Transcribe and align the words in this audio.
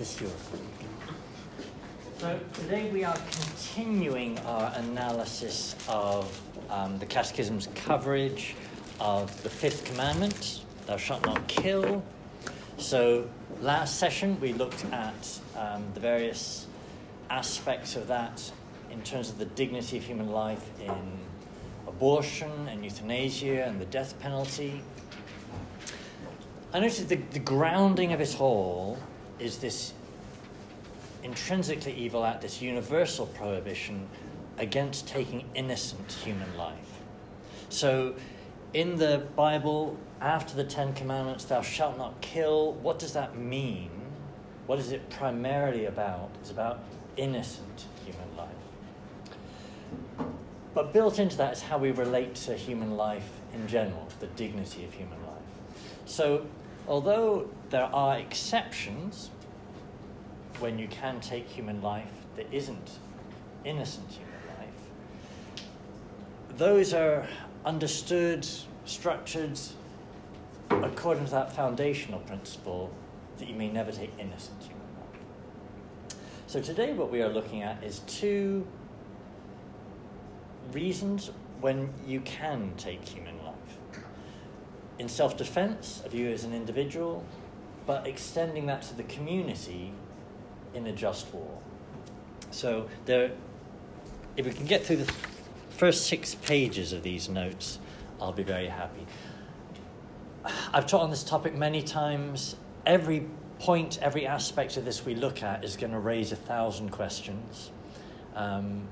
Is 0.00 0.18
this? 0.18 0.32
So 2.18 2.40
today 2.54 2.90
we 2.90 3.04
are 3.04 3.16
continuing 3.30 4.36
our 4.40 4.72
analysis 4.74 5.76
of 5.88 6.40
um, 6.68 6.98
the 6.98 7.06
Catechism's 7.06 7.68
coverage 7.76 8.56
of 8.98 9.40
the 9.44 9.48
fifth 9.48 9.84
commandment, 9.84 10.64
thou 10.86 10.96
shalt 10.96 11.24
not 11.24 11.46
kill. 11.46 12.02
So 12.76 13.30
last 13.60 14.00
session 14.00 14.36
we 14.40 14.52
looked 14.52 14.84
at 14.86 15.38
um, 15.56 15.84
the 15.94 16.00
various 16.00 16.66
aspects 17.30 17.94
of 17.94 18.08
that 18.08 18.50
in 18.90 19.00
terms 19.02 19.30
of 19.30 19.38
the 19.38 19.46
dignity 19.46 19.98
of 19.98 20.02
human 20.02 20.32
life 20.32 20.68
in 20.80 21.18
abortion 21.86 22.50
and 22.68 22.82
euthanasia 22.82 23.64
and 23.64 23.80
the 23.80 23.86
death 23.86 24.18
penalty. 24.18 24.82
I 26.72 26.80
noticed 26.80 27.08
the, 27.08 27.16
the 27.30 27.38
grounding 27.38 28.12
of 28.12 28.20
it 28.20 28.40
all 28.40 28.98
is 29.38 29.58
this 29.58 29.92
intrinsically 31.22 31.94
evil 31.94 32.24
act, 32.24 32.42
this 32.42 32.60
universal 32.60 33.26
prohibition 33.26 34.08
against 34.58 35.08
taking 35.08 35.44
innocent 35.54 36.12
human 36.12 36.56
life. 36.56 37.00
So, 37.68 38.14
in 38.72 38.96
the 38.96 39.26
Bible, 39.36 39.96
after 40.20 40.54
the 40.54 40.64
Ten 40.64 40.92
Commandments, 40.94 41.44
thou 41.44 41.62
shalt 41.62 41.96
not 41.96 42.20
kill, 42.20 42.74
what 42.74 42.98
does 42.98 43.12
that 43.14 43.36
mean? 43.36 43.90
What 44.66 44.78
is 44.78 44.92
it 44.92 45.10
primarily 45.10 45.86
about? 45.86 46.30
It's 46.40 46.50
about 46.50 46.80
innocent 47.16 47.86
human 48.04 48.36
life. 48.36 48.48
But 50.74 50.92
built 50.92 51.18
into 51.18 51.36
that 51.36 51.52
is 51.52 51.62
how 51.62 51.78
we 51.78 51.92
relate 51.92 52.34
to 52.36 52.54
human 52.54 52.96
life 52.96 53.28
in 53.52 53.66
general, 53.68 54.08
the 54.18 54.26
dignity 54.28 54.84
of 54.84 54.92
human 54.92 55.20
life. 55.24 55.34
So, 56.06 56.46
although 56.88 57.48
there 57.74 57.92
are 57.92 58.18
exceptions 58.18 59.30
when 60.60 60.78
you 60.78 60.86
can 60.86 61.18
take 61.18 61.48
human 61.48 61.82
life 61.82 62.12
that 62.36 62.46
isn't 62.52 63.00
innocent 63.64 64.08
human 64.12 64.46
life, 64.60 65.66
those 66.56 66.94
are 66.94 67.26
understood, 67.64 68.46
structured 68.84 69.58
according 70.70 71.24
to 71.24 71.32
that 71.32 71.52
foundational 71.52 72.20
principle 72.20 72.92
that 73.38 73.48
you 73.48 73.56
may 73.56 73.68
never 73.68 73.90
take 73.90 74.12
innocent 74.20 74.62
human 74.62 74.86
life. 75.00 76.16
So, 76.46 76.60
today, 76.62 76.92
what 76.92 77.10
we 77.10 77.22
are 77.22 77.28
looking 77.28 77.62
at 77.64 77.82
is 77.82 78.02
two 78.06 78.64
reasons 80.70 81.32
when 81.60 81.92
you 82.06 82.20
can 82.20 82.72
take 82.76 83.04
human 83.04 83.36
life. 83.44 83.54
In 85.00 85.08
self 85.08 85.36
defense 85.36 86.02
of 86.06 86.14
you 86.14 86.28
as 86.28 86.44
an 86.44 86.54
individual, 86.54 87.24
but 87.86 88.06
extending 88.06 88.66
that 88.66 88.82
to 88.82 88.94
the 88.94 89.02
community 89.04 89.92
in 90.74 90.86
a 90.86 90.92
just 90.92 91.32
war. 91.32 91.58
So, 92.50 92.88
there, 93.04 93.32
if 94.36 94.46
we 94.46 94.52
can 94.52 94.66
get 94.66 94.84
through 94.84 94.96
the 94.96 95.12
first 95.70 96.06
six 96.06 96.34
pages 96.34 96.92
of 96.92 97.02
these 97.02 97.28
notes, 97.28 97.78
I'll 98.20 98.32
be 98.32 98.42
very 98.42 98.68
happy. 98.68 99.06
I've 100.72 100.86
taught 100.86 101.02
on 101.02 101.10
this 101.10 101.24
topic 101.24 101.54
many 101.54 101.82
times. 101.82 102.56
Every 102.86 103.26
point, 103.58 103.98
every 104.02 104.26
aspect 104.26 104.76
of 104.76 104.84
this 104.84 105.04
we 105.04 105.14
look 105.14 105.42
at 105.42 105.64
is 105.64 105.76
going 105.76 105.92
to 105.92 105.98
raise 105.98 106.32
a 106.32 106.36
thousand 106.36 106.90
questions. 106.90 107.70
Um, 108.34 108.88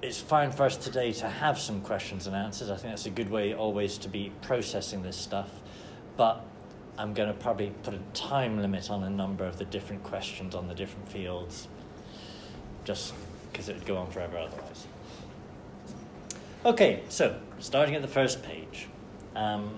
it's 0.00 0.20
fine 0.20 0.52
for 0.52 0.64
us 0.64 0.76
today 0.76 1.12
to 1.12 1.28
have 1.28 1.58
some 1.58 1.80
questions 1.80 2.26
and 2.26 2.36
answers. 2.36 2.70
I 2.70 2.76
think 2.76 2.92
that's 2.92 3.06
a 3.06 3.10
good 3.10 3.30
way 3.30 3.54
always 3.54 3.98
to 3.98 4.08
be 4.08 4.32
processing 4.42 5.02
this 5.02 5.16
stuff. 5.16 5.50
But 6.16 6.44
I'm 6.96 7.14
going 7.14 7.28
to 7.28 7.34
probably 7.34 7.70
put 7.82 7.94
a 7.94 8.00
time 8.14 8.60
limit 8.60 8.90
on 8.90 9.02
a 9.02 9.10
number 9.10 9.44
of 9.44 9.58
the 9.58 9.64
different 9.64 10.04
questions 10.04 10.54
on 10.54 10.68
the 10.68 10.74
different 10.74 11.08
fields, 11.08 11.68
just 12.84 13.12
because 13.50 13.68
it 13.68 13.74
would 13.74 13.86
go 13.86 13.96
on 13.96 14.10
forever 14.10 14.38
otherwise. 14.38 14.86
Okay, 16.64 17.02
so 17.08 17.38
starting 17.58 17.94
at 17.94 18.02
the 18.02 18.08
first 18.08 18.42
page. 18.42 18.88
Um, 19.34 19.74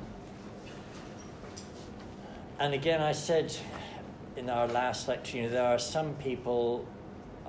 and 2.58 2.74
again, 2.74 3.00
I 3.00 3.12
said 3.12 3.54
in 4.36 4.50
our 4.50 4.66
last 4.66 5.08
lecture, 5.08 5.38
you 5.38 5.42
know, 5.44 5.50
there 5.50 5.66
are 5.66 5.78
some 5.78 6.14
people 6.14 6.86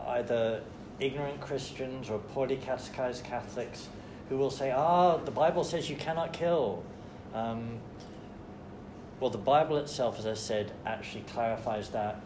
either 0.07 0.63
ignorant 1.01 1.41
Christians 1.41 2.09
or 2.09 2.19
poorly 2.19 2.57
catechized 2.57 3.23
Catholics 3.23 3.89
who 4.29 4.37
will 4.37 4.51
say, 4.51 4.71
ah, 4.71 5.17
the 5.17 5.31
Bible 5.31 5.63
says 5.63 5.89
you 5.89 5.97
cannot 5.97 6.31
kill. 6.31 6.83
Um, 7.33 7.79
well, 9.19 9.29
the 9.29 9.37
Bible 9.37 9.77
itself, 9.77 10.17
as 10.17 10.25
I 10.25 10.35
said, 10.35 10.71
actually 10.85 11.23
clarifies 11.23 11.89
that 11.89 12.21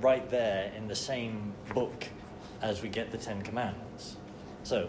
right 0.00 0.28
there 0.30 0.72
in 0.76 0.88
the 0.88 0.96
same 0.96 1.52
book 1.74 2.08
as 2.60 2.82
we 2.82 2.88
get 2.88 3.10
the 3.12 3.18
Ten 3.18 3.42
Commandments. 3.42 4.16
So, 4.62 4.88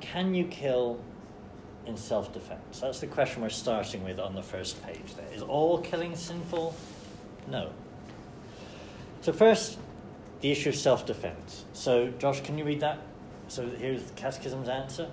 can 0.00 0.34
you 0.34 0.44
kill 0.46 1.00
in 1.86 1.96
self 1.96 2.32
defense? 2.32 2.80
That's 2.80 3.00
the 3.00 3.06
question 3.06 3.42
we're 3.42 3.48
starting 3.48 4.02
with 4.04 4.18
on 4.18 4.34
the 4.34 4.42
first 4.42 4.82
page 4.84 5.14
there. 5.16 5.32
Is 5.32 5.42
all 5.42 5.78
killing 5.78 6.16
sinful? 6.16 6.74
No. 7.46 7.70
So, 9.20 9.32
first, 9.32 9.78
the 10.40 10.50
issue 10.50 10.68
of 10.68 10.76
self 10.76 11.06
defense. 11.06 11.64
So, 11.72 12.08
Josh, 12.18 12.40
can 12.42 12.58
you 12.58 12.64
read 12.64 12.80
that? 12.80 12.98
So, 13.48 13.68
here's 13.68 14.02
the 14.04 14.12
Catechism's 14.14 14.68
answer. 14.68 15.08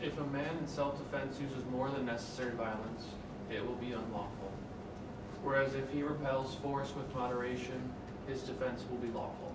If 0.00 0.18
a 0.18 0.24
man 0.26 0.56
in 0.58 0.66
self 0.66 0.98
defense 0.98 1.38
uses 1.40 1.64
more 1.70 1.88
than 1.90 2.06
necessary 2.06 2.52
violence, 2.52 3.06
it 3.50 3.64
will 3.66 3.76
be 3.76 3.92
unlawful. 3.92 4.52
Whereas 5.42 5.74
if 5.74 5.90
he 5.90 6.02
repels 6.02 6.54
force 6.56 6.92
with 6.94 7.12
moderation, 7.14 7.90
his 8.28 8.42
defense 8.42 8.84
will 8.90 8.98
be 8.98 9.08
lawful. 9.08 9.52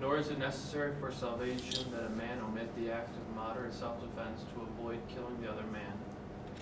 Nor 0.00 0.18
is 0.18 0.28
it 0.28 0.38
necessary 0.38 0.92
for 1.00 1.12
salvation 1.12 1.90
that 1.92 2.06
a 2.06 2.10
man 2.10 2.40
omit 2.40 2.68
the 2.76 2.92
act 2.92 3.16
of 3.16 3.36
moderate 3.36 3.74
self 3.74 4.00
defense 4.00 4.42
to 4.54 4.62
avoid 4.62 4.98
killing 5.08 5.40
the 5.40 5.50
other 5.50 5.66
man, 5.72 5.92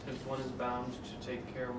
since 0.07 0.25
one 0.27 0.41
is 0.41 0.51
bound 0.53 0.93
to 0.93 1.27
take 1.27 1.53
care 1.55 1.71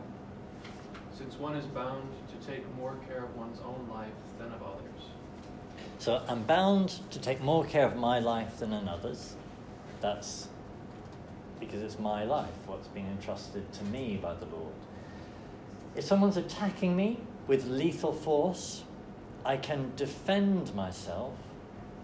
since 1.18 1.38
one 1.38 1.56
is 1.56 1.66
bound 1.68 2.09
take 2.46 2.64
more 2.76 2.96
care 3.08 3.24
of 3.24 3.36
one's 3.36 3.59
own 3.62 3.88
life 3.92 4.08
than 4.38 4.52
of 4.52 4.62
others. 4.62 5.09
So 6.00 6.24
I'm 6.28 6.44
bound 6.44 7.00
to 7.12 7.20
take 7.20 7.42
more 7.42 7.66
care 7.66 7.86
of 7.86 7.96
my 7.96 8.20
life 8.20 8.59
than 8.59 8.74
another's. 8.74 9.36
That's 10.02 10.50
because 11.59 11.82
it's 11.82 12.00
my 12.00 12.26
life, 12.26 12.52
what's 12.66 12.88
been 12.90 13.08
entrusted 13.08 13.72
to 13.74 13.84
me 13.86 14.20
by 14.22 14.34
the 14.34 14.46
Lord. 14.46 14.74
If 15.96 16.03
someone's 16.03 16.38
attacking 16.38 16.96
me 16.96 17.20
with 17.48 17.66
lethal 17.66 18.14
force, 18.14 18.84
I 19.46 19.58
can 19.58 19.94
defend 19.96 20.74
myself 20.76 21.36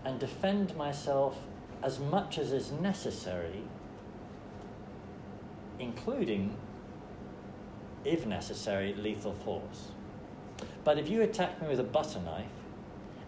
and 0.06 0.20
defend 0.20 0.76
myself 0.78 1.38
as 1.84 2.00
much 2.00 2.38
as 2.38 2.54
is 2.54 2.72
necessary, 2.72 3.64
including 5.78 6.56
if 8.06 8.26
necessary, 8.26 8.94
lethal 8.94 9.34
force. 9.34 9.90
But 10.84 10.97
if 10.97 11.09
you 11.09 11.22
attack 11.22 11.62
me 11.62 11.68
with 11.68 11.80
a 11.80 11.84
butter 11.84 12.20
knife 12.20 12.46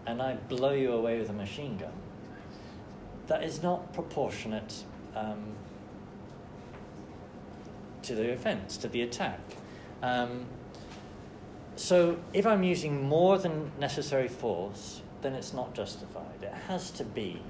and 0.06 0.20
I 0.20 0.34
blow 0.34 0.72
you 0.72 0.92
away 0.92 1.18
with 1.18 1.30
a 1.30 1.34
machine 1.34 1.76
gun, 1.78 1.92
that 3.26 3.42
is 3.42 3.62
not 3.62 3.92
proportionate 3.92 4.84
um, 5.14 5.54
to 8.02 8.14
the 8.14 8.32
offence, 8.32 8.76
to 8.78 8.88
the 8.88 9.02
attack. 9.02 9.40
Um, 10.02 10.46
so 11.76 12.18
if 12.32 12.46
I'm 12.46 12.62
using 12.62 13.08
more 13.08 13.38
than 13.38 13.70
necessary 13.78 14.28
force, 14.28 15.02
then 15.22 15.34
it's 15.34 15.52
not 15.52 15.74
justified. 15.74 16.42
It 16.42 16.52
has 16.68 16.90
to 16.92 17.04
be 17.04 17.40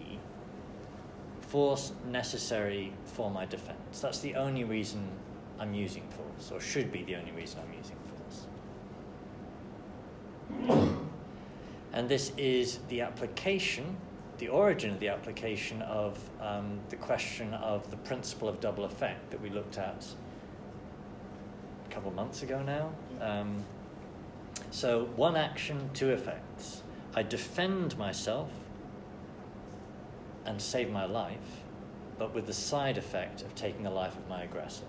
force 1.40 1.92
necessary 2.10 2.92
for 3.04 3.30
my 3.30 3.44
defence. 3.46 4.00
That's 4.00 4.20
the 4.20 4.36
only 4.36 4.64
reason 4.64 5.08
I'm 5.58 5.74
using 5.74 6.08
force, 6.08 6.50
or 6.50 6.60
should 6.60 6.92
be 6.92 7.02
the 7.02 7.16
only 7.16 7.32
reason 7.32 7.60
I'm 7.60 7.74
using 7.76 7.96
force. 7.96 8.01
And 11.92 12.08
this 12.08 12.32
is 12.38 12.78
the 12.88 13.02
application, 13.02 13.96
the 14.38 14.48
origin 14.48 14.92
of 14.92 15.00
the 15.00 15.08
application 15.08 15.82
of 15.82 16.18
um, 16.40 16.80
the 16.88 16.96
question 16.96 17.52
of 17.54 17.90
the 17.90 17.98
principle 17.98 18.48
of 18.48 18.60
double 18.60 18.84
effect 18.84 19.30
that 19.30 19.40
we 19.42 19.50
looked 19.50 19.76
at 19.76 20.06
a 21.86 21.92
couple 21.92 22.08
of 22.08 22.14
months 22.14 22.42
ago 22.42 22.62
now. 22.62 22.92
Um, 23.20 23.62
so, 24.70 25.04
one 25.16 25.36
action, 25.36 25.90
two 25.92 26.10
effects. 26.10 26.82
I 27.14 27.22
defend 27.22 27.98
myself 27.98 28.48
and 30.46 30.60
save 30.60 30.90
my 30.90 31.04
life, 31.04 31.60
but 32.18 32.34
with 32.34 32.46
the 32.46 32.54
side 32.54 32.96
effect 32.96 33.42
of 33.42 33.54
taking 33.54 33.82
the 33.82 33.90
life 33.90 34.16
of 34.16 34.26
my 34.28 34.44
aggressor. 34.44 34.84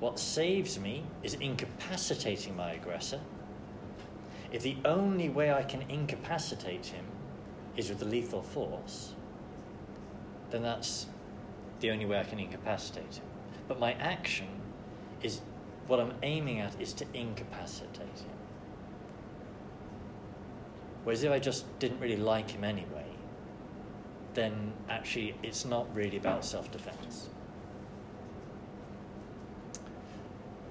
What 0.00 0.18
saves 0.18 0.80
me 0.80 1.04
is 1.22 1.34
incapacitating 1.34 2.56
my 2.56 2.72
aggressor. 2.72 3.20
If 4.52 4.62
the 4.62 4.76
only 4.84 5.28
way 5.28 5.52
I 5.52 5.62
can 5.62 5.82
incapacitate 5.88 6.86
him 6.86 7.04
is 7.76 7.88
with 7.88 8.02
a 8.02 8.04
lethal 8.04 8.42
force, 8.42 9.14
then 10.50 10.62
that's 10.62 11.06
the 11.80 11.90
only 11.90 12.04
way 12.04 12.18
I 12.18 12.24
can 12.24 12.40
incapacitate 12.40 13.16
him. 13.16 13.24
But 13.68 13.78
my 13.78 13.92
action 13.94 14.48
is 15.22 15.40
what 15.86 16.00
I'm 16.00 16.14
aiming 16.22 16.60
at 16.60 16.80
is 16.80 16.92
to 16.94 17.06
incapacitate 17.14 18.00
him. 18.00 18.36
Whereas 21.04 21.22
if 21.22 21.32
I 21.32 21.38
just 21.38 21.78
didn't 21.78 22.00
really 22.00 22.16
like 22.16 22.50
him 22.50 22.64
anyway, 22.64 23.06
then 24.34 24.72
actually 24.88 25.34
it's 25.42 25.64
not 25.64 25.94
really 25.94 26.16
about 26.16 26.44
self 26.44 26.70
defense. 26.70 27.28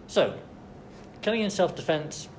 So, 0.08 0.38
killing 1.22 1.42
in 1.42 1.50
self 1.50 1.76
defense, 1.76 2.30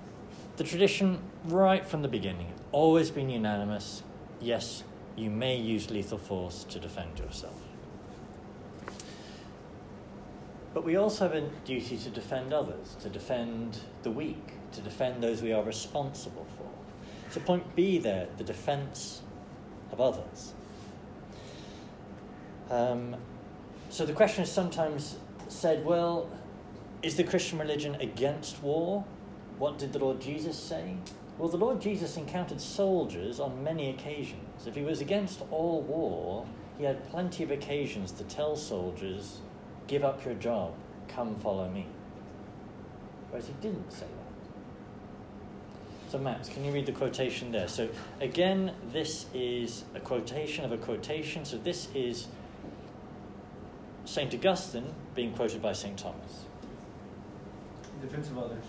the 0.57 0.65
tradition 0.65 1.21
right 1.45 1.87
from 1.87 2.03
the 2.03 2.09
beginning, 2.09 2.53
always 2.73 3.11
been 3.11 3.31
unanimous 3.31 4.03
yes, 4.41 4.83
you 5.17 5.31
may 5.31 5.57
use 5.57 5.91
lethal 5.91 6.19
force 6.19 6.65
to 6.65 6.79
defend 6.79 7.19
yourself. 7.19 7.55
But 10.73 10.85
we 10.85 10.97
also 10.97 11.29
have 11.29 11.37
a 11.37 11.49
duty 11.65 11.99
to 11.99 12.11
defend 12.11 12.53
others, 12.53 12.97
to 13.03 13.09
defend 13.09 13.79
the 14.03 14.11
weak, 14.11 14.53
to 14.73 14.81
defend 14.81 15.23
those 15.23 15.43
we 15.43 15.53
are 15.53 15.63
responsible 15.63 16.47
for. 16.57 16.69
So, 17.31 17.41
point 17.41 17.75
B 17.75 17.99
there, 17.99 18.29
the 18.39 18.45
defense 18.45 19.23
of 19.93 20.01
others. 20.01 20.55
Um, 22.71 23.17
so, 23.89 24.07
the 24.07 24.13
question 24.13 24.45
is 24.45 24.51
sometimes 24.51 25.17
said, 25.49 25.85
well, 25.85 26.31
is 27.03 27.17
the 27.17 27.25
Christian 27.25 27.59
religion 27.59 27.97
against 27.97 28.63
war? 28.63 29.05
What 29.59 29.79
did 29.79 29.93
the 29.93 29.99
Lord 29.99 30.21
Jesus 30.21 30.59
say? 30.59 30.97
Well, 31.41 31.49
the 31.49 31.57
Lord 31.57 31.81
Jesus 31.81 32.19
encountered 32.19 32.61
soldiers 32.61 33.41
on 33.41 33.65
many 33.65 33.89
occasions. 33.89 34.67
If 34.67 34.75
he 34.75 34.83
was 34.83 35.01
against 35.01 35.41
all 35.51 35.81
war, 35.81 36.47
he 36.77 36.85
had 36.85 37.09
plenty 37.09 37.43
of 37.43 37.51
occasions 37.51 38.13
to 38.13 38.25
tell 38.25 38.57
soldiers, 38.57 39.39
give 39.87 40.05
up 40.05 40.23
your 40.23 40.35
job, 40.35 40.75
come 41.09 41.35
follow 41.37 41.67
me. 41.71 41.87
Whereas 43.31 43.47
he 43.47 43.55
didn't 43.63 43.91
say 43.91 44.01
that. 44.01 46.11
So, 46.11 46.19
Max, 46.19 46.51
can 46.51 46.63
you 46.63 46.73
read 46.73 46.85
the 46.85 46.93
quotation 46.93 47.53
there? 47.53 47.69
So, 47.69 47.89
again, 48.21 48.75
this 48.93 49.25
is 49.33 49.85
a 49.95 50.01
quotation 50.01 50.67
of 50.67 50.73
a 50.73 50.77
quotation. 50.77 51.47
So, 51.47 51.57
this 51.57 51.89
is 51.95 52.27
St. 54.05 54.35
Augustine 54.35 54.93
being 55.15 55.33
quoted 55.33 55.63
by 55.63 55.73
St. 55.73 55.97
Thomas. 55.97 56.45
In 57.95 58.07
defense 58.07 58.29
of 58.29 58.37
others. 58.37 58.65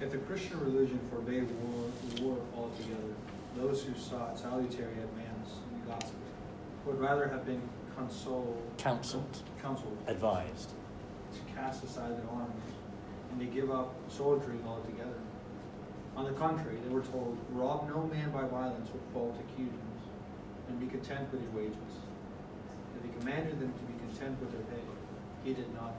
If 0.00 0.12
the 0.12 0.18
Christian 0.18 0.58
religion 0.60 0.98
forbade 1.10 1.46
war, 1.60 1.90
war 2.22 2.38
altogether, 2.56 3.12
those 3.54 3.82
who 3.82 3.92
sought 3.94 4.38
salutary 4.38 4.94
advance 4.94 5.50
in 5.70 5.80
the 5.80 5.92
gospel 5.92 6.20
would 6.86 6.98
rather 6.98 7.28
have 7.28 7.44
been 7.44 7.60
consoled, 7.94 8.62
counseled, 8.78 9.42
counseled, 9.60 9.98
advised 10.06 10.70
to 11.34 11.54
cast 11.54 11.84
aside 11.84 12.12
their 12.12 12.30
arms 12.32 12.64
and 13.30 13.40
to 13.40 13.46
give 13.46 13.70
up 13.70 13.94
soldiering 14.08 14.64
altogether. 14.66 15.20
On 16.16 16.24
the 16.24 16.32
contrary, 16.32 16.78
they 16.82 16.94
were 16.94 17.02
told, 17.02 17.36
rob 17.52 17.86
no 17.90 18.06
man 18.06 18.30
by 18.30 18.44
violence 18.44 18.88
with 18.90 19.02
false 19.12 19.36
accusers, 19.38 20.00
and 20.68 20.80
be 20.80 20.86
content 20.86 21.30
with 21.30 21.42
your 21.42 21.52
wages. 21.52 21.92
If 22.96 23.04
he 23.04 23.10
commanded 23.20 23.60
them 23.60 23.72
to 23.72 23.84
be 23.84 23.98
content 23.98 24.40
with 24.40 24.50
their 24.52 24.62
pay, 24.62 24.82
he 25.44 25.52
did 25.52 25.72
not. 25.74 25.92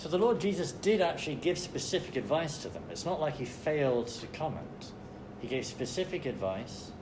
So 0.00 0.08
the 0.08 0.16
Lord 0.16 0.40
Jesus 0.40 0.72
did 0.72 1.02
actually 1.02 1.36
give 1.36 1.58
specific 1.58 2.16
advice 2.16 2.56
to 2.62 2.70
them. 2.70 2.82
It's 2.90 3.04
not 3.04 3.20
like 3.20 3.36
he 3.36 3.44
failed 3.44 4.06
to 4.06 4.26
comment. 4.28 4.92
He 5.40 5.46
gave 5.46 5.66
specific 5.66 6.24
advice. 6.24 6.92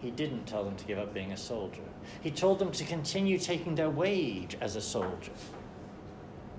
He 0.00 0.10
didn't 0.10 0.46
tell 0.46 0.64
them 0.64 0.74
to 0.76 0.84
give 0.86 0.98
up 0.98 1.12
being 1.12 1.32
a 1.32 1.36
soldier. 1.36 1.82
He 2.22 2.30
told 2.30 2.58
them 2.58 2.72
to 2.72 2.84
continue 2.84 3.38
taking 3.38 3.74
their 3.74 3.90
wage 3.90 4.56
as 4.62 4.76
a 4.76 4.80
soldier, 4.80 5.32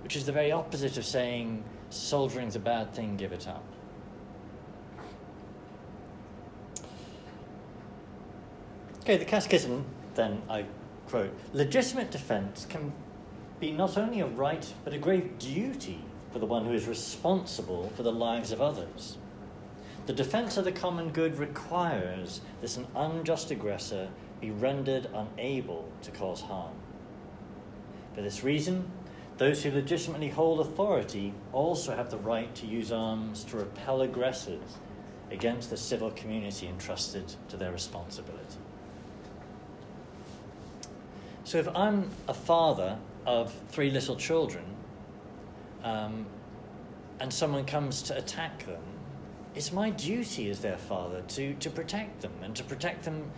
which 0.04 0.16
is 0.16 0.28
the 0.28 0.32
very 0.32 0.52
opposite 0.52 0.96
of 0.96 1.06
saying 1.06 1.64
soldiering's 1.90 2.56
a 2.56 2.60
bad 2.60 2.94
thing, 2.94 3.18
give 3.18 3.32
it 3.32 3.48
up. 3.48 3.66
Okay, 9.00 9.18
the 9.18 9.26
Catechism, 9.26 9.86
then, 10.14 10.44
I 10.48 10.66
quote 11.08 11.34
legitimate 11.52 12.12
defense 12.12 12.68
can 12.70 12.94
be 13.64 13.72
not 13.72 13.98
only 13.98 14.20
a 14.20 14.28
right 14.28 14.74
but 14.84 14.94
a 14.94 14.98
grave 14.98 15.40
duty 15.40 16.04
for 16.34 16.40
the 16.40 16.46
one 16.46 16.66
who 16.66 16.74
is 16.74 16.86
responsible 16.86 17.90
for 17.96 18.04
the 18.04 18.12
lives 18.12 18.52
of 18.52 18.62
others. 18.62 19.18
The 20.06 20.12
defence 20.12 20.58
of 20.58 20.66
the 20.66 20.72
common 20.74 21.12
good 21.12 21.40
requires 21.40 22.42
that 22.60 22.76
an 22.76 22.88
unjust 22.94 23.52
aggressor 23.52 24.10
be 24.42 24.52
rendered 24.52 25.08
unable 25.14 25.88
to 26.02 26.12
cause 26.12 26.42
harm. 26.42 26.74
For 28.14 28.22
this 28.22 28.44
reason, 28.44 28.92
those 29.38 29.64
who 29.64 29.72
legitimately 29.72 30.28
hold 30.28 30.60
authority 30.60 31.34
also 31.54 31.96
have 31.96 32.12
the 32.12 32.18
right 32.18 32.54
to 32.56 32.66
use 32.66 32.92
arms 32.92 33.46
to 33.46 33.56
repel 33.56 34.02
aggressors 34.02 34.78
against 35.32 35.70
the 35.70 35.78
civil 35.78 36.12
community 36.12 36.68
entrusted 36.68 37.34
to 37.48 37.56
their 37.56 37.72
responsibility. 37.72 38.60
So, 41.46 41.60
if 41.60 41.70
I'm 41.74 42.10
a 42.28 42.34
father 42.34 42.98
of 43.26 43.54
three 43.70 43.90
little 43.90 44.16
children 44.16 44.64
um, 45.84 46.26
and 47.20 47.32
someone 47.32 47.66
comes 47.66 48.02
to 48.04 48.18
attack 48.18 48.66
them, 48.66 48.82
it's 49.56 49.72
my 49.72 49.90
duty 49.92 50.50
as 50.50 50.60
their 50.60 50.78
father 50.78 51.22
to, 51.30 51.54
to 51.56 51.70
protect 51.70 52.22
them 52.22 52.34
and 52.42 52.56
to 52.56 52.64
protect 52.64 53.04
them, 53.06 53.32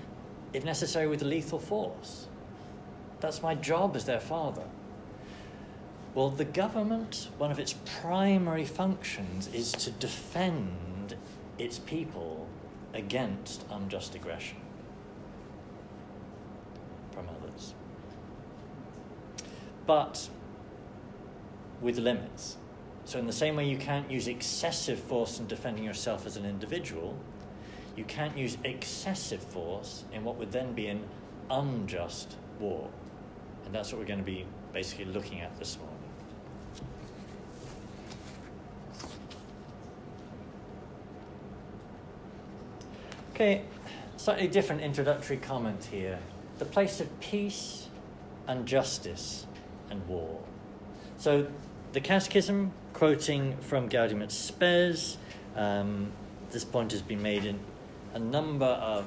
if 0.53 0.63
necessary, 0.63 1.07
with 1.07 1.21
lethal 1.21 1.59
force. 1.59 2.27
That's 3.19 3.41
my 3.41 3.55
job 3.55 3.95
as 3.95 4.05
their 4.05 4.19
father. 4.19 4.63
Well, 6.13 6.29
the 6.29 6.45
government, 6.45 7.29
one 7.38 7.51
of 7.51 7.59
its 7.59 7.75
primary 8.01 8.63
functions 8.63 9.47
is 9.53 9.73
to 9.73 9.91
defend 9.91 11.17
its 11.57 11.79
people 11.79 12.47
against 12.93 13.65
unjust 13.69 14.15
aggression 14.15 14.57
from 17.11 17.27
others 17.29 17.73
but 19.85 20.29
with 21.81 21.97
limits. 21.97 22.57
So, 23.05 23.19
in 23.19 23.27
the 23.27 23.33
same 23.33 23.55
way 23.55 23.67
you 23.69 23.77
can't 23.77 24.09
use 24.09 24.27
excessive 24.27 24.99
force 24.99 25.39
in 25.39 25.45
defending 25.47 25.83
yourself 25.83 26.25
as 26.25 26.37
an 26.37 26.45
individual, 26.45 27.17
you 27.95 28.03
can't 28.03 28.37
use 28.37 28.57
excessive 28.63 29.41
force 29.41 30.03
in 30.11 30.23
what 30.23 30.37
would 30.37 30.51
then 30.51 30.73
be 30.73 30.87
an 30.87 31.03
unjust 31.51 32.35
war. 32.59 32.89
And 33.65 33.73
that's 33.73 33.91
what 33.91 33.99
we're 33.99 34.07
going 34.07 34.19
to 34.19 34.25
be 34.25 34.45
basically 34.74 35.05
looking 35.05 35.41
at 35.41 35.57
this 35.60 35.77
morning. 35.77 35.95
Okay, 43.33 43.63
slightly 44.17 44.48
different 44.48 44.81
introductory 44.81 45.38
comment 45.38 45.89
here. 45.91 46.19
The 46.57 46.65
place 46.65 47.01
of 47.01 47.19
peace 47.19 47.88
and 48.48 48.65
justice 48.65 49.45
and 49.89 50.06
war. 50.08 50.39
So 51.18 51.48
the 51.94 52.01
Catechism, 52.01 52.72
quoting 52.94 53.58
from 53.58 53.89
Gaudium 53.89 54.22
et 54.22 54.32
Spes, 54.32 55.18
um, 55.56 56.12
this 56.51 56.63
point 56.63 56.92
has 56.92 57.01
been 57.01 57.22
made 57.22 57.46
in 57.46 57.60
a 58.13 58.20
number 58.20 58.65
of 58.65 59.06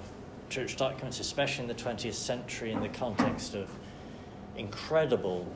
church 0.48 0.76
documents, 0.76 1.20
especially 1.20 1.64
in 1.64 1.68
the 1.68 1.74
20th 1.74 2.14
century, 2.14 2.72
in 2.72 2.80
the 2.80 2.88
context 2.88 3.54
of 3.54 3.70
incredible 4.56 5.46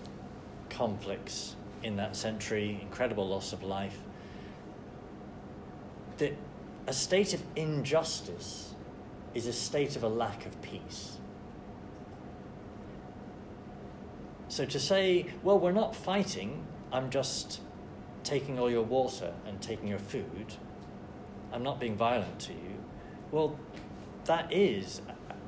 conflicts 0.71 1.57
in 1.83 1.97
that 1.97 2.17
century, 2.17 2.79
incredible 2.81 3.27
loss 3.27 3.53
of 3.53 3.63
life. 3.63 3.99
That 6.19 6.37
a 6.87 6.93
state 6.93 7.35
of 7.35 7.43
injustice 7.57 8.75
is 9.35 9.47
a 9.47 9.53
state 9.53 9.97
of 9.97 10.03
a 10.03 10.09
lack 10.09 10.47
of 10.47 10.61
peace. 10.63 11.19
So 14.53 14.67
to 14.67 14.79
say, 14.79 15.25
well, 15.43 15.59
we're 15.59 15.73
not 15.73 15.97
fighting, 15.97 16.67
I'm 16.93 17.09
just 17.09 17.63
taking 18.23 18.59
all 18.59 18.71
your 18.71 18.83
water 18.83 19.33
and 19.47 19.63
taking 19.63 19.89
your 19.89 19.99
food, 19.99 20.57
I'm 21.51 21.63
not 21.63 21.81
being 21.81 21.97
violent 21.97 22.39
to 22.41 22.53
you, 22.53 22.85
well, 23.31 23.59
that 24.27 24.53
is 24.53 25.01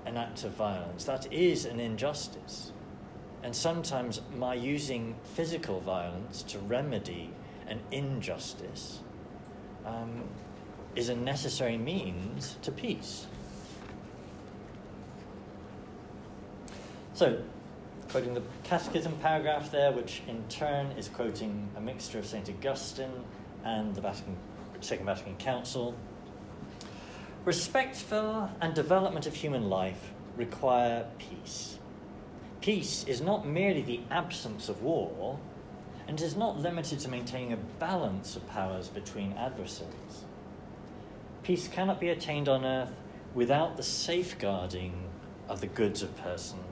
an 0.06 0.16
act 0.16 0.44
of 0.44 0.52
violence, 0.52 1.04
that 1.04 1.30
is 1.30 1.66
an 1.66 1.80
injustice. 1.80 2.72
And 3.42 3.54
sometimes 3.54 4.22
my 4.38 4.54
using 4.54 5.16
physical 5.34 5.80
violence 5.80 6.42
to 6.44 6.58
remedy 6.60 7.28
an 7.68 7.80
injustice 7.90 9.00
um, 9.84 10.24
is 10.96 11.10
a 11.10 11.14
necessary 11.14 11.76
means 11.76 12.56
to 12.62 12.72
peace. 12.72 13.26
So, 17.12 17.42
quoting 18.14 18.32
the 18.32 18.42
Catechism 18.62 19.12
paragraph 19.20 19.72
there, 19.72 19.90
which 19.90 20.22
in 20.28 20.40
turn 20.48 20.86
is 20.92 21.08
quoting 21.08 21.68
a 21.76 21.80
mixture 21.80 22.16
of 22.20 22.24
St. 22.24 22.48
Augustine 22.48 23.10
and 23.64 23.92
the 23.92 24.00
Vatican, 24.00 24.36
Second 24.80 25.06
Vatican 25.06 25.34
Council. 25.34 25.96
Respect 27.44 27.96
for 27.96 28.52
and 28.60 28.72
development 28.72 29.26
of 29.26 29.34
human 29.34 29.68
life 29.68 30.12
require 30.36 31.06
peace. 31.18 31.80
Peace 32.60 33.02
is 33.08 33.20
not 33.20 33.48
merely 33.48 33.82
the 33.82 34.00
absence 34.12 34.68
of 34.68 34.80
war, 34.80 35.40
and 36.06 36.20
is 36.20 36.36
not 36.36 36.60
limited 36.60 37.00
to 37.00 37.08
maintaining 37.08 37.52
a 37.52 37.56
balance 37.80 38.36
of 38.36 38.48
powers 38.48 38.86
between 38.86 39.32
adversaries. 39.32 40.22
Peace 41.42 41.66
cannot 41.66 41.98
be 41.98 42.10
attained 42.10 42.48
on 42.48 42.64
earth 42.64 42.92
without 43.34 43.76
the 43.76 43.82
safeguarding 43.82 45.10
of 45.48 45.60
the 45.60 45.66
goods 45.66 46.00
of 46.00 46.16
persons, 46.16 46.62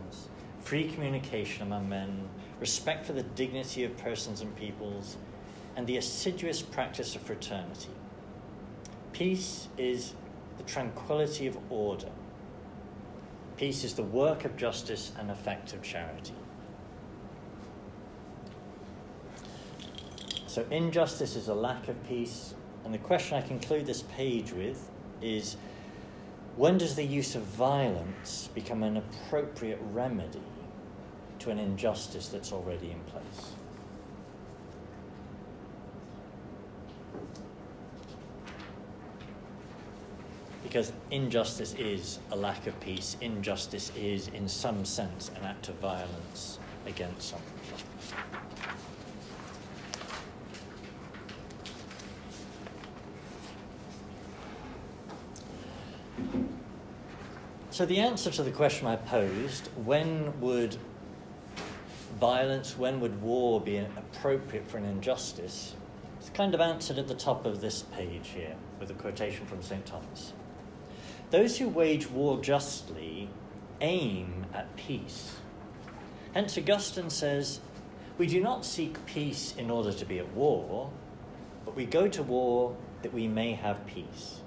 free 0.63 0.89
communication 0.89 1.63
among 1.63 1.89
men, 1.89 2.29
respect 2.61 3.05
for 3.05 3.13
the 3.13 3.23
dignity 3.23 3.85
of 3.85 3.97
persons 3.97 4.41
and 4.41 4.55
peoples, 4.57 5.17
and 5.77 5.87
the 5.87 5.97
assiduous 5.97 6.63
practice 6.63 7.17
of 7.17 7.23
fraternity. 7.23 7.91
Peace 9.13 9.69
is 9.77 10.15
the 10.59 10.63
tranquility 10.65 11.47
of 11.47 11.59
order. 11.71 12.11
Peace 13.57 13.85
is 13.85 13.95
the 13.95 14.03
work 14.03 14.45
of 14.45 14.57
justice 14.57 15.13
and 15.19 15.31
effect 15.31 15.73
of 15.73 15.83
charity. 15.83 16.35
So, 20.47 20.67
injustice 20.71 21.35
is 21.35 21.49
a 21.49 21.55
lack 21.55 21.89
of 21.89 22.07
peace, 22.07 22.55
and 22.85 22.93
the 22.93 22.99
question 22.99 23.39
I 23.39 23.41
conclude 23.41 23.87
this 23.87 24.03
page 24.03 24.53
with 24.53 24.91
is 25.23 25.57
when 26.57 26.77
does 26.77 26.95
the 26.95 27.05
use 27.05 27.35
of 27.35 27.43
violence 27.43 28.51
become 28.55 28.83
an 28.83 28.99
appropriate 28.99 29.79
remedy 29.93 30.43
to 31.43 31.51
an 31.51 31.59
injustice 31.59 32.29
that's 32.29 32.53
already 32.53 32.93
in 32.93 33.01
place? 33.11 33.53
Because 40.63 40.93
injustice 41.11 41.75
is 41.75 42.21
a 42.31 42.37
lack 42.37 42.67
of 42.69 42.79
peace, 42.81 43.17
injustice 43.21 43.91
is, 43.97 44.29
in 44.29 44.49
some 44.49 44.85
sense, 44.85 45.31
an 45.37 45.45
act 45.45 45.69
of 45.69 45.75
violence 45.77 46.61
against 46.87 47.31
someone. 47.31 47.49
So, 57.71 57.85
the 57.85 57.99
answer 57.99 58.31
to 58.31 58.43
the 58.43 58.51
question 58.53 58.87
I 58.87 58.97
posed 58.97 59.69
when 59.85 60.41
would 60.41 60.77
violence, 62.23 62.79
when 62.79 63.01
would 63.01 63.21
war 63.21 63.61
be 63.61 63.79
appropriate 63.79 64.65
for 64.71 64.79
an 64.79 64.85
injustice? 64.85 65.75
It's 66.21 66.31
kind 66.31 66.55
of 66.55 66.61
answered 66.61 66.97
at 66.99 67.09
the 67.09 67.17
top 67.17 67.45
of 67.47 67.61
this 67.61 67.83
page 67.83 68.29
here 68.29 68.55
with 68.79 68.89
a 68.93 68.95
quotation 68.95 69.45
from 69.45 69.61
St. 69.61 69.85
Thomas. 69.85 70.33
Those 71.33 71.59
who 71.59 71.69
wage 71.69 72.09
war 72.09 72.41
justly 72.41 73.29
aim 73.81 74.47
at 74.55 74.77
peace. 74.77 75.35
Hence, 76.33 76.57
Augustine 76.57 77.11
says, 77.11 77.59
We 78.19 78.29
do 78.29 78.41
not 78.41 78.65
seek 78.65 79.05
peace 79.05 79.53
in 79.59 79.69
order 79.69 79.93
to 79.93 80.05
be 80.05 80.21
at 80.21 80.33
war, 80.33 80.93
but 81.65 81.75
we 81.75 81.87
go 81.87 82.07
to 82.07 82.23
war 82.23 82.77
that 83.03 83.13
we 83.13 83.27
may 83.27 83.55
have 83.55 83.85
peace. 83.85 84.43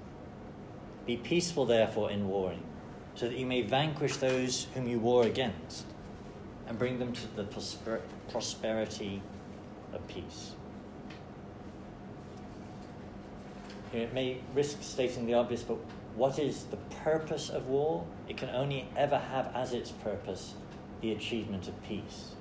Be 1.04 1.18
peaceful, 1.18 1.66
therefore, 1.66 2.10
in 2.10 2.26
warring 2.26 2.62
so 3.16 3.28
that 3.28 3.36
you 3.36 3.44
may 3.44 3.60
vanquish 3.60 4.16
those 4.16 4.66
whom 4.72 4.88
you 4.88 4.98
war 4.98 5.24
against 5.24 5.84
and 6.66 6.78
bring 6.78 6.98
them 6.98 7.12
to 7.12 7.36
the 7.36 7.44
prosper- 7.44 8.02
prosperity 8.30 9.22
of 9.92 10.06
peace. 10.08 10.52
Here 13.92 14.02
it 14.02 14.14
may 14.14 14.40
risk 14.54 14.82
stating 14.82 15.26
the 15.26 15.34
obvious, 15.34 15.62
but 15.62 15.78
what 16.14 16.38
is 16.38 16.64
the 16.64 16.76
purpose 17.04 17.50
of 17.50 17.66
war? 17.66 18.04
It 18.28 18.36
can 18.36 18.50
only 18.50 18.88
ever 18.96 19.18
have 19.18 19.50
as 19.54 19.72
its 19.72 19.90
purpose 19.90 20.54
the 21.00 21.12
achievement 21.12 21.68
of 21.68 21.82
peace. 21.82 22.35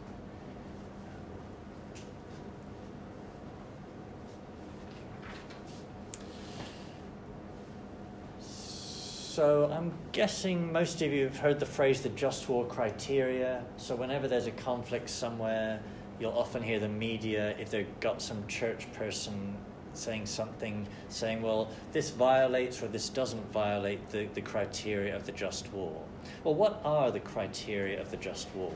So 9.35 9.69
I'm 9.69 9.91
guessing 10.13 10.71
most 10.71 11.01
of 11.01 11.11
you 11.11 11.25
have 11.25 11.37
heard 11.37 11.59
the 11.59 11.65
phrase 11.65 11.99
the 11.99 12.07
just 12.07 12.47
war 12.47 12.65
criteria. 12.65 13.65
So 13.75 13.93
whenever 13.93 14.29
there's 14.29 14.47
a 14.47 14.51
conflict 14.51 15.09
somewhere, 15.09 15.81
you'll 16.21 16.31
often 16.31 16.63
hear 16.63 16.79
the 16.79 16.87
media, 16.87 17.53
if 17.59 17.69
they've 17.69 17.99
got 17.99 18.21
some 18.21 18.47
church 18.47 18.87
person 18.93 19.53
saying 19.93 20.27
something, 20.27 20.87
saying, 21.09 21.41
well, 21.41 21.69
this 21.91 22.11
violates 22.11 22.81
or 22.81 22.87
this 22.87 23.09
doesn't 23.09 23.51
violate 23.51 24.09
the, 24.09 24.29
the 24.35 24.41
criteria 24.41 25.13
of 25.13 25.25
the 25.25 25.33
just 25.33 25.69
war. 25.73 26.01
Well, 26.45 26.55
what 26.55 26.79
are 26.85 27.11
the 27.11 27.19
criteria 27.19 27.99
of 27.99 28.11
the 28.11 28.17
just 28.17 28.47
war? 28.55 28.71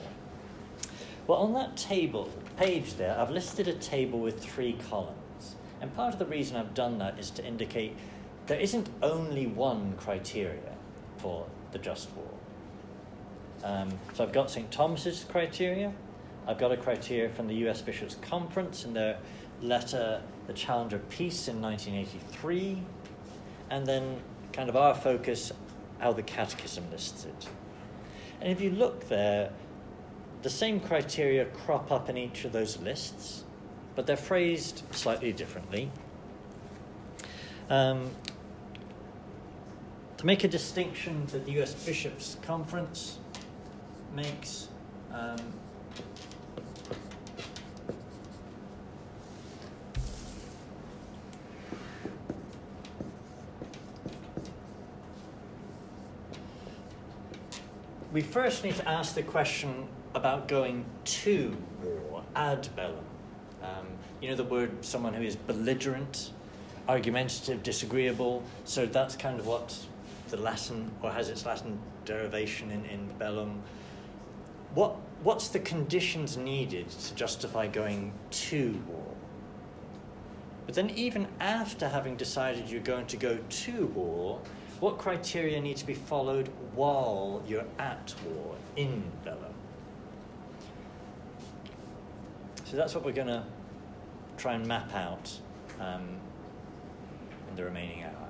Well, 1.25 1.37
on 1.37 1.53
that 1.53 1.77
table, 1.77 2.29
page 2.57 2.95
there, 2.95 3.17
I've 3.17 3.31
listed 3.31 3.69
a 3.69 3.75
table 3.75 4.19
with 4.19 4.43
three 4.43 4.77
columns. 4.89 5.55
And 5.79 5.95
part 5.95 6.11
of 6.11 6.19
the 6.19 6.25
reason 6.25 6.57
I've 6.57 6.73
done 6.73 6.97
that 6.97 7.17
is 7.17 7.29
to 7.31 7.45
indicate 7.45 7.95
there 8.49 8.59
isn't 8.59 8.89
only 9.03 9.45
one 9.45 9.93
criteria 9.97 10.73
for 11.17 11.45
the 11.71 11.77
just 11.77 12.09
war. 12.13 12.25
Um, 13.63 13.91
so 14.15 14.23
I've 14.23 14.31
got 14.31 14.49
St. 14.49 14.71
Thomas's 14.71 15.23
criteria. 15.29 15.93
I've 16.47 16.57
got 16.57 16.71
a 16.71 16.77
criteria 16.77 17.29
from 17.29 17.47
the 17.47 17.53
US 17.67 17.79
Bishops' 17.83 18.15
Conference 18.15 18.85
in 18.85 18.93
their 18.93 19.19
letter, 19.61 20.23
The 20.47 20.53
Challenge 20.53 20.93
of 20.93 21.07
Peace 21.09 21.47
in 21.47 21.61
1983, 21.61 22.81
and 23.69 23.85
then 23.85 24.19
kind 24.51 24.67
of 24.67 24.75
our 24.75 24.95
focus, 24.95 25.51
how 25.99 26.11
the 26.11 26.23
Catechism 26.23 26.89
lists 26.89 27.25
it. 27.25 27.47
And 28.41 28.51
if 28.51 28.61
you 28.61 28.71
look 28.71 29.09
there, 29.09 29.51
the 30.41 30.49
same 30.49 30.79
criteria 30.79 31.45
crop 31.45 31.91
up 31.91 32.09
in 32.09 32.17
each 32.17 32.45
of 32.45 32.51
those 32.51 32.79
lists, 32.79 33.43
but 33.95 34.07
they're 34.07 34.17
phrased 34.17 34.81
slightly 34.89 35.33
differently. 35.33 35.91
Um, 37.69 38.09
to 40.19 40.25
make 40.25 40.43
a 40.43 40.49
distinction 40.49 41.25
that 41.27 41.45
the 41.45 41.61
US 41.61 41.73
Bishops' 41.73 42.35
Conference 42.41 43.19
makes. 44.13 44.67
Um, 45.13 45.37
we 58.11 58.19
first 58.21 58.65
need 58.65 58.75
to 58.75 58.85
ask 58.89 59.15
the 59.15 59.23
question 59.23 59.87
about 60.13 60.49
going 60.49 60.83
to 61.05 61.55
war, 61.81 62.23
ad 62.35 62.67
bellum. 62.75 63.05
Um, 63.63 63.87
you 64.19 64.27
know 64.27 64.35
the 64.35 64.43
word 64.43 64.83
someone 64.83 65.13
who 65.13 65.23
is 65.23 65.37
belligerent, 65.37 66.33
argumentative, 66.89 67.63
disagreeable. 67.63 68.43
So 68.65 68.85
that's 68.85 69.15
kind 69.15 69.39
of 69.39 69.47
what 69.47 69.85
the 70.29 70.37
Latin, 70.37 70.91
or 71.01 71.11
has 71.11 71.29
its 71.29 71.45
Latin 71.45 71.79
derivation 72.05 72.71
in, 72.71 72.85
in 72.85 73.07
bellum. 73.17 73.61
What, 74.75 74.95
what's 75.23 75.49
the 75.49 75.59
conditions 75.59 76.37
needed 76.37 76.89
to 76.89 77.15
justify 77.15 77.67
going 77.67 78.13
to 78.31 78.79
war? 78.87 79.03
But 80.65 80.75
then, 80.75 80.91
even 80.91 81.27
after 81.39 81.87
having 81.87 82.15
decided 82.15 82.69
you're 82.69 82.81
going 82.81 83.07
to 83.07 83.17
go 83.17 83.39
to 83.49 83.85
war, 83.87 84.39
what 84.79 84.97
criteria 84.97 85.59
need 85.59 85.77
to 85.77 85.85
be 85.85 85.95
followed 85.95 86.49
while 86.75 87.41
you're 87.47 87.65
at 87.79 88.13
war, 88.25 88.55
in 88.75 89.03
bellum? 89.25 89.53
So 92.65 92.77
that's 92.77 92.93
what 92.93 93.03
we're 93.03 93.13
going 93.13 93.27
to 93.27 93.43
try 94.37 94.53
and 94.53 94.65
map 94.65 94.93
out 94.93 95.37
um, 95.79 96.17
in 97.49 97.55
the 97.55 97.63
remaining 97.63 98.03
hour. 98.03 98.28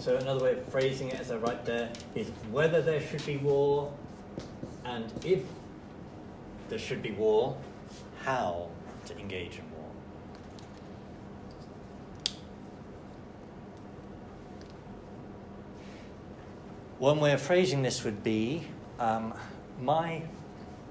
So 0.00 0.16
another 0.16 0.42
way 0.42 0.52
of 0.52 0.64
phrasing 0.68 1.08
it, 1.10 1.20
as 1.20 1.30
I 1.30 1.36
write 1.36 1.66
there, 1.66 1.90
is 2.14 2.28
whether 2.50 2.80
there 2.80 3.02
should 3.02 3.24
be 3.26 3.36
war, 3.36 3.92
and 4.86 5.12
if 5.22 5.42
there 6.70 6.78
should 6.78 7.02
be 7.02 7.10
war, 7.10 7.54
how 8.24 8.70
to 9.04 9.18
engage 9.18 9.58
in 9.58 9.70
war. 9.72 9.90
One 16.98 17.20
way 17.20 17.32
of 17.32 17.42
phrasing 17.42 17.82
this 17.82 18.02
would 18.02 18.24
be 18.24 18.66
um, 18.98 19.34
my, 19.82 20.22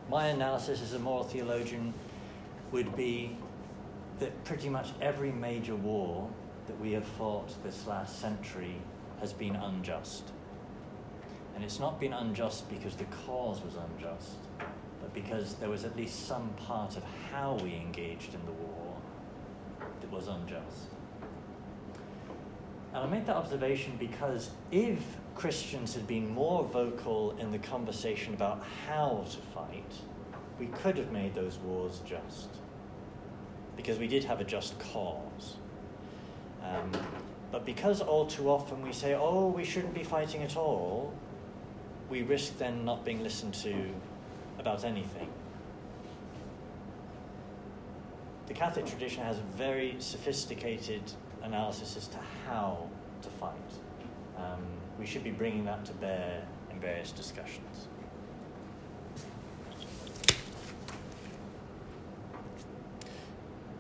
my 0.08 0.28
analysis 0.28 0.84
as 0.84 0.94
a 0.94 1.00
moral 1.00 1.24
theologian 1.24 1.96
would 2.72 2.96
be 2.96 3.36
that 4.20 4.44
pretty 4.44 4.70
much 4.70 4.90
every 5.02 5.32
major 5.32 5.76
war 5.76 6.30
that 6.68 6.80
we 6.80 6.92
have 6.92 7.06
fought 7.06 7.52
this 7.64 7.88
last 7.88 8.20
century 8.20 8.76
has 9.20 9.34
been 9.34 9.56
unjust. 9.56 10.24
And 11.56 11.64
it's 11.64 11.80
not 11.80 12.00
been 12.00 12.14
unjust 12.14 12.70
because 12.70 12.96
the 12.96 13.06
cause 13.26 13.62
was 13.62 13.76
unjust, 13.76 14.38
but 15.02 15.14
because 15.14 15.56
there 15.56 15.70
was 15.70 15.84
at 15.84 15.96
least 15.96 16.26
some 16.26 16.50
part 16.66 16.96
of 16.96 17.04
how 17.32 17.56
we 17.62 17.76
engaged 17.76 18.34
in 18.34 18.46
the 18.46 18.52
war 18.52 18.96
that 20.00 20.12
was 20.12 20.28
unjust. 20.28 20.88
And 22.94 23.04
I 23.04 23.08
make 23.08 23.26
that 23.26 23.36
observation 23.36 23.94
because 24.00 24.50
if 24.72 25.04
Christians 25.36 25.94
had 25.94 26.08
been 26.08 26.30
more 26.30 26.64
vocal 26.64 27.36
in 27.38 27.52
the 27.52 27.60
conversation 27.60 28.34
about 28.34 28.64
how 28.88 29.26
to 29.30 29.38
fight, 29.54 29.94
we 30.60 30.68
could 30.68 30.98
have 30.98 31.12
made 31.12 31.36
those 31.36 31.58
wars 31.60 32.02
just. 32.06 32.50
Because 33.78 34.00
we 34.00 34.08
did 34.08 34.24
have 34.24 34.42
a 34.42 34.44
just 34.44 34.78
cause. 34.80 35.56
Um, 36.64 36.92
but 37.52 37.66
because 37.66 38.02
all 38.02 38.26
too 38.26 38.50
often 38.50 38.82
we 38.82 38.94
say, 38.94 39.16
oh, 39.16 39.48
we 39.48 39.64
shouldn't 39.64 39.94
be 39.94 40.04
fighting 40.04 40.44
at 40.44 40.56
all, 40.56 41.14
we 42.10 42.22
risk 42.22 42.58
then 42.58 42.86
not 42.86 43.04
being 43.06 43.24
listened 43.24 43.54
to 43.56 43.90
about 44.60 44.84
anything. 44.84 45.30
The 48.48 48.54
Catholic 48.54 48.86
tradition 48.86 49.24
has 49.24 49.38
a 49.38 49.44
very 49.58 49.96
sophisticated 50.00 51.04
analysis 51.44 51.96
as 51.96 52.08
to 52.08 52.18
how 52.48 52.88
to 53.22 53.30
fight. 53.30 53.54
Um, 54.38 54.64
we 55.00 55.06
should 55.06 55.24
be 55.24 55.32
bringing 55.32 55.66
that 55.66 55.86
to 55.86 55.94
bear 55.94 56.44
in 56.72 56.80
various 56.80 57.12
discussions. 57.12 57.88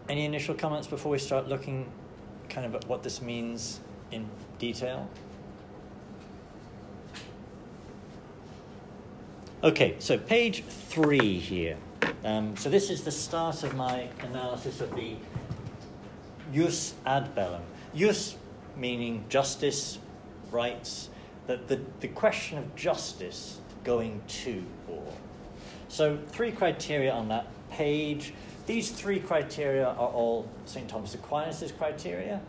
Any 0.07 0.25
initial 0.25 0.55
comments 0.55 0.87
before 0.87 1.11
we 1.11 1.19
start 1.19 1.47
looking 1.47 1.91
kind 2.49 2.73
of 2.73 2.87
what 2.87 3.03
this 3.03 3.21
means 3.21 3.79
in 4.11 4.27
detail? 4.57 5.09
Okay, 9.63 9.95
so 9.99 10.17
page 10.17 10.63
three 10.63 11.37
here. 11.37 11.77
Um, 12.23 12.55
so 12.55 12.69
this 12.69 12.89
is 12.89 13.03
the 13.03 13.11
start 13.11 13.63
of 13.63 13.75
my 13.75 14.07
analysis 14.21 14.81
of 14.81 14.95
the 14.95 15.15
jus 16.53 16.93
ad 17.05 17.35
bellum. 17.35 17.61
Jus 17.93 18.37
meaning 18.77 19.25
justice, 19.29 19.99
rights, 20.51 21.09
the, 21.47 21.57
the, 21.67 21.79
the 21.99 22.07
question 22.07 22.57
of 22.57 22.75
justice 22.75 23.59
going 23.83 24.21
to 24.27 24.63
war. 24.87 25.13
So 25.87 26.17
three 26.27 26.51
criteria 26.51 27.11
on 27.11 27.27
that 27.29 27.47
page. 27.69 28.33
These 28.69 28.91
three 28.91 29.19
criteria 29.19 29.87
are 29.87 30.09
all 30.09 30.47
St. 30.65 30.87
Thomas 30.87 31.15
Aquinas' 31.15 31.71
criteria. 31.75 32.39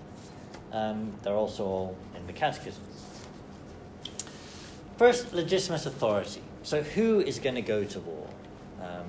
Um, 0.71 1.15
they're 1.23 1.33
also 1.33 1.65
all 1.65 1.97
in 2.15 2.27
the 2.27 2.35
Catechism. 2.35 2.83
First, 4.99 5.33
legitimate 5.33 5.87
authority. 5.87 6.43
So, 6.62 6.83
who 6.83 7.21
is 7.21 7.39
going 7.39 7.55
to 7.55 7.62
go 7.62 7.85
to 7.85 8.00
war? 8.00 8.29
Um, 8.83 9.07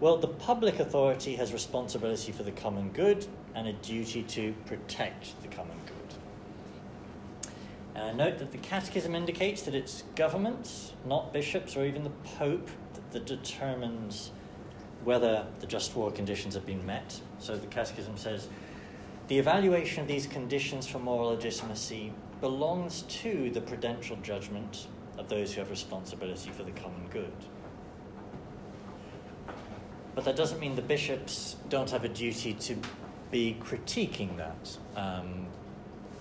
well, 0.00 0.18
the 0.18 0.28
public 0.28 0.80
authority 0.80 1.36
has 1.36 1.54
responsibility 1.54 2.30
for 2.30 2.42
the 2.42 2.52
common 2.52 2.90
good 2.90 3.26
and 3.54 3.66
a 3.66 3.72
duty 3.72 4.24
to 4.24 4.52
protect 4.66 5.40
the 5.40 5.48
common 5.48 5.78
good. 5.86 7.52
And 7.94 8.04
I 8.04 8.12
note 8.12 8.38
that 8.40 8.52
the 8.52 8.58
Catechism 8.58 9.14
indicates 9.14 9.62
that 9.62 9.74
it's 9.74 10.04
governments, 10.14 10.92
not 11.06 11.32
bishops 11.32 11.74
or 11.74 11.86
even 11.86 12.04
the 12.04 12.10
Pope, 12.36 12.68
that, 12.92 13.12
that 13.12 13.24
determines 13.24 14.30
whether 15.04 15.46
the 15.60 15.66
just 15.66 15.94
war 15.96 16.10
conditions 16.10 16.54
have 16.54 16.66
been 16.66 16.84
met. 16.86 17.20
So 17.38 17.56
the 17.56 17.66
Catechism 17.66 18.16
says 18.16 18.48
the 19.28 19.38
evaluation 19.38 20.02
of 20.02 20.08
these 20.08 20.26
conditions 20.26 20.86
for 20.86 20.98
moral 20.98 21.30
legitimacy 21.30 22.12
belongs 22.40 23.02
to 23.02 23.50
the 23.50 23.60
prudential 23.60 24.16
judgment 24.16 24.86
of 25.18 25.28
those 25.28 25.52
who 25.52 25.60
have 25.60 25.70
responsibility 25.70 26.50
for 26.50 26.64
the 26.64 26.72
common 26.72 27.06
good. 27.10 27.32
But 30.14 30.24
that 30.24 30.36
doesn't 30.36 30.60
mean 30.60 30.76
the 30.76 30.82
bishops 30.82 31.56
don't 31.68 31.90
have 31.90 32.04
a 32.04 32.08
duty 32.08 32.54
to 32.54 32.76
be 33.30 33.56
critiquing 33.62 34.36
that 34.36 34.76
um, 34.94 35.46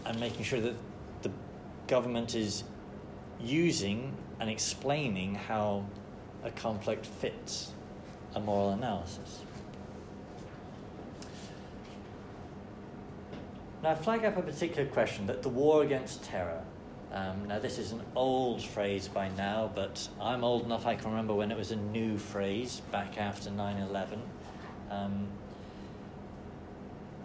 and 0.06 0.20
making 0.20 0.44
sure 0.44 0.62
that 0.62 0.76
the 1.24 1.32
government 1.88 2.36
is 2.36 2.64
using 3.40 4.16
and 4.40 4.50
explaining 4.50 5.36
how 5.36 5.86
a 6.44 6.52
conflict 6.52 7.06
fits 7.06 7.74
a 8.36 8.40
moral 8.40 8.72
analysis. 8.72 9.42
Now, 13.84 13.92
I 13.92 13.96
flag 13.96 14.26
up 14.26 14.38
a 14.38 14.42
particular 14.42 14.88
question 14.90 15.26
that 15.28 15.42
the 15.42 15.50
war 15.50 15.82
against 15.82 16.24
terror. 16.24 16.64
Um, 17.12 17.48
now, 17.48 17.60
this 17.60 17.78
is 17.78 17.92
an 17.92 18.02
old 18.16 18.64
phrase 18.64 19.08
by 19.08 19.30
now, 19.30 19.72
but 19.74 20.08
I'm 20.22 20.44
old 20.44 20.66
enough 20.66 20.86
I 20.86 20.96
can 20.96 21.10
remember 21.10 21.34
when 21.34 21.52
it 21.52 21.58
was 21.58 21.72
a 21.72 21.76
new 21.76 22.18
phrase 22.18 22.82
back 22.92 23.18
after 23.18 23.50
9 23.50 23.78
11. 23.78 24.22
Um, 24.90 25.28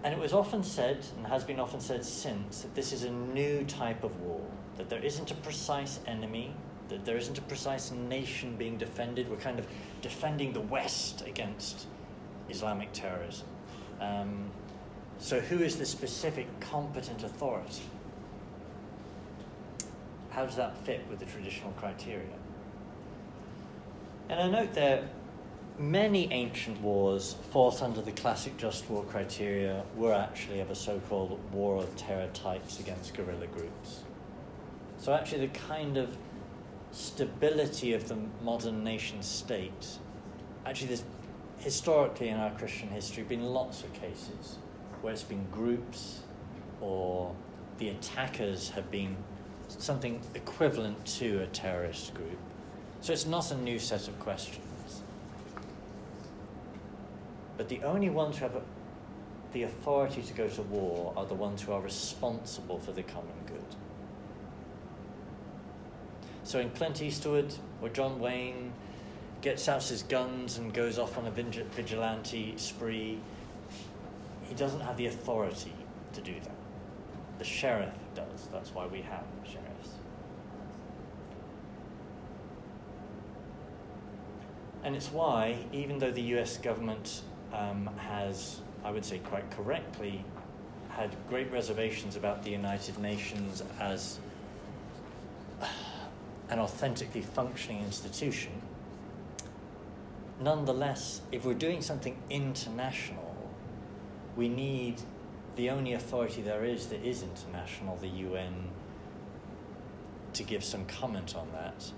and 0.03 0.15
it 0.15 0.21
was 0.21 0.33
often 0.33 0.63
said, 0.63 1.05
and 1.17 1.27
has 1.27 1.45
been 1.45 1.61
often 1.61 1.81
said 1.81 2.05
since, 2.05 2.63
that 2.63 2.75
this 2.75 2.93
is 2.93 3.05
a 3.05 3.11
new 3.11 3.65
type 3.65 4.03
of 4.03 4.19
war, 4.21 4.41
that 4.77 4.89
there 4.89 5.03
isn't 5.03 5.31
a 5.31 5.35
precise 5.35 6.01
enemy, 6.07 6.55
there 6.89 7.17
isn't 7.17 7.39
a 7.39 7.43
precise 7.43 7.91
nation 7.91 8.57
being 8.57 8.79
defended. 8.79 9.29
We're 9.31 9.37
kind 9.37 9.59
of 9.59 9.67
defending 10.03 10.53
the 10.53 10.61
West 10.61 11.23
against 11.27 11.87
Islamic 12.49 12.93
terrorism. 12.93 13.47
Um, 14.01 14.51
so, 15.19 15.41
who 15.41 15.59
is 15.59 15.77
the 15.77 15.87
specific 15.87 16.47
competent 16.61 17.23
authority? 17.23 17.85
How 20.31 20.45
does 20.45 20.57
that 20.57 20.77
fit 20.85 21.07
with 21.09 21.19
the 21.19 21.25
traditional 21.25 21.73
criteria? 21.73 22.37
And 24.29 24.41
I 24.41 24.49
note 24.49 24.75
that 24.75 25.05
many 25.79 26.31
ancient 26.33 26.81
wars 26.81 27.37
fought 27.51 27.83
under 27.83 28.03
the 28.03 28.13
classic 28.13 28.57
just 28.59 28.89
war 28.91 29.05
criteria 29.05 29.83
were 29.95 30.13
actually 30.13 30.61
of 30.61 30.71
a 30.71 30.75
so 30.75 31.01
called 31.09 31.39
war 31.53 31.77
of 31.77 31.95
terror 31.97 32.29
types 32.35 32.81
against 32.81 33.15
guerrilla 33.15 33.47
groups. 33.47 34.03
So, 34.99 35.15
actually, 35.15 35.47
the 35.47 35.59
kind 35.59 35.97
of 35.97 36.17
stability 36.93 37.93
of 37.93 38.09
the 38.09 38.17
modern 38.43 38.85
nation 38.85 39.23
state, 39.23 39.99
actually, 40.65 40.89
there's 40.89 41.05
historically 41.59 42.29
in 42.29 42.37
our 42.37 42.51
Christian 42.53 42.89
history 42.89 43.23
been 43.23 43.43
lots 43.43 43.83
of 43.83 43.93
cases 43.95 44.57
where 45.01 45.13
it's 45.13 45.23
been 45.23 45.47
groups 45.51 46.21
or 46.81 47.35
the 47.79 47.89
attackers 47.89 48.71
have 48.71 48.91
been 48.91 49.17
something 49.69 50.21
equivalent 50.35 51.05
to 51.07 51.43
a 51.43 51.47
terrorist 51.47 52.15
group. 52.15 52.39
So 53.01 53.13
it's 53.13 53.27
not 53.27 53.51
a 53.51 53.57
new 53.57 53.79
set 53.79 54.09
of 54.09 54.19
questions. 54.21 55.03
But 57.57 57.69
the 57.69 57.83
only 57.83 58.11
ones 58.11 58.39
who 58.39 58.45
have 58.45 58.63
the 59.53 59.63
authority 59.63 60.23
to 60.23 60.33
go 60.35 60.49
to 60.49 60.63
war 60.63 61.13
are 61.17 61.25
the 61.25 61.35
ones 61.35 61.63
who 61.63 61.73
are 61.73 61.81
responsible 61.81 62.79
for 62.79 62.93
the 62.93 63.03
common 63.03 63.35
good. 63.47 63.76
So 66.47 66.61
in 66.61 66.71
Clint 66.71 67.03
Eastwood 67.03 67.53
or 67.83 67.89
John 67.89 68.21
Wayne 68.21 68.73
gets 69.41 69.69
out 69.69 69.83
his 69.83 70.05
guns 70.05 70.59
and 70.59 70.73
goes 70.73 70.97
off 70.97 71.19
on 71.19 71.27
a 71.27 71.31
vigilante 71.33 72.55
spree, 72.57 73.19
he 74.49 74.55
doesn't 74.55 74.79
have 74.79 74.97
the 74.97 75.07
authority 75.07 75.73
to 76.13 76.21
do 76.21 76.35
that. 76.35 76.55
The 77.41 77.45
sheriff 77.45 77.93
does. 78.15 78.47
That's 78.53 78.73
why 78.73 78.87
we 78.87 79.01
have 79.03 79.25
sheriffs. 79.43 79.91
And 84.85 84.95
it's 84.95 85.11
why, 85.11 85.57
even 85.73 85.99
though 85.99 86.13
the 86.13 86.23
US 86.37 86.59
government 86.59 87.23
um, 87.53 87.91
has, 87.99 88.61
I 88.85 88.93
would 88.93 89.05
say 89.05 89.19
quite 89.19 89.51
correctly, 89.51 90.25
had 90.91 91.11
great 91.29 91.51
reservations 91.51 92.15
about 92.15 92.45
the 92.45 92.51
United 92.51 93.01
Nations 93.01 93.65
as 93.81 94.21
an 96.49 96.59
authentically 96.59 97.23
functioning 97.23 97.83
institution, 97.83 98.53
nonetheless, 100.41 101.23
if 101.33 101.45
we're 101.45 101.55
doing 101.55 101.83
something 101.83 102.17
international, 102.31 103.35
we 104.37 104.49
need 104.49 105.01
the 105.57 105.71
only 105.71 105.95
authority 105.95 106.43
there 106.43 106.65
is 106.65 106.89
that 106.89 107.03
is 107.05 107.23
international, 107.23 107.97
the 107.97 108.09
UN, 108.09 108.69
to 110.35 110.43
give 110.43 110.63
some 110.63 110.85
comment 110.85 111.35
on 111.35 111.51
that 111.53 111.91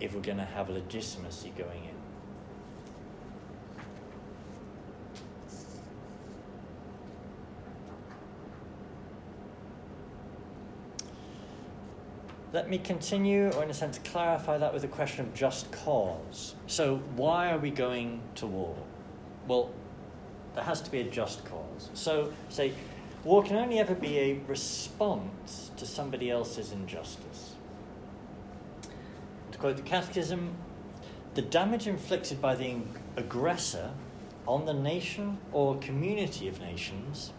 if 0.00 0.14
we're 0.14 0.20
going 0.20 0.38
to 0.38 0.44
have 0.44 0.68
legitimacy 0.68 1.52
going 1.56 1.84
in. 1.84 1.97
Let 12.50 12.70
me 12.70 12.78
continue, 12.78 13.50
or 13.50 13.62
in 13.62 13.68
a 13.68 13.74
sense, 13.74 13.98
clarify 13.98 14.56
that 14.56 14.72
with 14.72 14.82
a 14.82 14.88
question 14.88 15.26
of 15.26 15.34
just 15.34 15.70
cause. 15.70 16.54
So, 16.66 16.96
why 17.14 17.50
are 17.50 17.58
we 17.58 17.70
going 17.70 18.22
to 18.36 18.46
war? 18.46 18.74
Well, 19.46 19.70
there 20.54 20.64
has 20.64 20.80
to 20.82 20.90
be 20.90 21.00
a 21.00 21.04
just 21.04 21.44
cause. 21.44 21.90
So, 21.92 22.32
say, 22.48 22.72
war 23.22 23.42
can 23.42 23.56
only 23.56 23.78
ever 23.78 23.94
be 23.94 24.18
a 24.18 24.40
response 24.46 25.70
to 25.76 25.84
somebody 25.84 26.30
else's 26.30 26.72
injustice. 26.72 27.54
To 29.52 29.58
quote 29.58 29.76
the 29.76 29.82
Catechism, 29.82 30.54
the 31.34 31.42
damage 31.42 31.86
inflicted 31.86 32.40
by 32.40 32.54
the 32.54 32.76
aggressor 33.16 33.90
on 34.46 34.64
the 34.64 34.72
nation 34.72 35.36
or 35.52 35.76
community 35.78 36.48
of 36.48 36.60
nations 36.60 37.34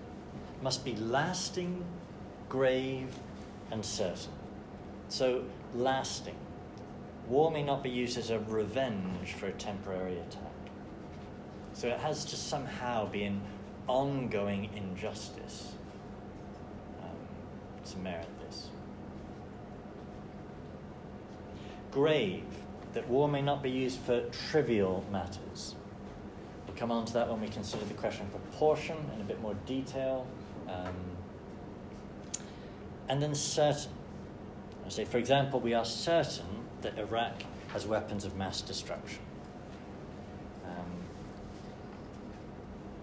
must 0.62 0.86
be 0.86 0.95
lasting, 0.95 1.84
grave, 2.48 3.15
and 3.72 3.84
certain. 3.84 4.38
So, 5.10 5.43
lasting. 5.74 6.36
War 7.28 7.52
may 7.52 7.63
not 7.63 7.84
be 7.84 7.89
used 7.89 8.17
as 8.17 8.30
a 8.30 8.39
revenge 8.39 9.34
for 9.34 9.48
a 9.48 9.52
temporary 9.52 10.19
attack. 10.19 10.43
So, 11.74 11.88
it 11.88 12.00
has 12.00 12.26
to 12.26 12.36
somehow 12.36 13.08
be 13.08 13.24
an 13.24 13.41
ongoing 13.88 14.69
injustice 14.76 15.74
um, 17.02 17.10
to 17.91 17.98
merit 17.98 18.30
this. 18.45 18.69
Grave, 21.91 22.43
that 22.93 23.08
war 23.08 23.28
may 23.28 23.41
not 23.41 23.63
be 23.63 23.72
used 23.72 24.00
for 24.00 24.22
trivial 24.52 25.04
matters. 25.12 25.76
We'll 26.67 26.78
come 26.78 26.91
on 26.91 27.06
to 27.06 27.13
that 27.13 27.30
when 27.30 27.41
we 27.41 27.48
consider 27.48 27.84
the 27.86 27.95
question 27.95 28.28
of 28.28 28.32
proportion 28.32 28.98
in 29.15 29.22
a 29.22 29.24
bit 29.24 29.41
more 29.41 29.56
detail. 29.65 30.28
Um, 30.67 30.93
and 33.08 33.22
then 33.22 33.34
certain. 33.34 33.91
I 34.89 34.91
say, 34.91 35.06
for 35.06 35.19
example, 35.19 35.60
we 35.60 35.75
are 35.75 35.86
certain 35.86 36.65
that 36.82 36.97
Iraq 36.97 37.43
has 37.67 37.86
weapons 37.86 38.25
of 38.25 38.36
mass 38.36 38.60
destruction. 38.62 39.21
Um, 40.65 41.04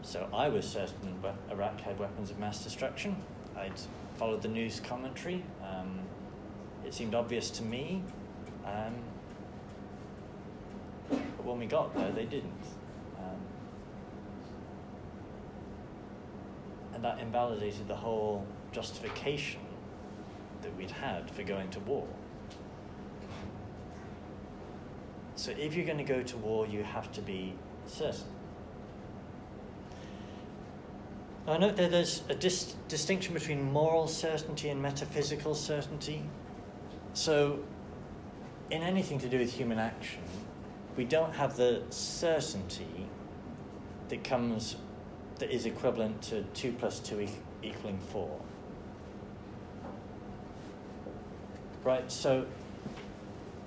so 0.03 0.29
I 0.35 0.49
was 0.49 0.67
certain 0.67 1.15
that 1.23 1.37
Iraq 1.49 1.81
had 1.81 1.97
weapons 2.01 2.33
of 2.33 2.41
mass 2.41 2.65
destruction. 2.65 3.23
I'd 3.57 3.81
followed 4.17 4.43
the 4.43 4.49
news 4.49 4.81
commentary. 4.81 5.45
Um, 5.63 6.01
it 6.85 6.93
seemed 6.93 7.15
obvious 7.15 7.51
to 7.51 7.63
me. 7.63 8.03
Um, 8.65 8.95
but 11.09 11.45
when 11.45 11.61
we 11.61 11.67
got 11.67 11.95
there, 11.95 12.11
they 12.11 12.25
didn't. 12.25 12.65
Um, 13.17 13.39
and 16.95 17.05
that 17.05 17.21
invalidated 17.21 17.87
the 17.87 17.95
whole 17.95 18.45
justification 18.73 19.61
that 20.67 20.77
we'd 20.77 20.91
had 20.91 21.31
for 21.31 21.45
going 21.45 21.71
to 21.71 21.81
war. 21.81 22.07
So 25.37 25.53
if 25.53 25.75
you're 25.75 25.87
going 25.87 25.99
to 25.99 26.05
go 26.05 26.23
to 26.25 26.37
war, 26.39 26.67
you 26.67 26.83
have 26.83 27.13
to 27.13 27.23
be 27.23 27.55
certain. 27.87 28.25
Now, 31.47 31.53
I 31.53 31.59
note 31.59 31.77
that 31.77 31.93
there's 31.93 32.25
a 32.29 32.35
dis- 32.35 32.75
distinction 32.89 33.33
between 33.33 33.63
moral 33.71 34.09
certainty 34.09 34.71
and 34.71 34.83
metaphysical 34.83 35.55
certainty. 35.55 36.23
So, 37.15 37.61
in 38.71 38.83
anything 38.83 39.21
to 39.21 39.29
do 39.29 39.39
with 39.39 39.53
human 39.53 39.79
action, 39.79 40.23
we 40.97 41.05
don't 41.05 41.33
have 41.33 41.57
the 41.57 41.83
certainty 41.91 43.07
that 44.09 44.25
comes 44.25 44.77
that 45.39 45.51
is 45.51 45.67
equivalent 45.67 46.23
to 46.23 46.43
2 46.55 46.73
plus 46.73 46.99
2 46.99 47.21
e- 47.21 47.29
equaling 47.63 47.99
4. 48.11 48.29
Right? 51.87 52.11
So 52.11 52.47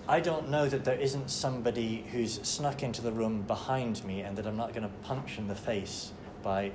I 0.05 0.19
don't 0.19 0.49
know 0.49 0.67
that 0.67 0.84
there 0.84 0.99
isn't 0.99 1.29
somebody 1.29 2.05
who's 2.12 2.41
snuck 2.45 2.84
into 2.84 3.01
the 3.01 3.13
room 3.13 3.43
behind 3.43 4.03
me 4.03 4.19
and 4.19 4.38
that 4.38 4.45
I'm 4.45 4.58
not 4.58 4.73
going 4.73 4.84
to 4.84 4.93
punch 5.03 5.38
in 5.38 5.47
the 5.47 5.55
face 5.55 6.12
by. 6.43 6.73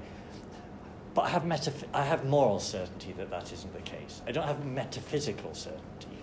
But 1.12 1.26
I 1.26 1.28
have, 1.28 1.42
metaph- 1.42 1.85
I 1.92 2.02
have 2.02 2.24
moral 2.24 2.61
certainty 2.61 3.12
that 3.18 3.30
that 3.30 3.52
isn't 3.52 3.74
the 3.74 3.83
case. 3.83 4.22
I 4.26 4.33
don't 4.33 4.46
have 4.46 4.64
metaphysical 4.64 5.52
certainty. 5.52 6.18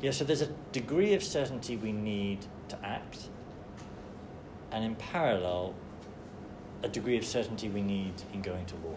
Yeah, 0.00 0.12
so 0.12 0.24
there's 0.24 0.40
a 0.40 0.48
degree 0.70 1.12
of 1.14 1.24
certainty 1.24 1.76
we 1.76 1.92
need 1.92 2.46
to 2.68 2.78
act, 2.82 3.28
and 4.72 4.82
in 4.82 4.94
parallel, 4.94 5.74
a 6.82 6.88
degree 6.88 7.18
of 7.18 7.24
certainty 7.24 7.68
we 7.68 7.82
need 7.82 8.14
in 8.32 8.40
going 8.40 8.64
to 8.64 8.76
war. 8.76 8.96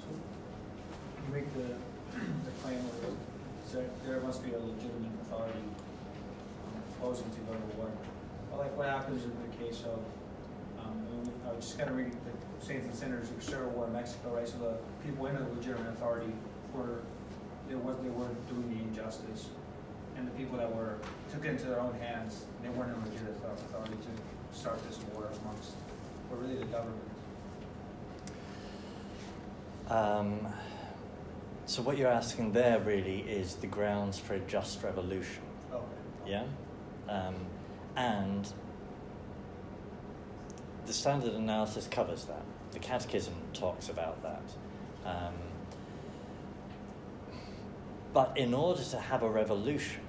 So 0.00 0.06
you 1.28 1.34
make 1.34 1.54
the, 1.54 1.74
the 2.44 2.47
claim 2.68 2.84
where 3.00 3.16
so 3.64 3.84
there 4.04 4.20
must 4.20 4.44
be 4.44 4.52
a 4.52 4.60
legitimate 4.60 5.12
authority 5.24 5.64
opposing 6.96 7.28
to 7.32 7.40
go 7.48 7.52
to 7.52 7.66
war. 7.76 7.88
But 8.50 8.60
like 8.60 8.76
what 8.76 8.88
happens 8.88 9.24
in 9.24 9.32
the 9.32 9.52
case 9.56 9.84
of, 9.84 10.00
um, 10.80 11.04
I 11.48 11.52
was 11.52 11.64
just 11.64 11.78
kind 11.78 11.90
of 11.90 11.96
reading 11.96 12.16
the 12.24 12.64
Saints 12.64 12.86
and 12.86 12.94
Sinners 12.94 13.28
Cristero 13.28 13.68
war 13.72 13.86
in 13.86 13.92
Mexico, 13.92 14.36
right? 14.36 14.48
So 14.48 14.56
the 14.58 14.76
people 15.04 15.26
in 15.26 15.36
the 15.36 15.44
legitimate 15.52 15.92
authority 15.92 16.32
were, 16.74 17.00
there 17.68 17.78
was, 17.78 17.96
they 18.02 18.08
weren't 18.08 18.40
doing 18.48 18.68
the 18.72 18.80
injustice. 18.88 19.48
And 20.16 20.26
the 20.26 20.32
people 20.32 20.58
that 20.58 20.74
were, 20.74 20.98
took 21.30 21.44
it 21.44 21.50
into 21.50 21.66
their 21.66 21.80
own 21.80 21.94
hands, 22.00 22.44
they 22.62 22.68
weren't 22.70 22.90
in 22.96 23.04
legitimate 23.04 23.36
authority 23.68 23.96
to 23.96 24.58
start 24.58 24.82
this 24.88 24.98
war 25.12 25.28
amongst, 25.44 25.72
but 26.28 26.40
really 26.40 26.56
the 26.56 26.66
government. 26.66 27.08
Um, 29.88 30.52
so, 31.68 31.82
what 31.82 31.98
you're 31.98 32.10
asking 32.10 32.52
there 32.52 32.80
really 32.80 33.20
is 33.20 33.56
the 33.56 33.66
grounds 33.66 34.18
for 34.18 34.32
a 34.32 34.40
just 34.40 34.82
revolution. 34.82 35.42
Okay. 35.70 35.84
Yeah? 36.26 36.44
Um, 37.10 37.34
and 37.94 38.50
the 40.86 40.94
standard 40.94 41.34
analysis 41.34 41.86
covers 41.86 42.24
that. 42.24 42.42
The 42.72 42.78
Catechism 42.78 43.34
talks 43.52 43.90
about 43.90 44.22
that. 44.22 44.42
Um, 45.04 45.34
but 48.14 48.38
in 48.38 48.54
order 48.54 48.82
to 48.82 48.98
have 48.98 49.22
a 49.22 49.28
revolution, 49.28 50.00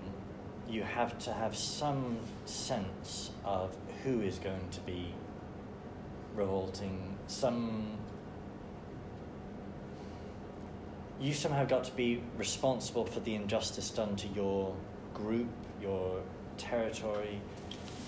you 0.70 0.84
have 0.84 1.20
to 1.20 1.34
have 1.34 1.58
some 1.58 2.20
sense 2.46 3.32
of 3.44 3.76
who 4.06 4.22
is 4.22 4.40
going 4.40 4.70
to 4.72 4.80
be 4.80 5.14
revolting, 6.36 7.18
some. 7.28 7.98
You 11.20 11.34
somehow 11.34 11.66
got 11.66 11.84
to 11.84 11.92
be 11.92 12.24
responsible 12.38 13.06
for 13.06 13.20
the 13.20 13.36
injustice 13.36 13.90
done 13.90 14.16
to 14.16 14.28
your 14.30 14.74
group, 15.14 15.50
your 15.82 16.22
territory, 16.58 17.42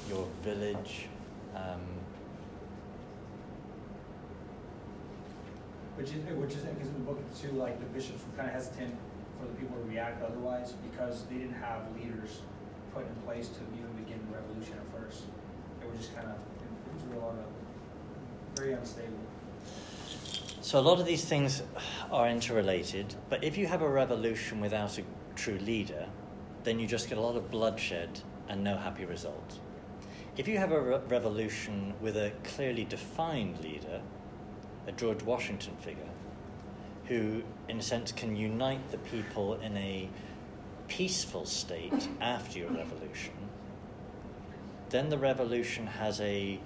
your 0.10 0.26
village. 0.43 1.08
Um, 1.56 1.82
Which 5.97 6.13
is, 6.15 6.24
which 6.34 6.54
is, 6.56 6.63
because 6.63 6.88
in 6.88 6.93
the 6.93 7.12
book 7.12 7.19
too, 7.39 7.52
like 7.52 7.78
the 7.80 7.86
bishops 7.93 8.24
were 8.26 8.36
kind 8.36 8.50
of 8.50 8.56
hesitant 8.56 8.95
for 9.38 9.45
the 9.45 9.54
people 9.54 9.78
to 9.78 9.84
react 9.84 10.24
otherwise 10.24 10.74
because 10.89 11.26
they 11.26 11.36
didn't 11.36 11.62
have 11.62 11.84
leaders 11.93 12.41
put 12.95 13.06
in 13.06 13.13
place 13.21 13.50
to 13.50 13.62
even 13.78 13.91
begin 13.93 14.17
the 14.26 14.38
revolution 14.38 14.74
at 14.82 14.88
first. 14.97 15.24
They 15.80 15.86
were 15.86 15.93
just 15.93 16.15
kind 16.15 16.28
of, 16.28 16.38
it 16.58 16.93
was 16.95 17.04
a 17.17 17.19
lot 17.19 17.36
of, 17.38 17.45
very 18.56 18.74
unstable. 18.74 19.19
So 20.63 20.80
a 20.80 20.82
lot 20.82 21.00
of 21.00 21.08
these 21.08 21.26
things 21.26 21.63
are 22.12 22.30
interrelated, 22.30 23.15
but 23.32 23.43
if 23.43 23.58
you 23.58 23.65
have 23.65 23.82
a 23.82 23.89
revolution 23.89 24.62
without 24.62 25.00
a 25.00 25.04
true 25.36 25.58
leader, 25.58 26.06
then 26.63 26.78
you 26.78 26.86
just 26.86 27.10
get 27.10 27.17
a 27.17 27.21
lot 27.21 27.36
of 27.36 27.50
bloodshed 27.50 28.19
and 28.47 28.63
no 28.63 28.78
happy 28.78 29.06
result. 29.06 29.60
If 30.38 30.47
you 30.47 30.60
have 30.60 30.71
a 30.71 30.80
re- 30.80 31.00
revolution 31.08 31.95
with 32.00 32.15
a 32.15 32.32
clearly 32.43 32.84
defined 32.84 33.60
leader, 33.62 34.02
a 34.86 34.91
George 34.91 35.24
Washington 35.24 35.76
figure, 35.78 36.10
who, 37.06 37.41
in 37.67 37.80
a 37.80 37.82
sense, 37.82 38.12
can 38.12 38.36
unite 38.36 38.91
the 38.91 39.00
people 39.00 39.56
in 39.56 39.76
a 39.78 40.10
peaceful 40.88 41.45
state 41.45 42.08
after 42.21 42.60
your 42.60 42.69
revolution, 42.69 43.34
then 44.89 45.10
the 45.10 45.17
revolution 45.17 45.88
has 45.88 46.21
a 46.21 46.60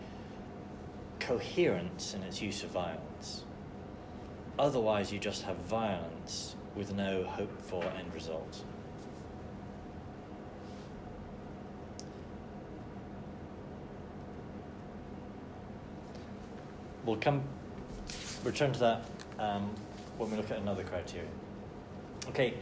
coherence 1.21 2.13
in 2.13 2.23
its 2.23 2.41
use 2.41 2.62
of 2.62 2.71
violence. 2.71 3.44
Otherwise, 4.57 5.11
you 5.11 5.19
just 5.19 5.43
have 5.43 5.57
violence 5.57 6.55
with 6.75 6.93
no 6.93 7.23
hope 7.23 7.61
for 7.61 7.83
end 7.83 8.13
result. 8.13 8.63
We'll 17.05 17.17
come 17.17 17.43
return 18.43 18.71
to 18.73 18.79
that 18.79 19.05
um, 19.37 19.69
when 20.17 20.31
we 20.31 20.37
look 20.37 20.49
at 20.51 20.57
another 20.57 20.83
criterion. 20.83 21.29
Okay, 22.29 22.55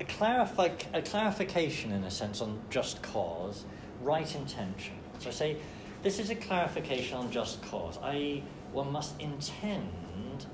a, 0.00 0.04
clarify, 0.04 0.70
a 0.92 1.02
clarification 1.02 1.92
in 1.92 2.04
a 2.04 2.10
sense 2.10 2.40
on 2.40 2.60
just 2.70 3.02
cause, 3.02 3.64
right 4.02 4.32
intention. 4.36 4.94
So 5.18 5.30
I 5.30 5.32
say 5.32 5.56
this 6.02 6.18
is 6.18 6.30
a 6.30 6.36
clarification 6.36 7.16
on 7.16 7.30
just 7.30 7.62
cause, 7.62 7.98
i.e., 8.02 8.44
one 8.72 8.92
must 8.92 9.20
intend 9.20 9.88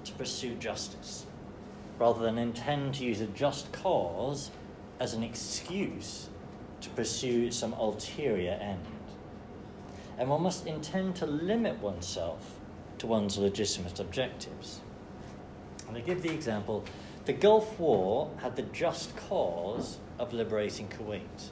to 0.05 0.13
pursue 0.13 0.55
justice 0.55 1.27
rather 1.99 2.23
than 2.23 2.39
intend 2.39 2.95
to 2.95 3.05
use 3.05 3.21
a 3.21 3.27
just 3.27 3.71
cause 3.73 4.51
as 5.01 5.15
an 5.15 5.23
excuse 5.23 6.29
to 6.81 6.91
pursue 6.91 7.51
some 7.51 7.73
ulterior 7.75 8.59
end. 8.61 8.85
And 10.19 10.29
one 10.29 10.43
must 10.43 10.67
intend 10.67 11.17
to 11.17 11.27
limit 11.27 11.79
oneself 11.81 12.55
to 12.99 13.07
one's 13.07 13.39
legitimate 13.39 13.99
objectives. 14.01 14.81
And 15.89 15.97
I 15.97 16.01
give 16.01 16.23
the 16.23 16.33
example 16.33 16.85
the 17.25 17.33
Gulf 17.33 17.79
War 17.79 18.31
had 18.43 18.55
the 18.55 18.63
just 18.63 19.17
cause 19.17 19.99
of 20.19 20.33
liberating 20.33 20.89
Kuwait. 20.89 21.51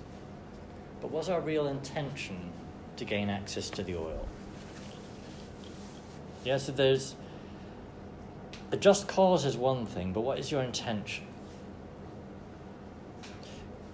But 1.00 1.10
was 1.10 1.28
our 1.28 1.40
real 1.40 1.66
intention 1.66 2.52
to 2.96 3.04
gain 3.04 3.30
access 3.30 3.70
to 3.70 3.82
the 3.82 3.96
oil. 3.96 4.28
Yeah, 6.44 6.58
so 6.58 6.72
there's 6.72 7.14
a 8.72 8.76
just 8.76 9.06
cause 9.06 9.44
is 9.44 9.56
one 9.56 9.84
thing, 9.84 10.14
but 10.14 10.22
what 10.22 10.38
is 10.38 10.50
your 10.50 10.62
intention? 10.62 11.26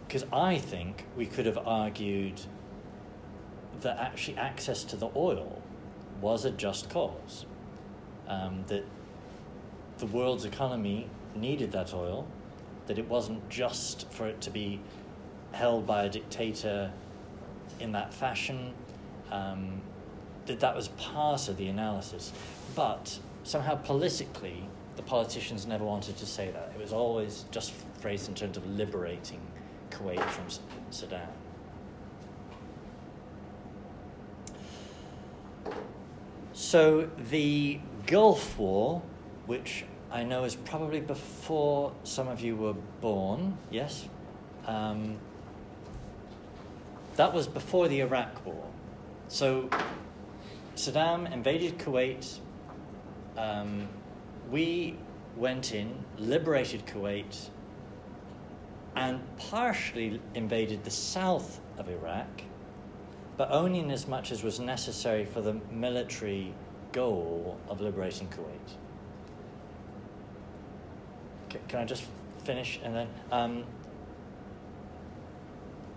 Because 0.07 0.25
I 0.33 0.57
think 0.57 1.05
we 1.17 1.27
could 1.27 1.47
have 1.47 1.59
argued 1.59 2.41
that 3.81 3.99
actually 3.99 4.39
access 4.39 4.85
to 4.85 4.97
the 4.97 5.11
oil 5.15 5.61
was 6.21 6.45
a 6.45 6.51
just 6.53 6.89
cause. 6.89 7.45
Um, 8.29 8.65
that 8.69 8.85
the 9.99 10.07
world's 10.07 10.45
economy 10.45 11.09
needed 11.35 11.73
that 11.73 11.93
oil, 11.93 12.27
that 12.87 12.99
it 12.99 13.09
wasn't 13.09 13.49
just 13.49 14.11
for 14.13 14.29
it 14.29 14.41
to 14.43 14.51
be 14.51 14.81
held 15.53 15.87
by 15.87 16.05
a 16.05 16.09
dictator 16.09 16.93
in 17.81 17.93
that 17.93 18.15
fashion, 18.15 18.73
um, 19.33 19.81
that 20.47 20.61
that 20.61 20.77
was 20.77 20.89
part 20.89 21.49
of 21.49 21.57
the 21.57 21.67
analysis. 21.67 22.33
But 22.75 23.19
somehow 23.45 23.77
politically, 23.77 24.69
the 24.97 25.03
politicians 25.03 25.67
never 25.67 25.85
wanted 25.85 26.17
to 26.19 26.27
say 26.27 26.51
that. 26.51 26.73
It 26.75 26.81
was 26.81 26.93
always 26.93 27.45
just 27.51 27.73
phrased 28.01 28.29
in 28.29 28.35
terms 28.35 28.57
of 28.57 28.67
liberating 28.67 29.41
Kuwait 29.91 30.23
from 30.23 30.47
Saddam. 30.91 31.29
So 36.53 37.09
the 37.31 37.79
Gulf 38.07 38.59
War, 38.59 39.03
which 39.47 39.85
I 40.11 40.25
know 40.25 40.45
is 40.45 40.57
probably 40.57 41.01
before 41.01 41.93
some 42.03 42.29
of 42.29 42.41
you 42.41 42.57
were 42.57 42.75
born, 43.01 43.57
yes? 43.71 44.07
Um, 44.67 45.19
that 47.17 47.33
was 47.33 47.47
before 47.47 47.89
the 47.89 48.01
Iraq 48.01 48.45
War. 48.45 48.65
So 49.29 49.69
Saddam 50.75 51.33
invaded 51.33 51.79
Kuwait. 51.79 52.39
Um, 53.39 53.89
we 54.51 54.97
went 55.37 55.73
in, 55.73 55.95
liberated 56.19 56.87
Kuwait, 56.87 57.49
and 58.97 59.21
partially 59.37 60.21
invaded 60.35 60.83
the 60.83 60.91
south 60.91 61.61
of 61.79 61.89
Iraq 61.89 62.27
but 63.39 63.53
only 63.53 63.79
in 63.79 63.91
as 63.91 64.09
much 64.09 64.33
as 64.33 64.43
was 64.43 64.59
necessary 64.59 65.25
for 65.25 65.41
the 65.41 65.55
military 65.71 66.53
goal 66.91 67.57
of 67.69 67.81
liberating 67.81 68.27
Kuwait. 68.29 68.75
C- 71.53 71.59
can 71.69 71.79
I 71.79 71.85
just 71.85 72.05
finish 72.45 72.81
and 72.83 72.95
then? 72.95 73.09
Um, 73.31 73.65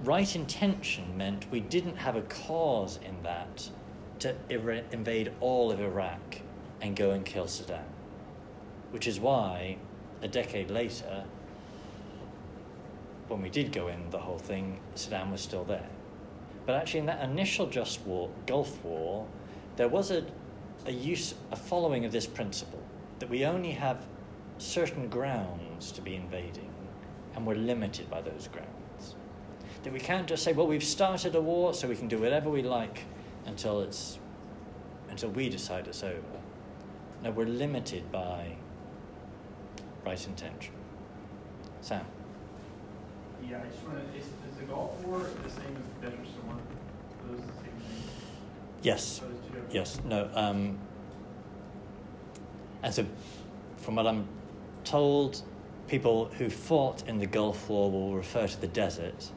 right 0.03 0.35
intention 0.35 1.17
meant 1.17 1.49
we 1.51 1.59
didn't 1.59 1.95
have 1.95 2.15
a 2.15 2.21
cause 2.21 2.99
in 3.03 3.21
that 3.23 3.69
to 4.19 4.35
ir- 4.49 4.85
invade 4.91 5.31
all 5.39 5.71
of 5.71 5.81
Iraq 5.81 6.40
and 6.81 6.95
go 6.95 7.11
and 7.11 7.25
kill 7.25 7.45
Saddam, 7.45 7.83
which 8.91 9.07
is 9.07 9.19
why 9.19 9.77
a 10.21 10.27
decade 10.27 10.69
later, 10.69 11.23
when 13.27 13.41
we 13.41 13.49
did 13.49 13.71
go 13.71 13.87
in 13.87 14.09
the 14.09 14.19
whole 14.19 14.39
thing, 14.39 14.79
Saddam 14.95 15.31
was 15.31 15.41
still 15.41 15.63
there. 15.63 15.89
But 16.65 16.75
actually, 16.75 17.01
in 17.01 17.05
that 17.07 17.23
initial 17.23 17.67
just 17.67 18.01
war, 18.01 18.29
Gulf 18.45 18.83
War, 18.83 19.27
there 19.75 19.87
was 19.87 20.11
a, 20.11 20.25
a 20.85 20.91
use, 20.91 21.33
a 21.51 21.55
following 21.55 22.05
of 22.05 22.11
this 22.11 22.27
principle 22.27 22.81
that 23.19 23.29
we 23.29 23.45
only 23.45 23.71
have 23.71 24.05
certain 24.57 25.07
grounds 25.09 25.91
to 25.93 26.01
be 26.01 26.15
invading, 26.15 26.69
and 27.35 27.45
we're 27.45 27.55
limited 27.55 28.09
by 28.09 28.21
those 28.21 28.47
grounds. 28.51 29.15
That 29.83 29.93
we 29.93 29.99
can't 29.99 30.27
just 30.27 30.43
say, 30.43 30.53
well, 30.53 30.67
we've 30.67 30.83
started 30.83 31.35
a 31.35 31.41
war, 31.41 31.73
so 31.73 31.87
we 31.87 31.95
can 31.95 32.07
do 32.07 32.19
whatever 32.19 32.49
we 32.49 32.61
like 32.61 33.05
until 33.45 33.81
it's 33.81 34.19
until 35.09 35.29
we 35.29 35.49
decide 35.49 35.87
it's 35.87 36.03
over. 36.03 36.40
No, 37.23 37.31
we're 37.31 37.45
limited 37.45 38.11
by 38.11 38.55
right 40.05 40.27
intention. 40.27 40.73
Sam. 41.81 42.05
Yeah, 43.47 43.59
I 43.63 43.67
just 43.67 43.83
want 43.83 43.97
to, 44.11 44.17
is, 44.19 44.25
is 44.25 44.57
the 44.59 44.65
Gulf 44.65 44.99
War 45.05 45.19
the 45.19 45.49
same 45.49 45.75
as 45.77 46.01
the 46.01 46.09
Desert 46.09 46.27
Storm? 46.27 46.57
Are 46.59 47.31
those 47.31 47.41
the 47.45 47.53
same 47.53 47.63
thing? 47.63 47.73
Yes. 48.81 49.19
Those 49.19 49.29
two 49.29 49.47
different- 49.53 49.73
Yes, 49.73 49.99
no. 50.05 50.29
Um, 50.33 50.79
and 52.83 52.93
so, 52.93 53.05
from 53.77 53.95
what 53.95 54.07
I'm 54.07 54.27
told, 54.83 55.41
people 55.87 56.25
who 56.37 56.49
fought 56.49 57.07
in 57.07 57.19
the 57.19 57.27
Gulf 57.27 57.69
War 57.69 57.91
will 57.91 58.15
refer 58.15 58.47
to 58.47 58.59
the 58.61 58.67
desert, 58.67 59.29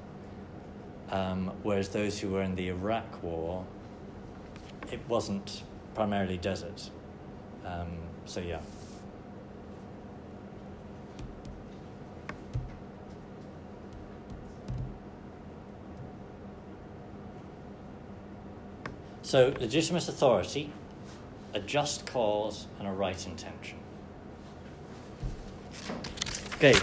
um, 1.11 1.53
whereas 1.63 1.91
those 1.91 2.19
who 2.19 2.31
were 2.31 2.43
in 2.43 2.55
the 2.55 2.69
Iraq 2.69 3.23
War, 3.23 3.67
it 4.91 5.01
wasn't 5.09 5.63
primarily 5.95 6.39
desert. 6.39 6.91
Um, 7.65 7.99
so, 8.27 8.41
yeah. 8.41 8.61
So, 19.23 19.55
legitimate 19.59 20.07
authority, 20.09 20.71
a 21.55 21.61
just 21.61 22.07
cause, 22.07 22.67
and 22.79 22.87
a 22.87 22.93
right 22.93 23.27
intention. 23.27 23.79
Okay, 26.57 26.79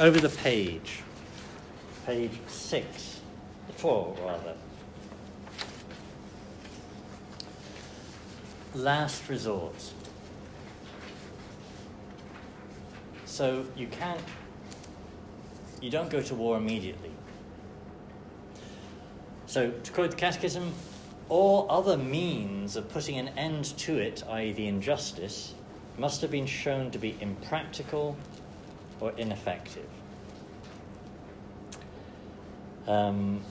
over 0.00 0.20
the 0.20 0.28
page, 0.28 1.00
page 2.04 2.32
six, 2.46 3.20
four 3.76 4.14
rather. 4.24 4.54
Last 8.74 9.28
resort. 9.28 9.92
So 13.26 13.66
you 13.76 13.86
can't, 13.86 14.20
you 15.80 15.90
don't 15.90 16.10
go 16.10 16.22
to 16.22 16.34
war 16.34 16.56
immediately. 16.56 17.10
So, 19.46 19.70
to 19.70 19.92
quote 19.92 20.12
the 20.12 20.16
Catechism, 20.16 20.72
all 21.28 21.66
other 21.70 21.96
means 21.96 22.76
of 22.76 22.88
putting 22.88 23.18
an 23.18 23.28
end 23.36 23.76
to 23.78 23.98
it, 23.98 24.22
i.e., 24.28 24.52
the 24.52 24.66
injustice, 24.66 25.54
must 25.98 26.22
have 26.22 26.30
been 26.30 26.46
shown 26.46 26.90
to 26.90 26.98
be 26.98 27.16
impractical 27.20 28.16
or 29.00 29.12
ineffective. 29.18 29.88
Um, 32.86 33.42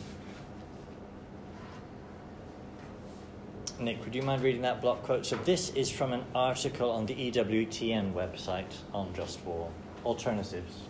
Nick, 3.82 4.04
would 4.06 4.14
you 4.14 4.22
mind 4.22 4.44
reading 4.44 4.62
that 4.62 4.80
block 4.80 5.02
quote? 5.02 5.26
So, 5.26 5.38
this 5.38 5.72
is 5.72 5.90
from 5.90 6.14
an 6.14 6.24
article 6.36 6.92
on 6.92 7.08
the 7.08 7.16
EWTN 7.16 8.14
website 8.14 8.72
on 8.94 9.12
just 9.16 9.44
war. 9.44 9.72
Alternatives. 10.06 10.82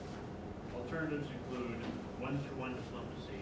Alternatives 0.76 1.26
include 1.32 1.80
one-to-one 2.20 2.76
diplomacy, 2.76 3.40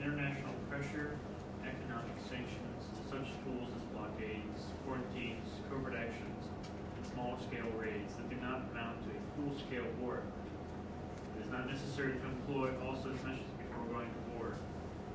international 0.00 0.54
pressure, 0.70 1.18
economic 1.66 2.14
sanctions, 2.30 2.78
such 3.10 3.26
tools 3.42 3.74
as 3.74 3.82
blockades, 3.90 4.70
quarantines, 4.86 5.50
covert 5.68 5.98
actions, 5.98 6.46
and 6.94 7.06
small-scale 7.12 7.74
raids 7.76 8.14
that 8.14 8.30
do 8.30 8.36
not 8.36 8.70
amount 8.70 9.02
to 9.02 9.10
a 9.10 9.20
full-scale 9.34 9.90
war. 10.00 10.22
It 11.36 11.44
is 11.44 11.50
not 11.50 11.66
necessary 11.66 12.12
to 12.12 12.24
employ 12.24 12.70
all 12.86 12.94
such 12.94 13.18
measures 13.26 13.50
before 13.58 13.98
going 13.98 14.06
to 14.06 14.38
war. 14.38 14.54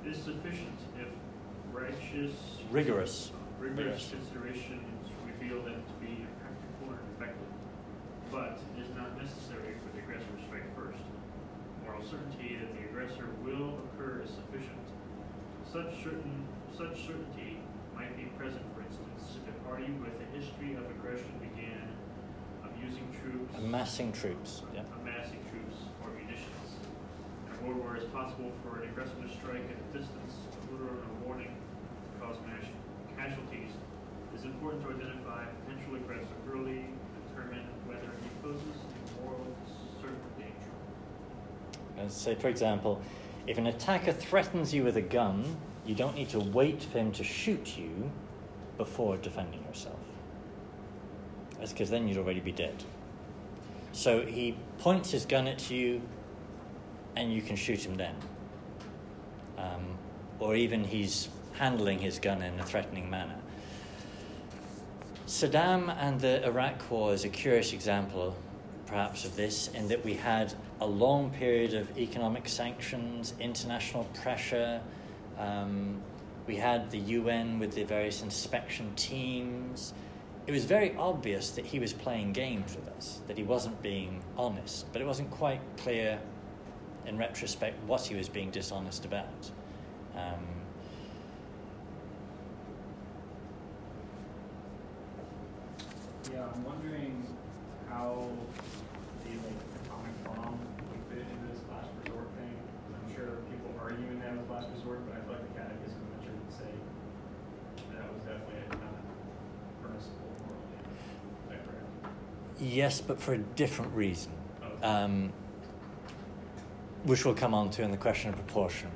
It 0.03 0.11
is 0.11 0.17
sufficient 0.17 0.75
if 0.99 1.07
righteous, 1.71 2.35
Rigorous. 2.69 3.31
Rigorous 3.59 4.09
considerations 4.09 4.85
reveal 5.25 5.61
them 5.63 5.81
to 5.81 5.93
be 6.05 6.25
impractical 6.25 6.93
and 6.93 6.99
ineffective. 7.09 7.51
But 8.31 8.59
it 8.75 8.81
is 8.85 8.89
not 8.95 9.17
necessary 9.17 9.75
for 9.81 9.89
the 9.95 10.03
aggressor 10.03 10.27
to 10.29 10.41
strike 10.45 10.67
first. 10.75 11.01
Moral 11.83 12.03
certainty 12.03 12.57
that 12.59 12.71
the 12.75 12.83
aggressor 12.89 13.27
will 13.43 13.79
occur 13.89 14.21
is 14.23 14.31
sufficient. 14.31 14.83
Such 15.71 16.03
certain 16.03 16.45
such 16.75 17.07
certainty 17.07 17.57
might 17.95 18.13
be 18.15 18.29
present, 18.37 18.61
for 18.75 18.85
instance, 18.85 19.41
if 19.41 19.49
a 19.49 19.57
party 19.65 19.89
with 19.97 20.13
a 20.21 20.27
history 20.37 20.77
of 20.77 20.85
aggression 20.93 21.31
began 21.41 21.89
of 22.61 22.69
using 22.77 23.07
troops, 23.17 23.57
Amassing 23.57 24.11
troops. 24.11 24.61
Yeah. 24.75 24.85
amassing 25.01 25.41
troops 25.49 25.89
or 26.05 26.13
munitions. 26.13 26.69
In 27.49 27.57
a 27.57 27.57
war 27.65 27.73
where 27.81 27.95
it's 27.97 28.05
possible 28.13 28.51
for 28.61 28.83
an 28.83 28.89
aggressor 28.93 29.17
to 29.17 29.29
strike 29.33 29.65
at 29.65 29.79
a 29.81 29.87
distance, 29.97 30.33
a 30.53 30.59
order 30.69 30.93
and 30.93 31.01
a 31.09 31.25
warning 31.25 31.49
to 31.57 32.13
cause 32.21 32.37
mass 32.45 32.69
casualties, 33.17 33.71
it 34.33 34.37
is 34.37 34.45
important 34.45 34.83
to 34.83 34.89
identify 34.89 35.45
potential 35.65 35.95
aggressor 35.95 36.27
early 36.51 36.85
and 36.85 36.97
determine 37.27 37.65
whether 37.85 38.09
he 38.21 38.29
poses 38.41 38.63
a 38.63 39.21
moral 39.21 39.47
certain 39.99 40.17
danger. 40.37 40.71
And 41.97 42.11
say, 42.11 42.35
for 42.35 42.47
example, 42.47 43.01
if 43.47 43.57
an 43.57 43.67
attacker 43.67 44.11
threatens 44.11 44.73
you 44.73 44.83
with 44.83 44.97
a 44.97 45.01
gun, 45.01 45.57
you 45.85 45.95
don't 45.95 46.15
need 46.15 46.29
to 46.29 46.39
wait 46.39 46.83
for 46.83 46.99
him 46.99 47.11
to 47.13 47.23
shoot 47.23 47.77
you 47.77 48.11
before 48.77 49.17
defending 49.17 49.63
yourself. 49.63 49.99
That's 51.57 51.71
because 51.71 51.89
then 51.89 52.07
you'd 52.07 52.17
already 52.17 52.39
be 52.39 52.51
dead. 52.51 52.83
So 53.93 54.23
he 54.25 54.55
points 54.79 55.09
his 55.09 55.25
gun 55.25 55.47
at 55.47 55.71
you, 55.71 56.01
and 57.15 57.33
you 57.33 57.41
can 57.41 57.55
shoot 57.55 57.83
him 57.83 57.95
then. 57.95 58.15
Um, 59.57 59.97
or 60.39 60.55
even 60.55 60.83
he's 60.83 61.29
handling 61.57 61.99
his 61.99 62.19
gun 62.19 62.41
in 62.41 62.59
a 62.59 62.63
threatening 62.63 63.09
manner. 63.09 63.37
Saddam 65.27 65.93
and 65.99 66.21
the 66.21 66.45
Iraq 66.45 66.89
War 66.89 67.13
is 67.13 67.25
a 67.25 67.29
curious 67.29 67.73
example, 67.73 68.35
perhaps, 68.85 69.25
of 69.25 69.35
this, 69.35 69.67
in 69.69 69.87
that 69.89 70.05
we 70.05 70.13
had 70.13 70.53
a 70.79 70.87
long 70.87 71.31
period 71.31 71.73
of 71.73 71.97
economic 71.97 72.47
sanctions, 72.47 73.33
international 73.39 74.05
pressure. 74.21 74.79
Um, 75.37 76.01
we 76.47 76.55
had 76.55 76.89
the 76.91 76.99
UN 76.99 77.59
with 77.59 77.75
the 77.75 77.83
various 77.83 78.21
inspection 78.21 78.93
teams. 78.95 79.93
It 80.45 80.53
was 80.53 80.63
very 80.63 80.95
obvious 80.95 81.49
that 81.51 81.65
he 81.65 81.77
was 81.77 81.91
playing 81.91 82.31
games 82.31 82.73
with 82.73 82.87
us, 82.87 83.19
that 83.27 83.37
he 83.37 83.43
wasn't 83.43 83.81
being 83.81 84.23
honest, 84.37 84.91
but 84.93 85.01
it 85.01 85.05
wasn't 85.05 85.29
quite 85.29 85.59
clear 85.75 86.19
in 87.05 87.17
retrospect 87.17 87.83
what 87.83 88.01
he 88.01 88.15
was 88.15 88.29
being 88.29 88.49
dishonest 88.49 89.03
about. 89.03 89.51
Um, 90.15 90.56
Yeah, 96.33 96.43
I'm 96.53 96.63
wondering 96.63 97.25
how 97.89 98.27
the 99.23 99.29
like 99.29 99.59
atomic 99.83 100.15
bomb 100.25 100.59
would 100.91 101.03
fit 101.09 101.25
into 101.25 101.53
this 101.53 101.61
last 101.71 101.87
resort 102.03 102.27
thing. 102.37 102.53
I'm 102.93 103.15
sure 103.15 103.39
people 103.49 103.73
arguing 103.79 104.19
that 104.19 104.35
was 104.37 104.49
last 104.49 104.67
resort, 104.75 105.05
but 105.07 105.15
I 105.17 105.21
feel 105.23 105.33
like 105.33 105.53
the 105.53 105.59
catechism 105.59 106.01
mentioned 106.17 106.39
would 106.43 106.57
say 106.57 106.71
that 107.95 108.13
was 108.13 108.21
definitely 108.23 108.67
not 108.75 108.99
permissible 109.81 110.31
morally. 110.43 110.77
Is 110.83 111.49
that 111.49 111.59
correct? 111.65 111.87
yes, 112.59 113.01
but 113.01 113.21
for 113.21 113.33
a 113.33 113.39
different 113.55 113.93
reason. 113.95 114.31
Okay. 114.63 114.85
um, 114.85 115.31
which 117.03 117.23
we'll 117.23 117.33
come 117.35 117.53
on 117.53 117.69
to 117.69 117.83
in 117.83 117.91
the 117.91 117.97
question 117.97 118.29
of 118.29 118.35
proportion. 118.35 118.89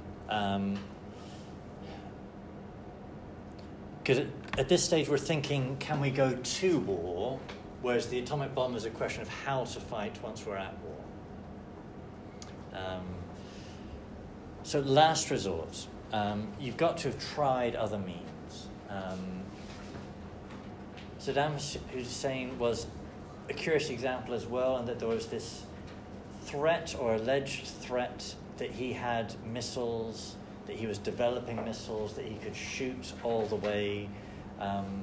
Because 4.04 4.26
at, 4.58 4.68
this 4.68 4.84
stage, 4.84 5.08
we're 5.08 5.18
thinking, 5.18 5.78
can 5.78 6.00
we 6.00 6.10
go 6.10 6.34
to 6.34 6.80
war? 6.80 7.40
Whereas 7.82 8.08
the 8.08 8.20
atomic 8.20 8.56
bomb 8.56 8.76
is 8.76 8.86
a 8.86 8.90
question 8.90 9.22
of 9.22 9.30
how 9.30 9.66
to 9.66 9.80
fight 9.80 10.22
once 10.24 10.46
we're 10.46 10.58
at 10.58 10.76
war. 10.80 10.96
Um, 12.74 13.06
so, 14.64 14.80
last 14.80 15.30
resort, 15.30 15.88
um, 16.14 16.48
you've 16.60 16.78
got 16.78 16.98
to 17.00 17.10
have 17.10 17.34
tried 17.34 17.76
other 17.76 17.98
means. 17.98 18.68
Um, 18.90 19.44
Saddam 21.20 21.60
Hussein 21.92 22.58
was 22.58 22.88
a 23.50 23.54
curious 23.54 23.90
example 23.90 24.34
as 24.34 24.46
well, 24.46 24.78
in 24.78 24.86
that 24.86 25.00
there 25.00 25.08
was 25.08 25.28
this 25.28 25.64
threat 26.44 26.96
or 27.00 27.16
alleged 27.16 27.68
threat 27.68 28.36
that 28.58 28.72
he 28.72 28.94
had 28.94 29.34
missiles, 29.46 30.36
that 30.72 30.80
he 30.80 30.88
was 30.88 31.00
developing 31.00 31.62
missiles, 31.66 32.14
that 32.14 32.24
he 32.24 32.36
could 32.36 32.56
shoot 32.56 33.12
all 33.24 33.46
the 33.48 33.58
way. 33.58 34.08
Um, 34.58 35.02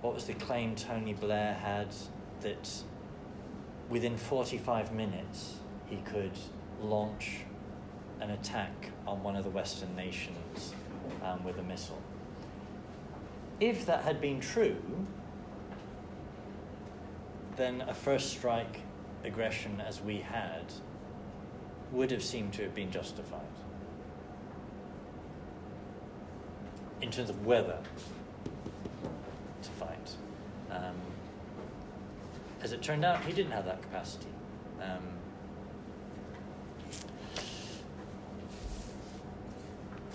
what 0.00 0.14
was 0.14 0.26
the 0.26 0.34
claim 0.34 0.76
Tony 0.76 1.12
Blair 1.12 1.54
had 1.54 1.88
that 2.42 2.70
within 3.88 4.16
45 4.16 4.94
minutes 4.94 5.56
he 5.86 5.96
could 5.96 6.30
launch 6.80 7.38
an 8.20 8.30
attack 8.30 8.92
on 9.08 9.20
one 9.24 9.34
of 9.34 9.42
the 9.42 9.50
Western 9.50 9.96
nations 9.96 10.72
um, 11.24 11.42
with 11.42 11.58
a 11.58 11.64
missile? 11.64 12.00
If 13.58 13.86
that 13.86 14.04
had 14.04 14.20
been 14.20 14.38
true, 14.38 14.76
then 17.56 17.80
a 17.88 17.94
first 17.94 18.30
strike 18.30 18.82
aggression 19.24 19.82
as 19.84 20.00
we 20.00 20.18
had 20.18 20.72
would 21.90 22.12
have 22.12 22.22
seemed 22.22 22.52
to 22.52 22.62
have 22.62 22.74
been 22.76 22.92
justified. 22.92 23.49
In 27.00 27.10
terms 27.10 27.30
of 27.30 27.46
whether 27.46 27.78
to 29.62 29.70
fight. 29.70 30.14
Um, 30.70 30.94
as 32.62 32.72
it 32.72 32.82
turned 32.82 33.04
out, 33.04 33.24
he 33.24 33.32
didn't 33.32 33.52
have 33.52 33.64
that 33.64 33.82
capacity. 33.82 34.26
Um, 34.82 35.02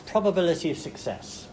probability 0.05 0.71
of 0.71 0.77
success. 0.77 1.47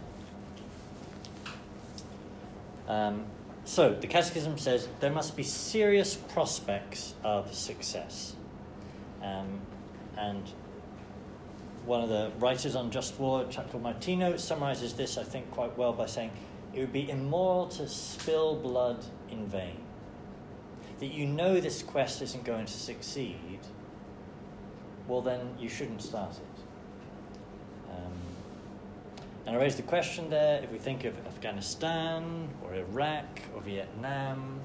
Um, 2.86 3.24
so, 3.64 3.94
the 3.94 4.06
Catechism 4.06 4.58
says 4.58 4.88
there 5.00 5.10
must 5.10 5.36
be 5.36 5.42
serious 5.42 6.14
prospects 6.14 7.14
of 7.24 7.54
success. 7.54 8.36
Um, 9.22 9.60
and 10.16 10.42
one 11.84 12.02
of 12.02 12.08
the 12.08 12.30
writers 12.38 12.76
on 12.76 12.90
just 12.90 13.18
war, 13.18 13.44
Chaco 13.50 13.78
Martino, 13.78 14.36
summarizes 14.36 14.94
this, 14.94 15.18
I 15.18 15.24
think, 15.24 15.50
quite 15.50 15.76
well 15.76 15.92
by 15.92 16.06
saying 16.06 16.30
it 16.72 16.80
would 16.80 16.92
be 16.92 17.10
immoral 17.10 17.66
to 17.68 17.88
spill 17.88 18.56
blood 18.56 19.04
in 19.30 19.46
vain. 19.46 19.78
That 21.00 21.12
you 21.12 21.26
know 21.26 21.60
this 21.60 21.82
quest 21.82 22.22
isn't 22.22 22.44
going 22.44 22.66
to 22.66 22.72
succeed, 22.72 23.58
well, 25.08 25.20
then 25.20 25.54
you 25.58 25.68
shouldn't 25.68 26.02
start 26.02 26.32
it. 26.36 27.90
Um, 27.90 28.12
and 29.46 29.56
I 29.56 29.58
raised 29.58 29.78
the 29.78 29.82
question 29.82 30.30
there 30.30 30.62
if 30.62 30.70
we 30.70 30.78
think 30.78 31.04
of 31.04 31.14
Afghanistan 31.26 32.48
or 32.62 32.74
Iraq 32.74 33.40
or 33.54 33.60
Vietnam, 33.62 34.60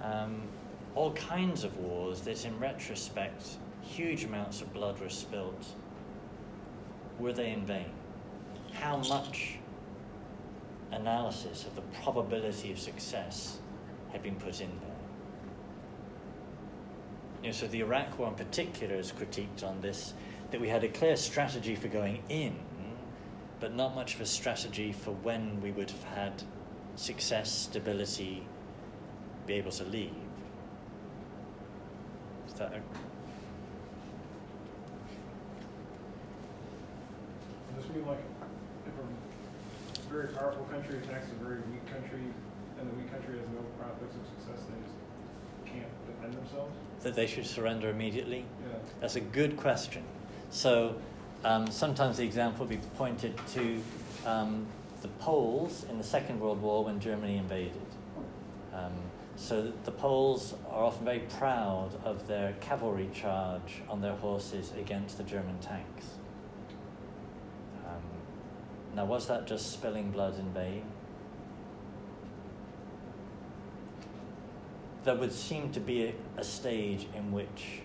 um, 0.00 0.42
all 0.94 1.12
kinds 1.12 1.64
of 1.64 1.76
wars 1.78 2.20
that 2.22 2.44
in 2.44 2.58
retrospect 2.60 3.56
huge 3.82 4.24
amounts 4.24 4.62
of 4.62 4.72
blood 4.72 5.00
were 5.00 5.08
spilt, 5.08 5.66
were 7.18 7.32
they 7.32 7.50
in 7.50 7.64
vain? 7.64 7.90
How 8.72 8.96
much 8.96 9.58
analysis 10.92 11.64
of 11.64 11.74
the 11.74 11.82
probability 12.02 12.72
of 12.72 12.78
success 12.78 13.58
had 14.12 14.22
been 14.22 14.36
put 14.36 14.60
in 14.60 14.70
there? 14.80 14.90
You 17.42 17.48
know, 17.48 17.52
so 17.52 17.66
the 17.66 17.80
Iraq 17.80 18.18
War 18.18 18.28
in 18.28 18.34
particular 18.34 18.94
is 18.94 19.12
critiqued 19.12 19.62
on 19.62 19.80
this 19.80 20.14
that 20.50 20.60
we 20.60 20.68
had 20.68 20.84
a 20.84 20.88
clear 20.88 21.16
strategy 21.16 21.74
for 21.74 21.88
going 21.88 22.22
in, 22.28 22.54
but 23.60 23.74
not 23.74 23.94
much 23.94 24.14
of 24.14 24.20
a 24.20 24.26
strategy 24.26 24.92
for 24.92 25.10
when 25.10 25.60
we 25.60 25.70
would 25.72 25.90
have 25.90 26.04
had 26.04 26.42
success, 26.96 27.50
stability, 27.50 28.46
be 29.46 29.54
able 29.54 29.72
to 29.72 29.84
leave. 29.84 30.12
Is 32.46 32.54
that 32.54 32.72
a, 32.72 32.80
Mean 37.94 38.06
like 38.06 38.18
if 38.86 38.92
a 38.98 40.12
very 40.12 40.28
powerful 40.34 40.64
country 40.64 40.98
attacks 40.98 41.28
a 41.30 41.44
very 41.44 41.60
weak 41.70 41.86
country 41.86 42.24
and 42.80 42.90
the 42.90 42.94
weak 42.96 43.10
country 43.12 43.38
has 43.38 43.46
no 43.54 43.62
prospects 43.78 44.16
of 44.16 44.26
success, 44.34 44.66
they 44.66 44.80
just 44.82 45.72
can't 45.72 46.06
defend 46.06 46.34
themselves? 46.34 46.72
that 47.04 47.14
they 47.14 47.26
should 47.26 47.46
surrender 47.46 47.90
immediately? 47.90 48.44
Yeah. 48.66 48.78
That's 49.00 49.16
a 49.16 49.20
good 49.20 49.56
question. 49.56 50.02
So 50.50 50.96
um, 51.44 51.70
sometimes 51.70 52.16
the 52.16 52.24
example 52.24 52.66
will 52.66 52.76
be 52.76 52.82
pointed 52.96 53.38
to 53.52 53.80
um, 54.26 54.66
the 55.02 55.08
Poles 55.08 55.84
in 55.88 55.98
the 55.98 56.04
Second 56.04 56.40
World 56.40 56.60
War 56.60 56.84
when 56.84 56.98
Germany 56.98 57.36
invaded. 57.36 57.76
Um, 58.72 58.92
so 59.36 59.72
the 59.84 59.90
Poles 59.92 60.54
are 60.70 60.84
often 60.84 61.04
very 61.04 61.20
proud 61.38 61.90
of 62.04 62.26
their 62.26 62.54
cavalry 62.60 63.10
charge 63.12 63.82
on 63.88 64.00
their 64.00 64.14
horses 64.14 64.72
against 64.78 65.18
the 65.18 65.24
German 65.24 65.58
tanks. 65.58 66.06
Now, 68.94 69.04
was 69.04 69.26
that 69.26 69.46
just 69.46 69.72
spilling 69.72 70.10
blood 70.10 70.38
in 70.38 70.52
vain? 70.52 70.84
There 75.04 75.16
would 75.16 75.32
seem 75.32 75.72
to 75.72 75.80
be 75.80 76.04
a, 76.04 76.14
a 76.38 76.44
stage 76.44 77.06
in 77.14 77.32
which 77.32 77.82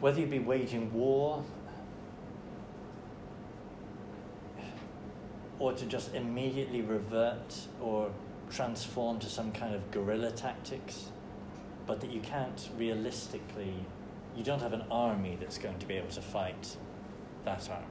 whether 0.00 0.18
you 0.18 0.26
be 0.26 0.40
waging 0.40 0.92
war 0.92 1.44
or 5.60 5.72
to 5.72 5.86
just 5.86 6.12
immediately 6.12 6.82
revert 6.82 7.54
or 7.80 8.10
transform 8.50 9.20
to 9.20 9.26
some 9.26 9.52
kind 9.52 9.76
of 9.76 9.90
guerrilla 9.92 10.32
tactics, 10.32 11.10
but 11.86 12.00
that 12.00 12.10
you 12.10 12.20
can't 12.20 12.68
realistically, 12.76 13.74
you 14.36 14.42
don't 14.42 14.60
have 14.60 14.72
an 14.72 14.84
army 14.90 15.36
that's 15.38 15.58
going 15.58 15.78
to 15.78 15.86
be 15.86 15.94
able 15.94 16.08
to 16.08 16.22
fight 16.22 16.76
that 17.44 17.68
army. 17.70 17.86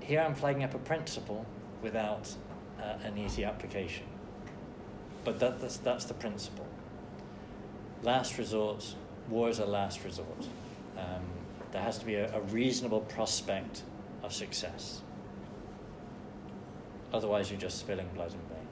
Here 0.00 0.20
I'm 0.20 0.34
flagging 0.34 0.62
up 0.62 0.74
a 0.74 0.78
principle 0.78 1.44
without 1.82 2.32
uh, 2.80 2.94
an 3.02 3.18
easy 3.18 3.44
application. 3.44 4.06
But 5.24 5.40
that, 5.40 5.60
that's, 5.60 5.78
that's 5.78 6.04
the 6.04 6.14
principle. 6.14 6.66
Last 8.02 8.38
resort, 8.38 8.94
war 9.28 9.48
is 9.48 9.58
a 9.58 9.66
last 9.66 10.04
resort. 10.04 10.46
Um, 10.96 11.24
there 11.72 11.82
has 11.82 11.98
to 11.98 12.06
be 12.06 12.14
a, 12.14 12.32
a 12.36 12.40
reasonable 12.42 13.00
prospect 13.00 13.82
of 14.22 14.32
success. 14.32 15.02
Otherwise, 17.16 17.48
you're 17.48 17.58
just 17.58 17.80
spilling 17.80 18.04
blood 18.12 18.28
in 18.28 18.44
vain. 18.52 18.68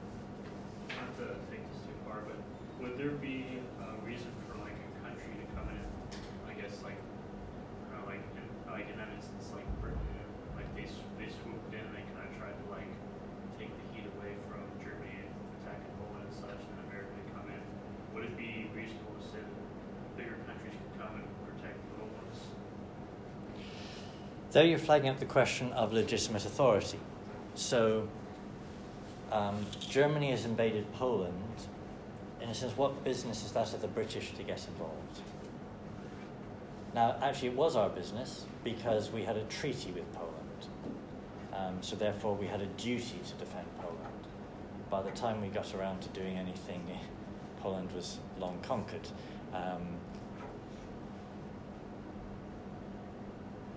Not 0.93 1.09
to 1.17 1.33
take 1.49 1.65
this 1.65 1.81
too 1.81 1.97
far, 2.05 2.21
but 2.29 2.37
would 2.77 2.93
there 2.93 3.17
be 3.17 3.57
a 3.81 3.97
reason 4.05 4.29
for 4.45 4.61
like 4.61 4.77
a 4.77 4.89
country 5.01 5.33
to 5.41 5.45
come 5.57 5.65
in, 5.73 5.81
I 6.45 6.53
guess 6.53 6.77
like, 6.85 7.01
uh, 7.89 8.05
like, 8.05 8.21
in, 8.37 8.45
like 8.69 8.85
in 8.85 9.01
that 9.01 9.09
instance, 9.17 9.49
like 9.49 9.65
Britain, 9.81 9.97
like 10.53 10.69
they, 10.77 10.85
they 11.17 11.25
swooped 11.41 11.73
in, 11.73 11.89
and 11.89 11.97
they 11.97 12.05
kind 12.13 12.29
of 12.29 12.37
tried 12.37 12.53
to 12.53 12.65
like 12.69 12.85
take 13.57 13.73
the 13.73 13.85
heat 13.97 14.05
away 14.13 14.37
from 14.45 14.61
Germany 14.77 15.25
and 15.25 15.33
attacking 15.57 15.89
Poland 15.97 16.29
and 16.29 16.37
such, 16.37 16.61
and 16.69 16.77
America 16.85 17.17
to 17.17 17.25
come 17.33 17.49
in. 17.49 17.61
Would 18.13 18.29
it 18.29 18.37
be 18.37 18.69
reasonable 18.77 19.17
to 19.17 19.25
say 19.25 19.41
that 19.41 19.57
bigger 20.21 20.37
countries 20.45 20.77
could 20.77 20.93
come 21.01 21.17
and 21.17 21.25
protect 21.49 21.81
the 21.81 21.97
little 21.97 22.13
ones? 22.13 22.45
There 24.53 24.69
you're 24.69 24.77
flagging 24.77 25.09
up 25.09 25.17
the 25.17 25.25
question 25.25 25.73
of 25.73 25.97
legitimate 25.97 26.45
authority. 26.45 27.01
So, 27.57 28.05
um, 29.35 29.65
Germany 29.89 30.31
has 30.31 30.45
invaded 30.45 30.91
Poland. 30.93 31.33
In 32.41 32.49
a 32.49 32.53
sense, 32.53 32.75
what 32.77 33.03
business 33.03 33.43
is 33.43 33.51
that 33.51 33.73
of 33.73 33.81
the 33.81 33.87
British 33.87 34.31
to 34.33 34.43
get 34.43 34.65
involved? 34.67 35.21
Now, 36.93 37.17
actually, 37.21 37.49
it 37.49 37.55
was 37.55 37.75
our 37.75 37.89
business 37.89 38.45
because 38.63 39.11
we 39.11 39.23
had 39.23 39.35
a 39.35 39.43
treaty 39.45 39.91
with 39.91 40.09
Poland. 40.13 40.31
Um, 41.53 41.77
so, 41.81 41.97
therefore, 41.97 42.35
we 42.35 42.47
had 42.47 42.61
a 42.61 42.67
duty 42.77 43.19
to 43.27 43.33
defend 43.33 43.67
Poland. 43.79 43.99
By 44.89 45.01
the 45.01 45.11
time 45.11 45.41
we 45.41 45.49
got 45.49 45.73
around 45.75 46.01
to 46.01 46.09
doing 46.09 46.37
anything, 46.37 46.81
Poland 47.61 47.91
was 47.91 48.19
long 48.39 48.57
conquered. 48.61 49.07
Um, 49.53 49.97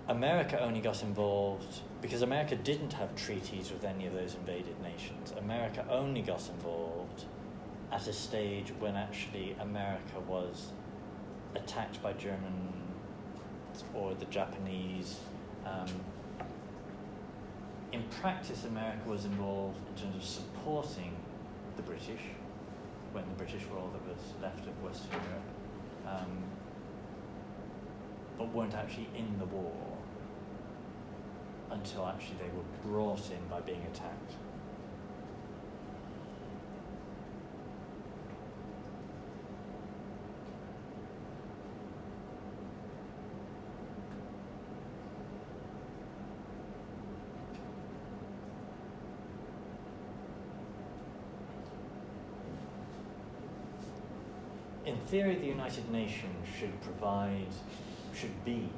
America 0.09 0.59
only 0.59 0.81
got 0.81 1.03
involved 1.03 1.81
because 2.01 2.23
America 2.23 2.55
didn't 2.55 2.93
have 2.93 3.15
treaties 3.15 3.71
with 3.71 3.83
any 3.83 4.07
of 4.07 4.13
those 4.13 4.33
invaded 4.33 4.75
nations. 4.81 5.35
America 5.37 5.85
only 5.87 6.23
got 6.23 6.49
involved 6.49 7.25
at 7.91 8.07
a 8.07 8.13
stage 8.13 8.73
when 8.79 8.95
actually 8.95 9.55
America 9.59 10.19
was 10.27 10.71
attacked 11.55 12.01
by 12.01 12.11
German 12.13 12.73
or 13.93 14.15
the 14.15 14.25
Japanese. 14.25 15.19
Um, 15.63 15.87
in 17.91 18.01
practice, 18.19 18.65
America 18.65 19.07
was 19.07 19.25
involved 19.25 19.77
in 19.89 20.03
terms 20.03 20.15
of 20.15 20.23
supporting 20.23 21.15
the 21.75 21.83
British 21.83 22.21
when 23.11 23.25
the 23.25 23.35
British 23.35 23.61
were 23.67 23.77
all 23.77 23.89
that 23.89 24.07
was 24.07 24.33
left 24.41 24.65
of 24.65 24.83
Western 24.83 25.11
Europe, 25.11 26.19
um, 26.19 26.43
but 28.39 28.51
weren't 28.53 28.73
actually 28.73 29.07
in 29.15 29.37
the 29.37 29.45
war 29.45 29.88
until 31.71 32.05
actually 32.07 32.37
they 32.37 32.49
were 32.55 32.91
brought 32.91 33.29
in 33.31 33.47
by 33.49 33.59
being 33.61 33.81
attacked. 33.91 34.33
In 54.85 54.97
theory, 55.01 55.35
the 55.35 55.45
United 55.45 55.91
Nations 55.91 56.47
should 56.57 56.81
provide, 56.81 57.45
should 58.15 58.43
be 58.43 58.69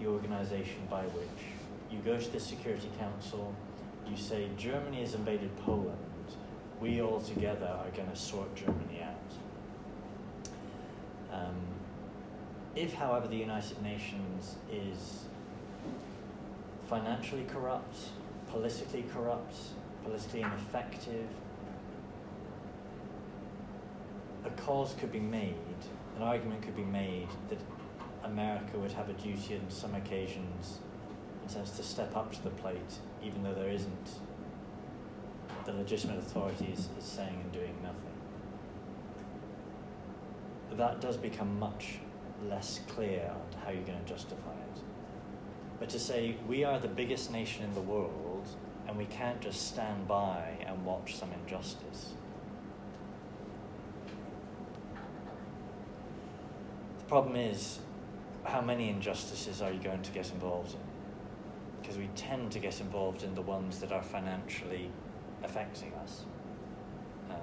the 0.00 0.06
organization 0.06 0.86
by 0.88 1.02
which 1.02 1.59
you 1.90 1.98
go 2.04 2.18
to 2.18 2.32
the 2.32 2.40
Security 2.40 2.90
Council, 2.98 3.54
you 4.08 4.16
say, 4.16 4.48
Germany 4.56 5.00
has 5.00 5.14
invaded 5.14 5.56
Poland, 5.58 5.98
we 6.80 7.02
all 7.02 7.20
together 7.20 7.66
are 7.66 7.90
going 7.90 8.10
to 8.10 8.16
sort 8.16 8.54
Germany 8.54 9.02
out. 9.02 9.16
Um, 11.32 11.56
if, 12.74 12.94
however, 12.94 13.28
the 13.28 13.36
United 13.36 13.82
Nations 13.82 14.56
is 14.72 15.24
financially 16.88 17.44
corrupt, 17.44 17.96
politically 18.50 19.04
corrupt, 19.12 19.56
politically 20.04 20.42
ineffective, 20.42 21.28
a 24.44 24.50
cause 24.62 24.94
could 24.98 25.12
be 25.12 25.20
made, 25.20 25.54
an 26.16 26.22
argument 26.22 26.62
could 26.62 26.76
be 26.76 26.84
made 26.84 27.28
that 27.48 27.58
America 28.24 28.78
would 28.78 28.92
have 28.92 29.08
a 29.08 29.12
duty 29.14 29.56
on 29.56 29.68
some 29.68 29.94
occasions, 29.94 30.78
sense, 31.50 31.70
to 31.70 31.82
step 31.82 32.16
up 32.16 32.32
to 32.32 32.42
the 32.42 32.50
plate, 32.50 32.98
even 33.22 33.42
though 33.42 33.54
there 33.54 33.68
isn't. 33.68 34.10
The 35.64 35.72
legitimate 35.72 36.18
authority 36.18 36.72
is, 36.72 36.88
is 36.98 37.04
saying 37.04 37.38
and 37.42 37.52
doing 37.52 37.74
nothing. 37.82 37.98
That 40.72 41.00
does 41.00 41.16
become 41.16 41.58
much 41.58 41.98
less 42.48 42.80
clear 42.88 43.30
on 43.30 43.62
how 43.62 43.70
you're 43.70 43.82
going 43.82 44.02
to 44.02 44.08
justify 44.08 44.52
it. 44.52 44.82
But 45.78 45.88
to 45.90 45.98
say 45.98 46.36
we 46.48 46.64
are 46.64 46.78
the 46.78 46.88
biggest 46.88 47.30
nation 47.32 47.64
in 47.64 47.74
the 47.74 47.80
world 47.80 48.48
and 48.86 48.96
we 48.96 49.04
can't 49.06 49.40
just 49.40 49.68
stand 49.68 50.08
by 50.08 50.56
and 50.66 50.84
watch 50.84 51.16
some 51.16 51.30
injustice. 51.32 52.10
The 56.98 57.04
problem 57.06 57.36
is, 57.36 57.80
how 58.44 58.60
many 58.60 58.88
injustices 58.88 59.60
are 59.60 59.72
you 59.72 59.80
going 59.80 60.02
to 60.02 60.10
get 60.12 60.30
involved 60.30 60.74
in? 60.74 60.89
Because 61.90 62.02
we 62.06 62.10
tend 62.14 62.52
to 62.52 62.60
get 62.60 62.80
involved 62.80 63.24
in 63.24 63.34
the 63.34 63.42
ones 63.42 63.80
that 63.80 63.90
are 63.90 64.00
financially 64.00 64.92
affecting 65.42 65.92
us. 65.94 66.24
Um, 67.28 67.36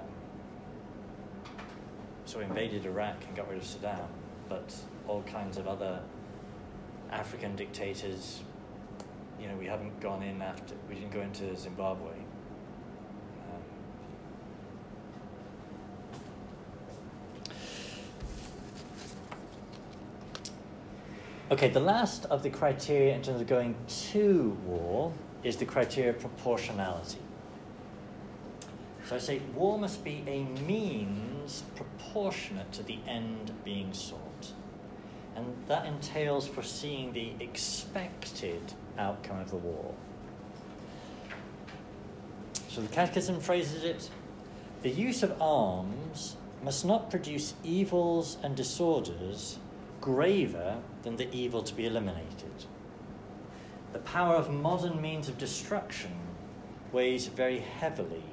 so 2.23 2.37
we 2.37 2.45
invaded 2.45 2.85
Iraq 2.85 3.17
and 3.27 3.35
got 3.35 3.49
rid 3.49 3.57
of 3.57 3.65
Saddam, 3.65 4.07
but 4.47 4.73
all 5.05 5.21
kinds 5.23 5.57
of 5.57 5.67
other 5.67 5.99
African 7.11 7.57
dictators, 7.57 8.39
you 9.37 9.49
know, 9.49 9.55
we 9.57 9.65
haven't 9.65 9.99
gone 9.99 10.23
in 10.23 10.41
after, 10.41 10.75
we 10.87 10.95
didn't 10.95 11.11
go 11.11 11.19
into 11.19 11.53
Zimbabwe. 11.57 12.13
Um, 12.13 13.63
Okay, 21.49 21.69
the 21.69 21.79
last 21.79 22.25
of 22.25 22.43
the 22.43 22.49
criteria 22.49 23.15
in 23.15 23.21
terms 23.21 23.39
of 23.39 23.47
going 23.47 23.73
to 23.87 24.57
war 24.65 25.13
is 25.45 25.55
the 25.55 25.65
criteria 25.65 26.09
of 26.09 26.19
proportionality. 26.19 27.19
So 29.05 29.15
I 29.15 29.19
say 29.19 29.39
war 29.55 29.79
must 29.79 30.03
be 30.03 30.25
a 30.27 30.43
means 30.65 31.63
proportionate 31.77 32.69
to 32.73 32.83
the 32.83 32.99
end 33.07 33.53
being 33.63 33.93
sought. 33.93 34.51
And 35.37 35.55
that 35.67 35.85
entails 35.85 36.45
foreseeing 36.45 37.13
the 37.13 37.31
expected 37.39 38.73
outcome 38.97 39.39
of 39.39 39.49
the 39.49 39.55
war. 39.55 39.93
So 42.67 42.81
the 42.81 42.89
Catechism 42.89 43.39
phrases 43.39 43.85
it 43.85 44.09
the 44.81 44.89
use 44.89 45.23
of 45.23 45.41
arms 45.41 46.35
must 46.61 46.83
not 46.83 47.09
produce 47.09 47.53
evils 47.63 48.37
and 48.43 48.53
disorders 48.53 49.59
graver 50.07 50.77
than 51.03 51.17
the 51.17 51.29
evil 51.35 51.61
to 51.61 51.75
be 51.75 51.85
eliminated. 51.85 52.63
The 53.91 53.99
power 53.99 54.35
of 54.35 54.49
modern 54.49 55.01
means 55.01 55.27
of 55.27 55.37
destruction 55.37 56.13
weighs 56.93 57.27
very 57.27 57.59
heavily 57.59 58.23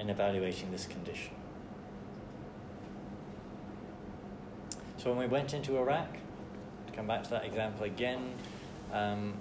in 0.00 0.10
evaluating 0.10 0.72
this 0.72 0.84
condition. 0.84 1.30
So 4.96 5.10
when 5.10 5.18
we 5.20 5.28
went 5.28 5.54
into 5.54 5.78
Iraq, 5.78 6.12
to 6.88 6.92
come 6.92 7.06
back 7.06 7.22
to 7.22 7.30
that 7.30 7.44
example 7.44 7.84
again, 7.84 8.32
um, 8.92 9.34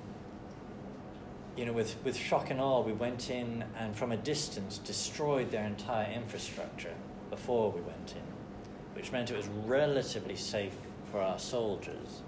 you 1.58 1.66
know, 1.66 1.74
with, 1.74 1.96
with 2.04 2.16
shock 2.16 2.52
and 2.52 2.62
awe, 2.62 2.82
we 2.82 2.94
went 2.94 3.32
in 3.32 3.66
and 3.80 3.96
from 3.96 4.12
a 4.12 4.18
distance 4.18 4.78
destroyed 4.78 5.50
their 5.50 5.66
entire 5.66 6.12
infrastructure 6.12 6.94
before 7.32 7.72
we 7.72 7.82
went 7.82 8.14
in, 8.16 8.96
which 8.96 9.12
meant 9.12 9.32
it 9.32 9.36
was 9.36 9.48
relatively 9.66 10.36
safe 10.36 10.76
for 11.16 11.22
our 11.22 11.40
soldiers. 11.40 12.24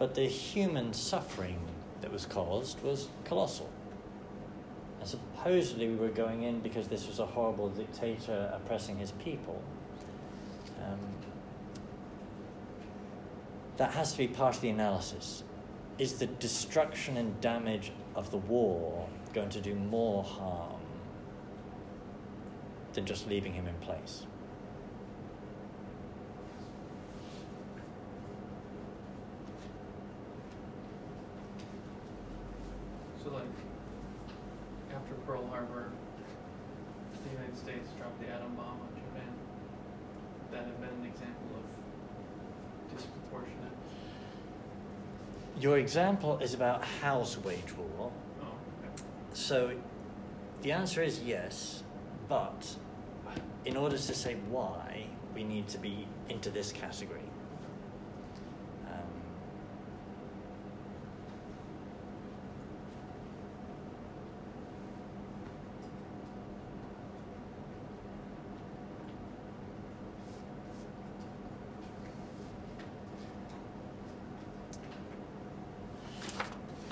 But 0.00 0.16
the 0.16 0.26
human 0.26 0.92
suffering 0.92 1.60
that 2.00 2.10
was 2.10 2.26
caused 2.26 2.82
was 2.82 3.06
colossal. 3.22 3.70
And 4.98 5.08
supposedly 5.08 5.86
we 5.86 5.94
were 5.94 6.08
going 6.08 6.42
in 6.42 6.58
because 6.58 6.88
this 6.88 7.06
was 7.06 7.20
a 7.20 7.26
horrible 7.26 7.68
dictator 7.68 8.50
oppressing 8.52 8.98
his 8.98 9.12
people. 9.12 9.62
Um, 10.84 10.98
that 13.76 13.92
has 13.92 14.10
to 14.10 14.18
be 14.18 14.26
part 14.26 14.56
of 14.56 14.62
the 14.62 14.70
analysis. 14.70 15.44
Is 15.96 16.14
the 16.14 16.26
destruction 16.26 17.16
and 17.16 17.40
damage 17.40 17.92
of 18.16 18.32
the 18.32 18.38
war 18.38 19.08
going 19.32 19.50
to 19.50 19.60
do 19.60 19.76
more 19.76 20.24
harm 20.24 20.80
than 22.94 23.06
just 23.06 23.28
leaving 23.28 23.52
him 23.52 23.68
in 23.68 23.76
place? 23.76 24.24
So 33.22 33.30
like, 33.30 33.44
after 34.92 35.14
Pearl 35.26 35.46
Harbor, 35.46 35.92
the 37.24 37.30
United 37.30 37.56
States 37.56 37.88
dropped 37.96 38.20
the 38.20 38.26
atom 38.26 38.56
bomb 38.56 38.80
on 38.80 38.88
Japan. 38.96 39.32
that 40.50 40.64
have 40.64 40.80
been 40.80 40.90
an 40.90 41.06
example 41.06 41.46
of 41.54 42.96
disproportionate? 42.96 43.76
Your 45.60 45.71
example 45.82 46.38
is 46.38 46.54
about 46.54 46.84
house 46.84 47.36
wage 47.38 47.76
war. 47.76 48.10
Oh, 48.40 48.44
okay. 48.44 49.02
So 49.34 49.72
the 50.62 50.72
answer 50.72 51.02
is 51.02 51.20
yes, 51.22 51.82
but 52.28 52.76
in 53.64 53.76
order 53.76 53.96
to 53.96 54.14
say 54.14 54.36
why, 54.48 55.06
we 55.34 55.44
need 55.44 55.68
to 55.68 55.78
be 55.78 56.06
into 56.28 56.50
this 56.50 56.72
category. 56.72 57.20
Um, 58.86 58.96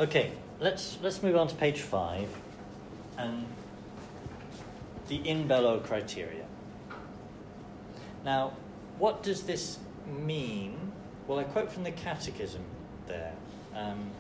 Okay, 0.01 0.33
let's 0.61 0.97
let's 1.03 1.23
move 1.23 1.37
on 1.37 1.47
to 1.49 1.55
page 1.55 1.83
five, 1.83 2.27
and 3.19 3.45
the 5.09 5.17
in 5.17 5.47
bello 5.47 5.79
criteria. 5.79 6.47
Now, 8.25 8.55
what 8.99 9.23
does 9.23 9.43
this 9.43 9.79
mean? 10.07 10.93
Well, 11.27 11.39
I 11.39 11.45
quote 11.45 11.71
from 11.71 11.85
the 11.85 11.91
Catechism 11.91 12.63
there. 13.07 13.35
Um, 13.75 14.11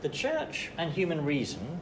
the 0.00 0.08
Church 0.08 0.70
and 0.78 0.90
human 0.90 1.22
reason 1.22 1.78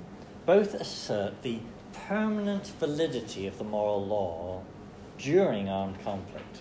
both 0.47 0.75
assert 0.75 1.43
the 1.43 1.61
permanent 2.09 2.67
validity 2.81 3.47
of 3.47 3.57
the 3.57 3.65
moral 3.65 4.05
law 4.05 4.63
during 5.17 5.69
armed 5.69 6.03
conflict. 6.03 6.59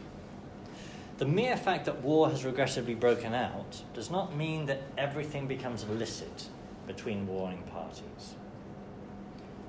The 1.17 1.25
mere 1.25 1.55
fact 1.55 1.85
that 1.85 2.01
war 2.01 2.29
has 2.29 2.43
regrettably 2.43 2.93
broken 2.93 3.33
out 3.33 3.81
does 3.93 4.11
not 4.11 4.35
mean 4.35 4.65
that 4.65 4.81
everything 4.97 5.47
becomes 5.47 5.83
illicit 5.83 6.49
between 6.87 7.25
warring 7.25 7.63
parties. 7.71 8.35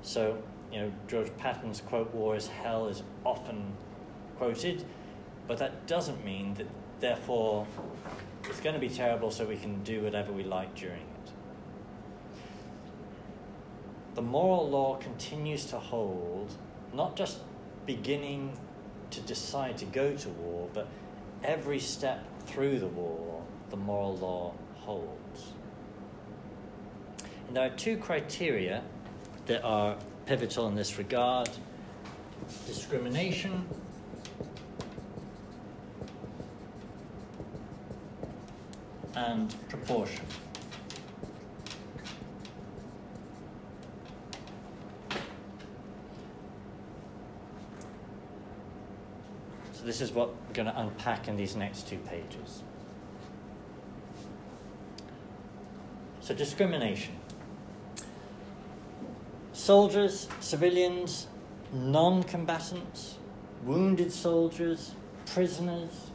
So, 0.01 0.37
you 0.73 0.81
know, 0.81 0.91
George 1.07 1.35
Patton's 1.37 1.79
quote, 1.79 2.13
war 2.13 2.35
is 2.35 2.47
hell, 2.47 2.87
is 2.87 3.01
often 3.25 3.73
quoted, 4.37 4.83
but 5.47 5.57
that 5.59 5.87
doesn't 5.87 6.23
mean 6.25 6.53
that, 6.55 6.67
therefore, 6.99 7.65
it's 8.43 8.59
going 8.59 8.75
to 8.75 8.81
be 8.81 8.89
terrible 8.89 9.31
so 9.31 9.45
we 9.45 9.55
can 9.55 9.81
do 9.83 10.03
whatever 10.03 10.33
we 10.33 10.43
like 10.43 10.75
during 10.75 10.99
it. 10.99 11.31
The 14.15 14.21
moral 14.21 14.69
law 14.69 14.95
continues 14.95 15.63
to 15.65 15.79
hold, 15.79 16.53
not 16.93 17.15
just 17.15 17.39
beginning 17.85 18.57
to 19.11 19.21
decide 19.21 19.77
to 19.77 19.85
go 19.85 20.13
to 20.15 20.29
war, 20.29 20.67
but 20.73 20.87
every 21.43 21.79
step 21.79 22.23
through 22.45 22.79
the 22.79 22.87
war, 22.87 23.43
the 23.69 23.77
moral 23.77 24.17
law 24.17 24.53
holds. 24.75 25.53
And 27.47 27.55
there 27.55 27.65
are 27.65 27.75
two 27.75 27.97
criteria 27.97 28.83
that 29.45 29.63
are 29.63 29.95
pivotal 30.25 30.67
in 30.67 30.75
this 30.75 30.97
regard 30.97 31.49
discrimination 32.65 33.65
and 39.15 39.55
proportion. 39.69 40.25
This 49.87 50.01
is 50.01 50.11
what 50.11 50.29
we're 50.29 50.53
going 50.53 50.67
to 50.67 50.79
unpack 50.79 51.29
in 51.29 51.37
these 51.37 51.55
next 51.55 51.87
two 51.87 51.97
pages. 51.99 52.61
So, 56.19 56.35
discrimination. 56.35 57.15
Soldiers, 59.53 60.27
civilians, 60.41 61.27
non 61.71 62.21
combatants, 62.23 63.15
wounded 63.63 64.11
soldiers, 64.11 64.93
prisoners. 65.25 66.11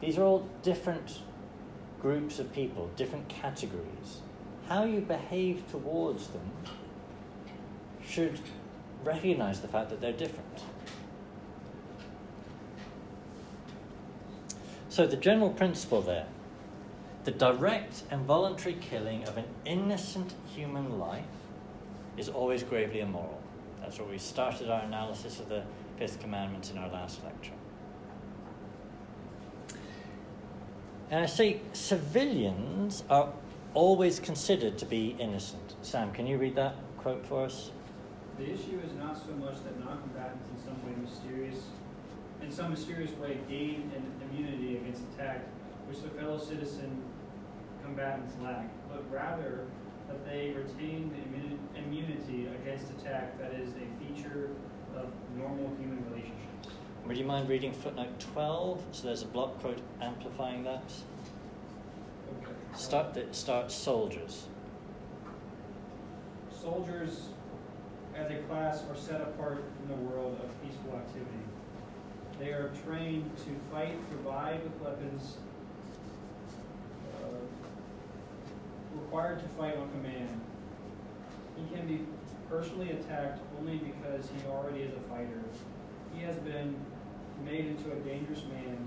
These 0.00 0.16
are 0.16 0.22
all 0.22 0.48
different 0.62 1.18
groups 2.00 2.38
of 2.38 2.52
people, 2.52 2.90
different 2.94 3.28
categories. 3.28 4.20
How 4.68 4.84
you 4.84 5.00
behave 5.00 5.68
towards 5.68 6.28
them 6.28 6.52
should 8.06 8.38
recognize 9.02 9.60
the 9.60 9.68
fact 9.68 9.90
that 9.90 10.00
they're 10.00 10.12
different. 10.12 10.62
So, 14.96 15.06
the 15.06 15.18
general 15.18 15.50
principle 15.50 16.00
there 16.00 16.24
the 17.24 17.30
direct 17.30 18.04
and 18.10 18.24
voluntary 18.24 18.78
killing 18.80 19.24
of 19.24 19.36
an 19.36 19.44
innocent 19.66 20.32
human 20.54 20.98
life 20.98 21.36
is 22.16 22.30
always 22.30 22.62
gravely 22.62 23.00
immoral. 23.00 23.42
That's 23.82 23.98
where 23.98 24.08
we 24.08 24.16
started 24.16 24.70
our 24.70 24.80
analysis 24.84 25.38
of 25.38 25.50
the 25.50 25.64
fifth 25.98 26.18
commandment 26.18 26.70
in 26.70 26.78
our 26.78 26.88
last 26.88 27.22
lecture. 27.24 27.52
And 31.10 31.22
I 31.22 31.26
say 31.26 31.60
civilians 31.74 33.04
are 33.10 33.28
always 33.74 34.18
considered 34.18 34.78
to 34.78 34.86
be 34.86 35.14
innocent. 35.18 35.74
Sam, 35.82 36.10
can 36.10 36.26
you 36.26 36.38
read 36.38 36.54
that 36.54 36.74
quote 36.96 37.26
for 37.26 37.44
us? 37.44 37.70
The 38.38 38.44
issue 38.44 38.80
is 38.82 38.94
not 38.98 39.14
so 39.14 39.32
much 39.32 39.62
that 39.64 39.78
non-combatants 39.78 40.48
in 40.48 40.64
some 40.64 40.86
way 40.86 40.94
mysterious, 41.02 41.64
in 42.42 42.50
some 42.50 42.70
mysterious 42.70 43.12
way 43.12 43.38
gain 43.48 43.90
an 43.94 44.28
immunity 44.28 44.76
against 44.76 45.02
attack, 45.14 45.44
which 45.88 46.00
the 46.02 46.08
fellow 46.10 46.38
citizen 46.38 47.02
combatants 47.82 48.34
lack, 48.42 48.68
but 48.88 49.02
rather 49.10 49.66
that 50.08 50.24
they 50.24 50.52
retain 50.56 51.10
the 51.10 51.80
immunity 51.80 52.48
against 52.62 52.90
attack 52.90 53.38
that 53.38 53.52
is 53.54 53.70
a 53.70 54.04
feature 54.04 54.50
of 54.96 55.06
normal 55.36 55.70
human 55.78 56.04
relationships. 56.10 56.68
Would 57.06 57.16
you 57.16 57.24
mind 57.24 57.48
reading 57.48 57.72
footnote 57.72 58.18
12? 58.18 58.82
So 58.92 59.06
there's 59.06 59.22
a 59.22 59.26
block 59.26 59.60
quote 59.60 59.80
amplifying 60.00 60.64
that. 60.64 60.82
Okay. 62.42 62.52
Start 62.74 63.14
the, 63.14 63.26
start 63.30 63.70
soldiers. 63.70 64.46
Soldiers, 66.50 67.28
as 68.16 68.30
a 68.30 68.38
class, 68.48 68.82
are 68.90 68.96
set 68.96 69.20
apart 69.20 69.62
in 69.82 69.88
the 69.88 69.94
world 70.02 70.40
of 70.42 70.62
peaceful 70.62 70.96
activity. 70.96 71.30
They 72.38 72.50
are 72.50 72.70
trained 72.84 73.30
to 73.38 73.74
fight, 73.74 73.96
provide 74.10 74.62
with 74.62 74.80
weapons, 74.80 75.36
uh, 77.22 77.28
required 78.94 79.40
to 79.40 79.48
fight 79.56 79.76
on 79.76 79.90
command. 79.90 80.40
He 81.56 81.74
can 81.74 81.86
be 81.86 82.04
personally 82.50 82.90
attacked 82.90 83.40
only 83.58 83.78
because 83.78 84.28
he 84.28 84.46
already 84.48 84.80
is 84.80 84.92
a 84.92 85.00
fighter. 85.08 85.42
He 86.14 86.22
has 86.24 86.36
been 86.36 86.76
made 87.44 87.66
into 87.66 87.90
a 87.92 87.96
dangerous 87.96 88.42
man, 88.44 88.86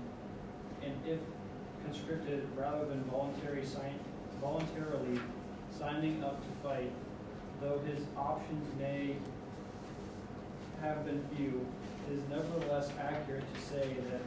and 0.82 0.94
if 1.06 1.18
conscripted 1.84 2.46
rather 2.56 2.84
than 2.86 3.02
voluntary 3.04 3.64
sign, 3.64 3.98
voluntarily 4.40 5.20
signing 5.76 6.22
up 6.22 6.40
to 6.40 6.48
fight, 6.62 6.92
though 7.60 7.80
his 7.86 8.04
options 8.16 8.66
may 8.78 9.16
have 10.80 11.04
been 11.04 11.22
few, 11.36 11.66
it 12.10 12.18
is 12.18 12.28
nevertheless 12.28 12.90
accurate 13.00 13.44
to 13.54 13.60
say 13.60 13.96
that 14.10 14.20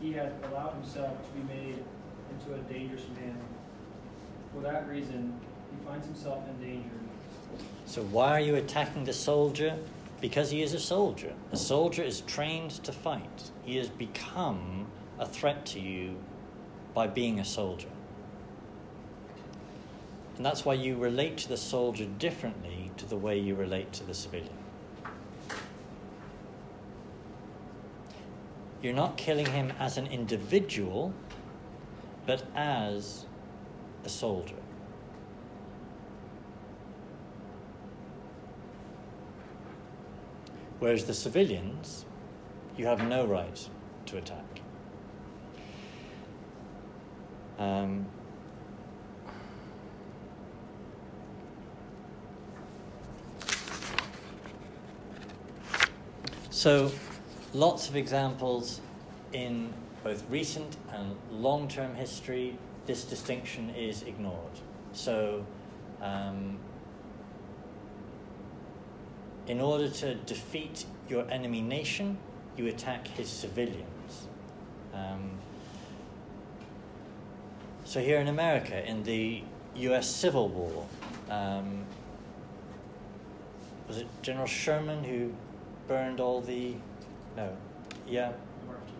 he 0.00 0.12
has 0.12 0.32
allowed 0.44 0.74
himself 0.74 1.12
to 1.24 1.40
be 1.40 1.54
made 1.54 1.84
into 2.30 2.54
a 2.54 2.58
dangerous 2.72 3.04
man. 3.20 3.38
For 4.54 4.60
that 4.62 4.88
reason, 4.88 5.38
he 5.70 5.86
finds 5.86 6.06
himself 6.06 6.42
endangered. 6.48 6.90
So 7.86 8.02
why 8.02 8.30
are 8.30 8.40
you 8.40 8.56
attacking 8.56 9.04
the 9.04 9.12
soldier? 9.12 9.76
Because 10.20 10.50
he 10.50 10.62
is 10.62 10.72
a 10.72 10.80
soldier. 10.80 11.34
A 11.52 11.56
soldier 11.56 12.02
is 12.02 12.22
trained 12.22 12.70
to 12.84 12.92
fight. 12.92 13.50
He 13.64 13.76
has 13.76 13.88
become 13.88 14.86
a 15.18 15.26
threat 15.26 15.66
to 15.66 15.80
you 15.80 16.16
by 16.94 17.08
being 17.08 17.40
a 17.40 17.44
soldier. 17.44 17.88
And 20.36 20.46
that's 20.46 20.64
why 20.64 20.74
you 20.74 20.96
relate 20.96 21.36
to 21.38 21.48
the 21.48 21.56
soldier 21.56 22.06
differently 22.06 22.90
to 22.96 23.06
the 23.06 23.16
way 23.16 23.38
you 23.38 23.54
relate 23.54 23.92
to 23.94 24.04
the 24.04 24.14
civilian. 24.14 24.63
You're 28.84 28.92
not 28.92 29.16
killing 29.16 29.46
him 29.46 29.72
as 29.80 29.96
an 29.96 30.08
individual, 30.08 31.14
but 32.26 32.42
as 32.54 33.24
a 34.04 34.10
soldier. 34.10 34.60
Whereas 40.80 41.06
the 41.06 41.14
civilians, 41.14 42.04
you 42.76 42.84
have 42.84 43.02
no 43.08 43.24
right 43.24 43.68
to 44.04 44.18
attack. 44.18 44.60
Um, 47.58 48.04
so, 56.50 56.92
lots 57.54 57.88
of 57.88 57.96
examples 57.96 58.80
in 59.32 59.72
both 60.02 60.28
recent 60.28 60.76
and 60.92 61.16
long 61.30 61.68
term 61.68 61.94
history, 61.94 62.58
this 62.86 63.04
distinction 63.04 63.70
is 63.70 64.02
ignored. 64.02 64.60
So, 64.92 65.46
um, 66.02 66.58
in 69.46 69.60
order 69.60 69.88
to 69.88 70.14
defeat 70.14 70.84
your 71.08 71.30
enemy 71.30 71.62
nation, 71.62 72.18
you 72.56 72.66
attack 72.66 73.08
his 73.08 73.28
civilians. 73.28 74.28
Um, 74.92 75.32
so, 77.84 78.00
here 78.00 78.18
in 78.18 78.28
America, 78.28 78.86
in 78.86 79.04
the 79.04 79.42
US 79.76 80.08
Civil 80.08 80.48
War, 80.48 80.86
um, 81.30 81.84
was 83.88 83.98
it 83.98 84.06
General 84.22 84.46
Sherman 84.46 85.04
who 85.04 85.32
burned 85.88 86.20
all 86.20 86.40
the. 86.40 86.74
No. 87.36 87.56
Yeah. 88.06 88.32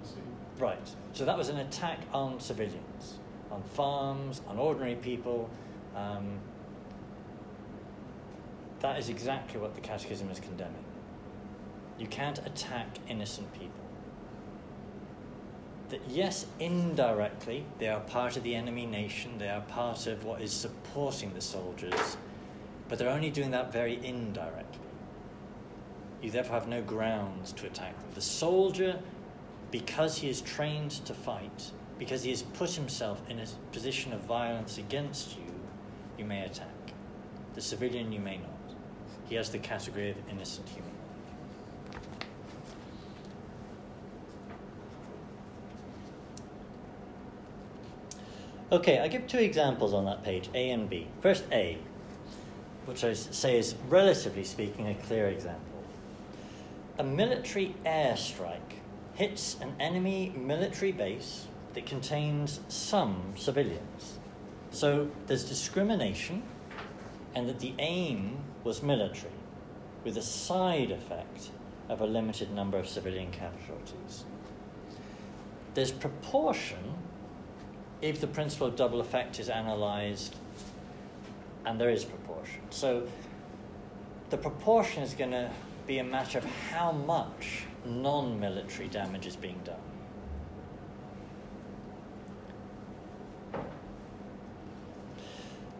Sea. 0.02 0.20
Right. 0.58 0.90
So 1.12 1.24
that 1.24 1.36
was 1.36 1.48
an 1.48 1.58
attack 1.58 2.00
on 2.12 2.40
civilians, 2.40 3.18
on 3.50 3.62
farms, 3.62 4.40
on 4.48 4.58
ordinary 4.58 4.96
people. 4.96 5.48
Um, 5.94 6.38
that 8.80 8.98
is 8.98 9.08
exactly 9.08 9.60
what 9.60 9.74
the 9.74 9.80
Catechism 9.80 10.30
is 10.30 10.40
condemning. 10.40 10.84
You 11.98 12.06
can't 12.06 12.38
attack 12.44 12.98
innocent 13.08 13.52
people. 13.52 13.70
That, 15.90 16.00
yes, 16.08 16.46
indirectly, 16.58 17.64
they 17.78 17.88
are 17.88 18.00
part 18.00 18.36
of 18.36 18.42
the 18.42 18.54
enemy 18.54 18.86
nation, 18.86 19.38
they 19.38 19.48
are 19.48 19.60
part 19.62 20.06
of 20.06 20.24
what 20.24 20.40
is 20.40 20.52
supporting 20.52 21.32
the 21.34 21.40
soldiers, 21.40 22.16
but 22.88 22.98
they're 22.98 23.10
only 23.10 23.30
doing 23.30 23.50
that 23.52 23.72
very 23.72 24.04
indirectly. 24.04 24.80
You 26.24 26.30
therefore 26.30 26.54
have 26.54 26.68
no 26.68 26.80
grounds 26.80 27.52
to 27.52 27.66
attack 27.66 28.00
them. 28.00 28.08
The 28.14 28.22
soldier 28.22 28.98
because 29.70 30.16
he 30.16 30.30
is 30.30 30.40
trained 30.40 30.92
to 31.04 31.12
fight, 31.12 31.70
because 31.98 32.22
he 32.22 32.30
has 32.30 32.40
put 32.40 32.70
himself 32.70 33.20
in 33.28 33.40
a 33.40 33.44
position 33.72 34.14
of 34.14 34.20
violence 34.20 34.78
against 34.78 35.36
you, 35.36 35.52
you 36.16 36.24
may 36.24 36.42
attack. 36.42 36.68
The 37.54 37.60
civilian, 37.60 38.10
you 38.10 38.20
may 38.20 38.38
not. 38.38 38.48
He 39.28 39.34
has 39.34 39.50
the 39.50 39.58
category 39.58 40.12
of 40.12 40.16
innocent 40.30 40.66
human. 40.70 40.90
Okay, 48.72 48.98
I 48.98 49.08
give 49.08 49.26
two 49.26 49.40
examples 49.40 49.92
on 49.92 50.06
that 50.06 50.24
page, 50.24 50.48
A 50.54 50.70
and 50.70 50.88
B. 50.88 51.06
First, 51.20 51.44
A, 51.52 51.76
which 52.86 53.04
I 53.04 53.12
say 53.12 53.58
is, 53.58 53.74
relatively 53.90 54.44
speaking, 54.44 54.88
a 54.88 54.94
clear 54.94 55.28
example. 55.28 55.73
A 56.96 57.02
military 57.02 57.74
airstrike 57.84 58.78
hits 59.14 59.56
an 59.60 59.74
enemy 59.80 60.32
military 60.36 60.92
base 60.92 61.46
that 61.72 61.86
contains 61.86 62.60
some 62.68 63.32
civilians. 63.36 64.18
So 64.70 65.10
there's 65.26 65.44
discrimination, 65.44 66.44
and 67.34 67.48
that 67.48 67.58
the 67.58 67.74
aim 67.80 68.38
was 68.62 68.80
military, 68.80 69.32
with 70.04 70.16
a 70.16 70.22
side 70.22 70.92
effect 70.92 71.50
of 71.88 72.00
a 72.00 72.06
limited 72.06 72.52
number 72.52 72.78
of 72.78 72.88
civilian 72.88 73.32
casualties. 73.32 74.24
There's 75.74 75.90
proportion 75.90 76.94
if 78.02 78.20
the 78.20 78.28
principle 78.28 78.68
of 78.68 78.76
double 78.76 79.00
effect 79.00 79.40
is 79.40 79.48
analysed, 79.48 80.36
and 81.66 81.80
there 81.80 81.90
is 81.90 82.04
proportion. 82.04 82.60
So 82.70 83.08
the 84.30 84.36
proportion 84.36 85.02
is 85.02 85.14
going 85.14 85.32
to 85.32 85.50
be 85.86 85.98
a 85.98 86.04
matter 86.04 86.38
of 86.38 86.44
how 86.44 86.92
much 86.92 87.64
non 87.84 88.40
military 88.40 88.88
damage 88.88 89.26
is 89.26 89.36
being 89.36 89.60
done. 89.64 89.76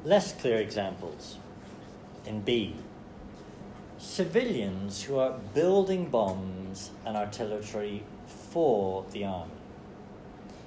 Less 0.05 0.33
clear 0.35 0.59
examples 0.59 1.39
in 2.27 2.41
B. 2.43 2.77
Civilians 3.97 5.03
who 5.03 5.17
are 5.17 5.39
building 5.55 6.11
bombs 6.11 6.91
and 7.07 7.17
artillery 7.17 8.03
for 8.27 9.07
the 9.13 9.25
army. 9.25 9.51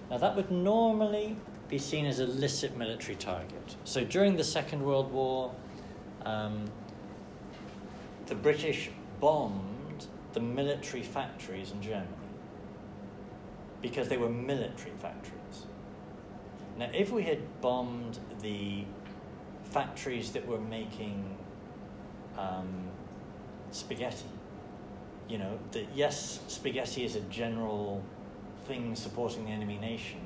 Now, 0.09 0.17
that 0.17 0.35
would 0.35 0.49
normally 0.49 1.35
be 1.69 1.77
seen 1.77 2.05
as 2.05 2.19
a 2.19 2.23
illicit 2.23 2.77
military 2.77 3.15
target. 3.15 3.75
So, 3.83 4.03
during 4.03 4.37
the 4.37 4.43
Second 4.43 4.83
World 4.83 5.11
War, 5.11 5.53
um, 6.25 6.65
the 8.25 8.35
British 8.35 8.89
bombed 9.19 10.07
the 10.33 10.39
military 10.39 11.03
factories 11.03 11.71
in 11.71 11.81
Germany 11.81 12.07
because 13.81 14.07
they 14.09 14.17
were 14.17 14.29
military 14.29 14.91
factories. 14.97 15.65
Now, 16.77 16.89
if 16.93 17.11
we 17.11 17.23
had 17.23 17.61
bombed 17.61 18.19
the 18.41 18.85
factories 19.63 20.31
that 20.31 20.47
were 20.47 20.59
making 20.59 21.37
um, 22.37 22.67
spaghetti, 23.71 24.25
you 25.27 25.37
know, 25.37 25.59
that 25.71 25.87
yes, 25.93 26.39
spaghetti 26.47 27.03
is 27.03 27.15
a 27.15 27.21
general 27.21 28.03
thing 28.67 28.95
supporting 28.95 29.45
the 29.45 29.51
enemy 29.51 29.77
nation, 29.77 30.21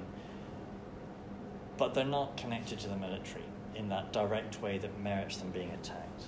but 1.78 1.94
they're 1.94 2.06
not 2.06 2.38
connected 2.38 2.80
to 2.80 2.88
the 2.88 2.98
military 2.98 3.46
in 3.76 3.90
that 3.90 4.12
direct 4.12 4.62
way 4.62 4.78
that 4.78 5.00
merits 5.00 5.38
them 5.38 5.50
being 5.52 5.72
attacked. 5.72 6.24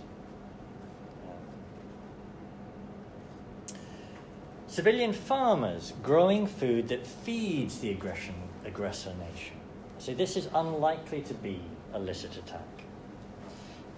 Civilian 4.73 5.13
farmers 5.13 5.93
growing 6.01 6.47
food 6.47 6.87
that 6.87 7.05
feeds 7.05 7.77
the 7.77 7.91
aggression, 7.91 8.33
aggressor 8.65 9.13
nation. 9.19 9.55
So 9.99 10.15
this 10.15 10.35
is 10.35 10.49
unlikely 10.51 11.21
to 11.21 11.35
be 11.35 11.61
a 11.93 11.97
illicit 11.97 12.35
attack. 12.37 12.83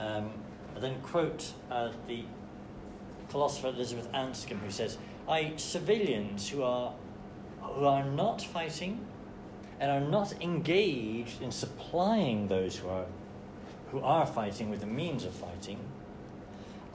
Um, 0.02 0.32
I 0.76 0.80
then 0.82 1.00
quote 1.02 1.54
uh, 1.72 1.94
the 2.08 2.26
philosopher 3.30 3.70
Elizabeth 3.70 4.12
Anscombe, 4.12 4.60
who 4.60 4.70
says, 4.70 4.98
"I 5.30 5.54
civilians 5.56 6.50
who 6.50 6.62
are 6.64 6.92
who 7.62 7.86
are 7.86 8.04
not 8.04 8.42
fighting 8.42 9.00
and 9.80 9.90
are 9.90 10.10
not 10.12 10.34
engaged 10.42 11.42
in 11.42 11.52
supplying 11.54 12.50
those 12.50 12.76
who 12.76 12.90
are 12.90 13.06
who 13.92 14.02
are 14.02 14.26
fighting 14.26 14.70
with 14.70 14.82
the 14.82 14.94
means 15.02 15.24
of 15.24 15.32
fighting, 15.32 15.80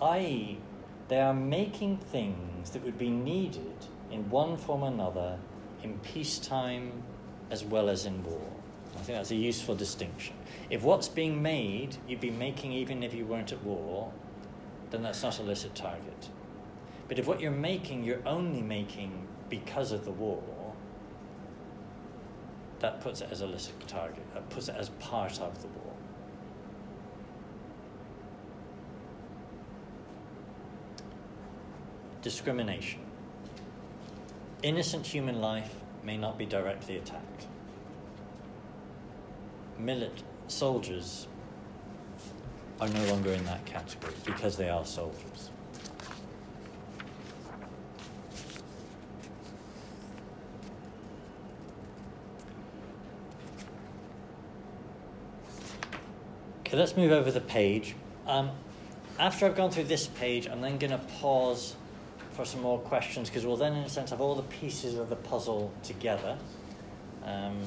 i.e., 0.02 0.58
they 1.08 1.18
are 1.18 1.32
making 1.32 1.96
things 1.96 2.49
that 2.70 2.84
would 2.84 2.98
be 2.98 3.08
needed 3.08 3.86
in 4.10 4.28
one 4.28 4.56
form 4.56 4.82
or 4.82 4.88
another 4.88 5.38
in 5.82 5.98
peacetime 6.00 7.02
as 7.50 7.64
well 7.64 7.88
as 7.88 8.04
in 8.04 8.22
war. 8.24 8.42
I 8.94 8.98
think 8.98 9.18
that's 9.18 9.30
a 9.30 9.36
useful 9.36 9.74
distinction. 9.74 10.34
If 10.68 10.82
what's 10.82 11.08
being 11.08 11.40
made 11.40 11.96
you'd 12.06 12.20
be 12.20 12.30
making 12.30 12.72
even 12.72 13.02
if 13.02 13.14
you 13.14 13.24
weren't 13.24 13.52
at 13.52 13.62
war, 13.64 14.12
then 14.90 15.02
that's 15.02 15.22
not 15.22 15.38
a 15.38 15.42
illicit 15.42 15.74
target. 15.74 16.28
But 17.08 17.18
if 17.18 17.26
what 17.26 17.40
you're 17.40 17.50
making 17.50 18.04
you're 18.04 18.26
only 18.26 18.62
making 18.62 19.26
because 19.48 19.92
of 19.92 20.04
the 20.04 20.12
war, 20.12 20.42
that 22.80 23.00
puts 23.00 23.20
it 23.20 23.28
as 23.30 23.40
a 23.40 23.44
illicit 23.44 23.74
target. 23.86 24.22
That 24.34 24.48
puts 24.50 24.68
it 24.68 24.76
as 24.76 24.88
part 25.00 25.40
of 25.40 25.60
the 25.62 25.68
war. 25.68 25.94
Discrimination. 32.22 33.00
Innocent 34.62 35.06
human 35.06 35.40
life 35.40 35.74
may 36.04 36.18
not 36.18 36.36
be 36.36 36.44
directly 36.44 36.98
attacked. 36.98 37.46
Milit 39.80 40.22
soldiers 40.46 41.26
are 42.78 42.88
no 42.88 43.04
longer 43.06 43.32
in 43.32 43.44
that 43.44 43.64
category 43.64 44.12
because 44.26 44.58
they 44.58 44.68
are 44.68 44.84
soldiers. 44.84 45.50
Okay, 56.60 56.76
let's 56.76 56.96
move 56.96 57.12
over 57.12 57.30
the 57.30 57.40
page. 57.40 57.96
Um, 58.26 58.50
after 59.18 59.46
I've 59.46 59.56
gone 59.56 59.70
through 59.70 59.84
this 59.84 60.06
page, 60.06 60.46
I'm 60.46 60.60
then 60.60 60.78
going 60.78 60.92
to 60.92 60.98
pause 60.98 61.76
for 62.32 62.44
some 62.44 62.62
more 62.62 62.78
questions 62.78 63.28
because 63.28 63.44
we'll 63.44 63.56
then, 63.56 63.74
in 63.74 63.84
a 63.84 63.88
sense, 63.88 64.10
have 64.10 64.20
all 64.20 64.34
the 64.34 64.42
pieces 64.42 64.96
of 64.96 65.08
the 65.08 65.16
puzzle 65.16 65.72
together. 65.82 66.36
Um, 67.24 67.58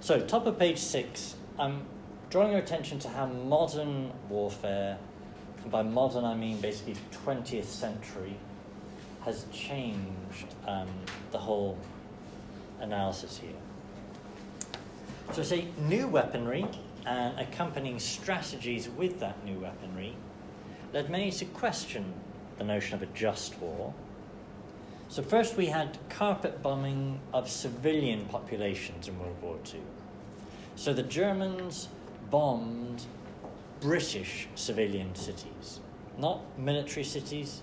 so, 0.00 0.20
top 0.20 0.46
of 0.46 0.58
page 0.58 0.78
six, 0.78 1.36
I'm 1.58 1.82
drawing 2.30 2.52
your 2.52 2.60
attention 2.60 2.98
to 3.00 3.08
how 3.08 3.26
modern 3.26 4.12
warfare, 4.28 4.98
and 5.62 5.70
by 5.70 5.82
modern 5.82 6.24
I 6.24 6.34
mean 6.34 6.60
basically 6.60 6.96
20th 7.24 7.64
century, 7.64 8.36
has 9.24 9.46
changed 9.52 10.46
um, 10.66 10.88
the 11.30 11.38
whole 11.38 11.78
analysis 12.80 13.38
here. 13.38 13.50
So, 15.32 15.42
say 15.42 15.68
new 15.78 16.08
weaponry 16.08 16.66
and 17.04 17.38
accompanying 17.38 17.98
strategies 17.98 18.88
with 18.88 19.20
that 19.20 19.44
new 19.44 19.58
weaponry 19.58 20.16
led 20.92 21.08
many 21.08 21.30
to 21.30 21.44
question 21.46 22.12
the 22.58 22.64
notion 22.64 22.94
of 22.94 23.02
a 23.02 23.06
just 23.06 23.58
war. 23.60 23.94
So, 25.08 25.22
first 25.22 25.56
we 25.56 25.66
had 25.66 25.98
carpet 26.08 26.62
bombing 26.62 27.20
of 27.32 27.48
civilian 27.48 28.24
populations 28.26 29.08
in 29.08 29.18
World 29.18 29.36
War 29.42 29.58
II. 29.72 29.80
So, 30.76 30.92
the 30.92 31.02
Germans 31.02 31.88
bombed 32.30 33.04
British 33.80 34.48
civilian 34.54 35.14
cities, 35.14 35.80
not 36.18 36.40
military 36.58 37.04
cities, 37.04 37.62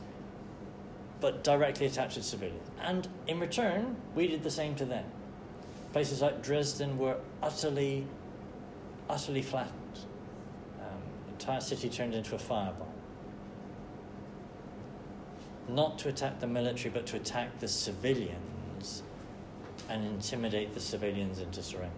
but 1.21 1.43
directly 1.43 1.85
attacked 1.85 2.13
to 2.13 2.23
civilians. 2.23 2.69
And 2.81 3.07
in 3.27 3.39
return, 3.39 3.95
we 4.15 4.27
did 4.27 4.43
the 4.43 4.51
same 4.51 4.75
to 4.75 4.85
them. 4.85 5.05
Places 5.91 6.21
like 6.21 6.43
Dresden 6.43 6.97
were 6.97 7.17
utterly, 7.41 8.05
utterly 9.09 9.41
flattened. 9.41 9.99
Um, 10.79 11.01
entire 11.29 11.61
city 11.61 11.89
turned 11.89 12.13
into 12.13 12.35
a 12.35 12.39
fireball 12.39 12.88
not 15.75 15.97
to 15.99 16.09
attack 16.09 16.39
the 16.39 16.47
military, 16.47 16.89
but 16.89 17.05
to 17.07 17.15
attack 17.15 17.59
the 17.59 17.67
civilians 17.67 19.03
and 19.89 20.05
intimidate 20.05 20.73
the 20.73 20.79
civilians 20.79 21.39
into 21.39 21.61
surrender. 21.63 21.93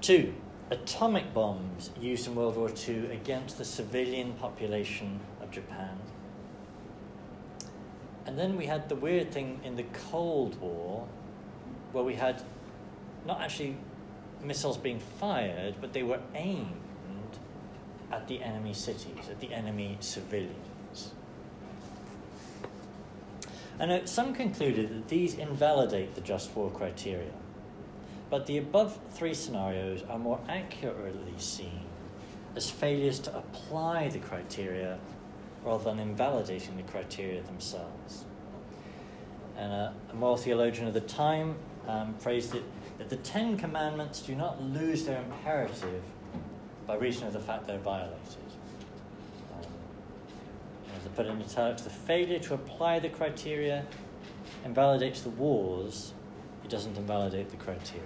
Two, 0.00 0.32
atomic 0.70 1.34
bombs 1.34 1.90
used 2.00 2.26
in 2.26 2.34
World 2.34 2.56
War 2.56 2.70
II 2.88 3.10
against 3.10 3.58
the 3.58 3.64
civilian 3.64 4.32
population 4.34 5.20
of 5.42 5.50
Japan. 5.50 5.98
And 8.26 8.38
then 8.38 8.56
we 8.56 8.66
had 8.66 8.88
the 8.88 8.94
weird 8.94 9.32
thing 9.32 9.60
in 9.64 9.76
the 9.76 9.84
Cold 10.10 10.60
War 10.60 11.06
where 11.92 12.04
we 12.04 12.14
had 12.14 12.42
not 13.26 13.40
actually 13.40 13.76
missiles 14.42 14.76
being 14.76 14.98
fired, 14.98 15.76
but 15.80 15.92
they 15.92 16.02
were 16.02 16.20
aimed 16.34 16.87
at 18.10 18.26
the 18.28 18.42
enemy 18.42 18.74
cities, 18.74 19.28
at 19.30 19.40
the 19.40 19.52
enemy 19.52 19.96
civilians. 20.00 21.12
And 23.78 23.92
uh, 23.92 24.06
some 24.06 24.34
concluded 24.34 24.88
that 24.90 25.08
these 25.08 25.34
invalidate 25.34 26.14
the 26.14 26.20
just 26.20 26.54
war 26.56 26.70
criteria. 26.70 27.30
But 28.30 28.46
the 28.46 28.58
above 28.58 28.98
three 29.10 29.34
scenarios 29.34 30.02
are 30.08 30.18
more 30.18 30.40
accurately 30.48 31.38
seen 31.38 31.80
as 32.56 32.68
failures 32.70 33.20
to 33.20 33.36
apply 33.36 34.08
the 34.08 34.18
criteria 34.18 34.98
rather 35.64 35.84
than 35.84 35.98
invalidating 35.98 36.76
the 36.76 36.82
criteria 36.82 37.42
themselves. 37.42 38.24
And 39.56 39.72
a, 39.72 39.94
a 40.10 40.14
moral 40.14 40.36
theologian 40.36 40.86
of 40.88 40.94
the 40.94 41.00
time 41.00 41.56
um, 41.86 42.14
phrased 42.18 42.54
it 42.54 42.64
that 42.98 43.08
the 43.08 43.16
Ten 43.16 43.56
Commandments 43.56 44.20
do 44.20 44.34
not 44.34 44.62
lose 44.62 45.04
their 45.04 45.22
imperative 45.22 46.02
by 46.88 46.96
reason 46.96 47.26
of 47.26 47.34
the 47.34 47.38
fact 47.38 47.66
they're 47.66 47.78
violated. 47.78 48.16
Um, 49.52 49.70
as 50.96 51.04
I 51.04 51.08
put 51.10 51.26
in 51.26 51.38
italics, 51.38 51.82
the 51.82 51.90
failure 51.90 52.38
to 52.38 52.54
apply 52.54 52.98
the 52.98 53.10
criteria 53.10 53.84
invalidates 54.64 55.20
the 55.20 55.28
wars, 55.28 56.14
it 56.64 56.70
doesn't 56.70 56.96
invalidate 56.96 57.50
the 57.50 57.58
criteria. 57.58 58.02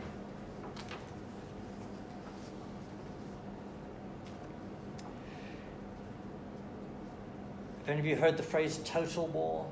Have 7.79 7.89
any 7.89 8.01
of 8.01 8.07
you 8.07 8.17
heard 8.17 8.37
the 8.37 8.43
phrase 8.43 8.81
total 8.85 9.29
war? 9.29 9.69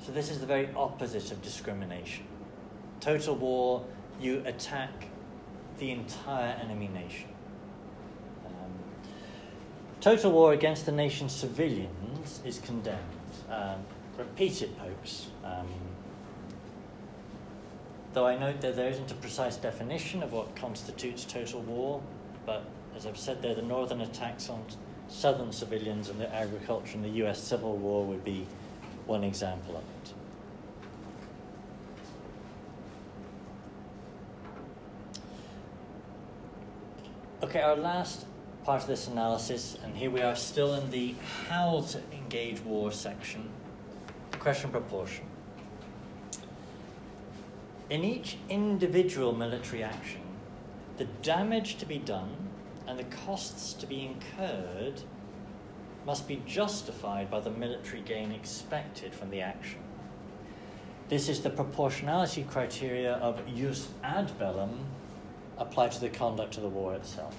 So, 0.00 0.10
this 0.10 0.30
is 0.30 0.40
the 0.40 0.46
very 0.46 0.68
opposite 0.74 1.30
of 1.30 1.42
discrimination. 1.42 2.24
Total 3.00 3.36
war, 3.36 3.84
you 4.20 4.42
attack 4.46 5.06
the 5.78 5.92
entire 5.92 6.56
enemy 6.60 6.88
nation. 6.88 7.28
Total 10.00 10.30
war 10.30 10.52
against 10.52 10.86
the 10.86 10.92
nation's 10.92 11.32
civilians 11.32 12.40
is 12.44 12.60
condemned. 12.60 12.98
Um, 13.50 13.80
repeated 14.16 14.76
popes. 14.78 15.26
Um, 15.44 15.66
though 18.12 18.26
I 18.26 18.38
note 18.38 18.60
that 18.60 18.76
there 18.76 18.88
isn't 18.88 19.10
a 19.10 19.14
precise 19.14 19.56
definition 19.56 20.22
of 20.22 20.32
what 20.32 20.54
constitutes 20.54 21.24
total 21.24 21.62
war, 21.62 22.00
but 22.46 22.64
as 22.96 23.06
I've 23.06 23.18
said 23.18 23.42
there, 23.42 23.56
the 23.56 23.62
northern 23.62 24.00
attacks 24.00 24.48
on 24.48 24.62
southern 25.08 25.52
civilians 25.52 26.10
and 26.10 26.20
the 26.20 26.32
agriculture 26.32 26.94
in 26.94 27.02
the 27.02 27.24
US 27.24 27.42
Civil 27.42 27.76
War 27.76 28.04
would 28.04 28.24
be 28.24 28.46
one 29.06 29.24
example 29.24 29.76
of 29.76 29.82
it. 29.82 30.14
Okay, 37.42 37.62
our 37.62 37.76
last 37.76 38.26
part 38.68 38.82
of 38.82 38.86
this 38.86 39.08
analysis, 39.08 39.78
and 39.82 39.96
here 39.96 40.10
we 40.10 40.20
are 40.20 40.36
still 40.36 40.74
in 40.74 40.90
the 40.90 41.14
how 41.48 41.80
to 41.80 41.98
engage 42.12 42.60
war 42.60 42.92
section. 42.92 43.48
Question 44.32 44.70
proportion. 44.70 45.24
In 47.88 48.04
each 48.04 48.36
individual 48.50 49.32
military 49.32 49.82
action, 49.82 50.20
the 50.98 51.06
damage 51.22 51.78
to 51.78 51.86
be 51.86 51.96
done 51.96 52.36
and 52.86 52.98
the 52.98 53.04
costs 53.04 53.72
to 53.72 53.86
be 53.86 54.04
incurred 54.04 55.00
must 56.04 56.28
be 56.28 56.42
justified 56.44 57.30
by 57.30 57.40
the 57.40 57.50
military 57.50 58.02
gain 58.02 58.32
expected 58.32 59.14
from 59.14 59.30
the 59.30 59.40
action. 59.40 59.80
This 61.08 61.30
is 61.30 61.40
the 61.40 61.48
proportionality 61.48 62.42
criteria 62.42 63.14
of 63.14 63.40
jus 63.46 63.88
ad 64.04 64.38
bellum 64.38 64.80
applied 65.56 65.92
to 65.92 66.00
the 66.00 66.10
conduct 66.10 66.58
of 66.58 66.62
the 66.62 66.68
war 66.68 66.92
itself. 66.92 67.34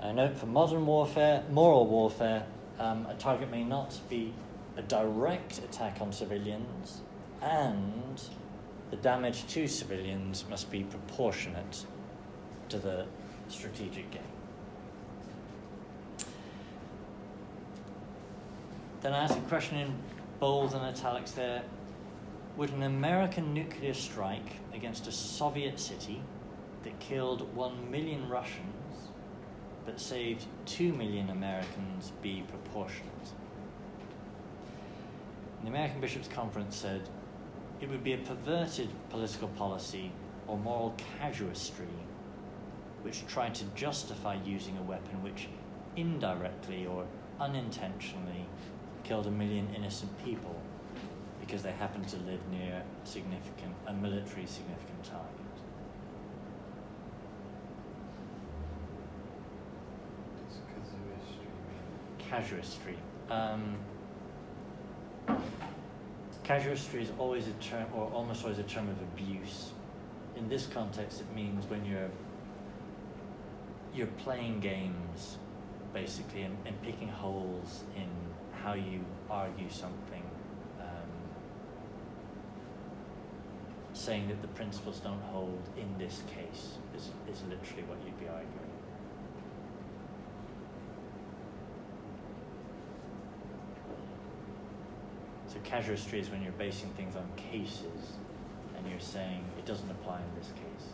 A 0.00 0.12
note 0.12 0.36
for 0.36 0.46
modern 0.46 0.86
warfare, 0.86 1.42
moral 1.50 1.86
warfare, 1.86 2.46
um, 2.78 3.06
a 3.06 3.14
target 3.14 3.50
may 3.50 3.64
not 3.64 3.98
be 4.08 4.32
a 4.76 4.82
direct 4.82 5.58
attack 5.58 6.00
on 6.00 6.12
civilians, 6.12 7.00
and 7.42 8.22
the 8.90 8.96
damage 8.96 9.46
to 9.48 9.66
civilians 9.66 10.44
must 10.48 10.70
be 10.70 10.84
proportionate 10.84 11.84
to 12.68 12.78
the 12.78 13.06
strategic 13.48 14.08
gain. 14.12 14.22
Then 19.00 19.12
I 19.12 19.24
ask 19.24 19.36
a 19.36 19.40
question 19.42 19.78
in 19.78 19.94
bold 20.38 20.74
and 20.74 20.82
italics 20.82 21.32
there. 21.32 21.62
Would 22.56 22.70
an 22.70 22.84
American 22.84 23.52
nuclear 23.52 23.94
strike 23.94 24.60
against 24.72 25.08
a 25.08 25.12
Soviet 25.12 25.80
city 25.80 26.22
that 26.84 26.98
killed 27.00 27.52
one 27.54 27.90
million 27.90 28.28
Russians 28.28 28.77
but 29.88 29.98
saved 29.98 30.44
2 30.66 30.92
million 30.92 31.30
Americans 31.30 32.12
be 32.20 32.44
proportionate. 32.46 33.32
The 35.62 35.68
American 35.68 35.98
Bishops' 35.98 36.28
Conference 36.28 36.76
said 36.76 37.08
it 37.80 37.88
would 37.88 38.04
be 38.04 38.12
a 38.12 38.18
perverted 38.18 38.90
political 39.08 39.48
policy 39.48 40.12
or 40.46 40.58
moral 40.58 40.94
casuistry 41.18 41.86
which 43.00 43.26
tried 43.28 43.54
to 43.54 43.64
justify 43.74 44.36
using 44.44 44.76
a 44.76 44.82
weapon 44.82 45.22
which 45.22 45.48
indirectly 45.96 46.84
or 46.84 47.06
unintentionally 47.40 48.44
killed 49.04 49.26
a 49.26 49.30
million 49.30 49.74
innocent 49.74 50.12
people 50.22 50.60
because 51.40 51.62
they 51.62 51.72
happened 51.72 52.06
to 52.08 52.18
live 52.30 52.46
near 52.50 52.82
significant 53.04 53.74
a 53.86 53.94
military 53.94 54.44
significant 54.44 55.02
target. 55.02 55.27
Casuistry. 62.28 62.96
Um, 63.30 63.76
casuistry 66.44 67.02
is 67.02 67.10
always 67.18 67.46
a 67.48 67.52
term, 67.52 67.86
or 67.94 68.10
almost 68.12 68.42
always 68.44 68.58
a 68.58 68.64
term 68.64 68.88
of 68.88 69.00
abuse. 69.00 69.70
In 70.36 70.48
this 70.48 70.66
context, 70.66 71.20
it 71.20 71.34
means 71.34 71.66
when 71.66 71.84
you're 71.84 72.10
you're 73.94 74.06
playing 74.18 74.60
games, 74.60 75.38
basically, 75.92 76.42
and, 76.42 76.56
and 76.66 76.80
picking 76.82 77.08
holes 77.08 77.84
in 77.96 78.08
how 78.62 78.74
you 78.74 79.04
argue 79.30 79.68
something. 79.70 80.22
Um, 80.80 81.10
saying 83.92 84.28
that 84.28 84.40
the 84.42 84.48
principles 84.48 85.00
don't 85.00 85.22
hold 85.22 85.62
in 85.76 85.98
this 85.98 86.22
case 86.28 86.78
is, 86.94 87.10
is 87.32 87.42
literally 87.48 87.82
what 87.84 87.98
you'd 88.04 88.20
be 88.20 88.28
arguing. 88.28 88.57
So 95.48 95.58
casuistry 95.64 96.20
is 96.20 96.28
when 96.30 96.42
you're 96.42 96.52
basing 96.52 96.90
things 96.90 97.16
on 97.16 97.26
cases 97.36 98.12
and 98.76 98.86
you're 98.88 99.00
saying 99.00 99.42
it 99.56 99.64
doesn't 99.64 99.90
apply 99.90 100.18
in 100.18 100.38
this 100.38 100.52
case. 100.52 100.88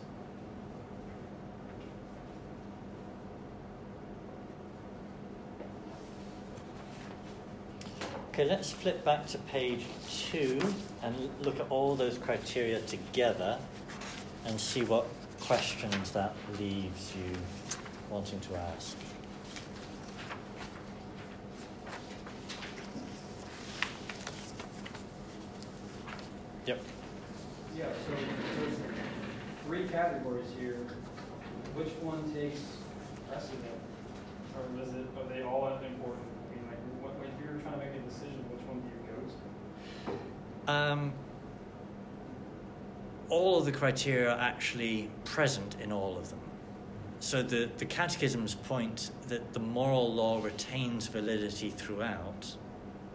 Okay, 8.29 8.45
let's 8.45 8.71
flip 8.71 9.03
back 9.05 9.27
to 9.27 9.37
page 9.39 9.85
two 10.09 10.59
and 11.03 11.15
look 11.41 11.59
at 11.59 11.67
all 11.69 11.95
those 11.95 12.17
criteria 12.17 12.79
together 12.81 13.57
and 14.45 14.59
see 14.59 14.83
what 14.83 15.07
questions 15.39 16.11
that 16.11 16.33
leaves 16.59 17.13
you 17.15 17.31
wanting 18.09 18.39
to 18.41 18.55
ask. 18.55 18.97
Yep. 26.65 26.81
Yeah, 27.77 27.85
so 27.85 28.13
there's 28.59 28.79
three 29.65 29.87
categories 29.87 30.47
here. 30.59 30.77
Which 31.75 31.89
one 32.01 32.23
takes 32.33 32.59
precedent? 33.29 33.61
Or 34.55 34.81
is 34.81 34.93
it, 34.93 35.05
are 35.17 35.29
they 35.31 35.43
all 35.43 35.67
important? 35.67 36.25
I 36.49 36.55
mean, 36.55 36.65
like, 36.67 36.79
what, 37.01 37.13
if 37.21 37.45
you're 37.45 37.61
trying 37.61 37.73
to 37.73 37.79
make 37.79 37.95
a 37.95 38.09
decision, 38.09 38.43
which 38.49 38.61
one 38.67 38.81
do 38.81 38.87
you 38.87 40.13
go 40.15 40.15
to? 40.67 40.71
Um, 40.71 41.13
all 43.29 43.59
of 43.59 43.65
the 43.65 43.71
criteria 43.71 44.31
are 44.31 44.39
actually 44.39 45.09
present 45.23 45.75
in 45.81 45.91
all 45.91 46.17
of 46.17 46.29
them. 46.29 46.39
So 47.19 47.43
the, 47.43 47.69
the 47.77 47.85
catechism's 47.85 48.55
point 48.55 49.11
that 49.27 49.53
the 49.53 49.59
moral 49.59 50.13
law 50.13 50.41
retains 50.41 51.07
validity 51.07 51.69
throughout, 51.69 52.55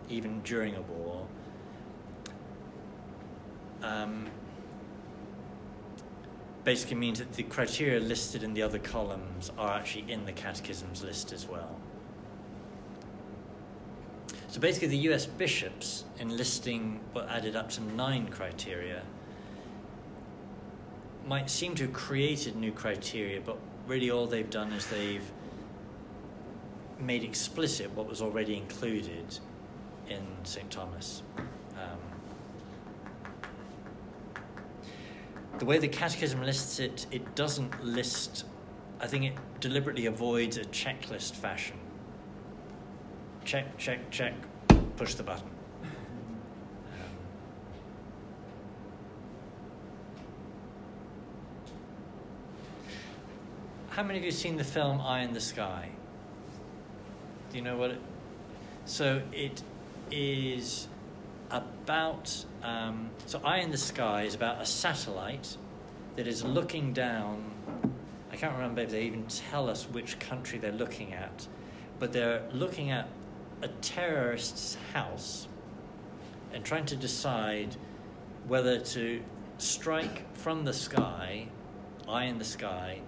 even 0.09 0.41
during 0.43 0.77
a 0.77 0.83
war, 0.83 1.20
um, 3.83 4.27
basically 6.65 6.97
means 6.97 7.19
that 7.19 7.33
the 7.33 7.43
criteria 7.45 8.01
listed 8.01 8.43
in 8.43 8.55
the 8.55 8.63
other 8.63 8.79
columns 8.79 9.51
are 9.59 9.77
actually 9.77 10.11
in 10.11 10.25
the 10.25 10.33
catechism's 10.33 11.03
list 11.03 11.33
as 11.33 11.47
well. 11.47 11.77
So 14.49 14.61
basically, 14.61 14.89
the 14.89 15.13
US 15.13 15.27
bishops, 15.27 16.05
in 16.19 16.37
listing 16.37 17.01
what 17.13 17.29
added 17.29 17.55
up 17.55 17.71
to 17.71 17.83
nine 17.95 18.29
criteria, 18.29 19.03
might 21.27 21.49
seem 21.49 21.75
to 21.77 21.85
have 21.85 21.93
created 21.93 22.57
new 22.57 22.73
criteria, 22.73 23.41
but 23.41 23.57
really 23.87 24.11
all 24.11 24.27
they've 24.27 24.51
done 24.51 24.73
is 24.73 24.87
they've 24.87 25.31
made 26.99 27.23
explicit 27.23 27.91
what 27.95 28.09
was 28.09 28.21
already 28.21 28.57
included 28.57 29.39
in 30.09 30.27
St. 30.43 30.69
Thomas. 30.71 31.23
The 35.61 35.67
way 35.67 35.79
the 35.79 35.89
Catechism 35.89 36.43
lists 36.43 36.81
it, 36.81 37.07
it 37.11 37.35
doesn't 37.35 37.85
list, 37.85 38.47
I 38.99 39.07
think 39.07 39.25
it 39.25 39.35
deliberately 39.61 40.07
avoids 40.07 40.57
a 40.57 40.65
checklist 40.65 41.35
fashion. 41.35 41.77
Check, 43.45 43.77
check, 43.77 44.11
check, 44.11 44.33
push 44.97 45.15
the 45.15 45.23
button. 45.23 45.51
Um, 45.83 45.89
how 53.91 54.03
many 54.03 54.19
of 54.19 54.25
you 54.25 54.31
seen 54.31 54.57
the 54.57 54.65
film 54.65 54.99
Eye 55.03 55.21
in 55.21 55.35
the 55.35 55.43
Sky? 55.43 55.91
Do 57.51 57.59
you 57.59 57.63
know 57.63 57.77
what 57.77 57.91
it? 57.91 58.01
So 58.87 59.21
it 59.31 59.63
is 60.11 60.89
about. 61.51 62.45
Um, 62.63 63.11
so 63.27 63.41
Eye 63.45 63.59
in 63.59 63.71
the 63.71 63.79
Sky 63.79 64.23
is 64.23 64.35
about 64.35 64.61
a 64.61 64.67
satellite 64.67 65.57
that 66.17 66.27
is 66.27 66.45
looking 66.45 66.93
down. 66.93 67.51
I 68.33 68.37
can't 68.37 68.55
remember 68.55 68.83
if 68.83 68.91
they 68.91 69.03
even 69.03 69.25
tell 69.27 69.69
us 69.69 69.85
which 69.85 70.19
country 70.19 70.59
they're 70.59 70.73
looking 70.73 71.13
at, 71.13 71.47
but 71.99 72.13
they're 72.13 72.43
looking 72.53 72.91
at 72.91 73.09
a 73.63 73.69
terrorist's 73.69 74.77
house 74.93 75.49
and 76.53 76.65
trying 76.65 76.87
to 76.87 76.97
decide 76.97 77.77
whether 78.47 78.79
to 78.79 79.23
strike 79.59 80.35
from 80.37 80.65
the 80.65 80.73
sky, 80.73 81.49
eye 82.09 82.25
in 82.25 82.39
the 82.39 82.45
sky, 82.45 83.01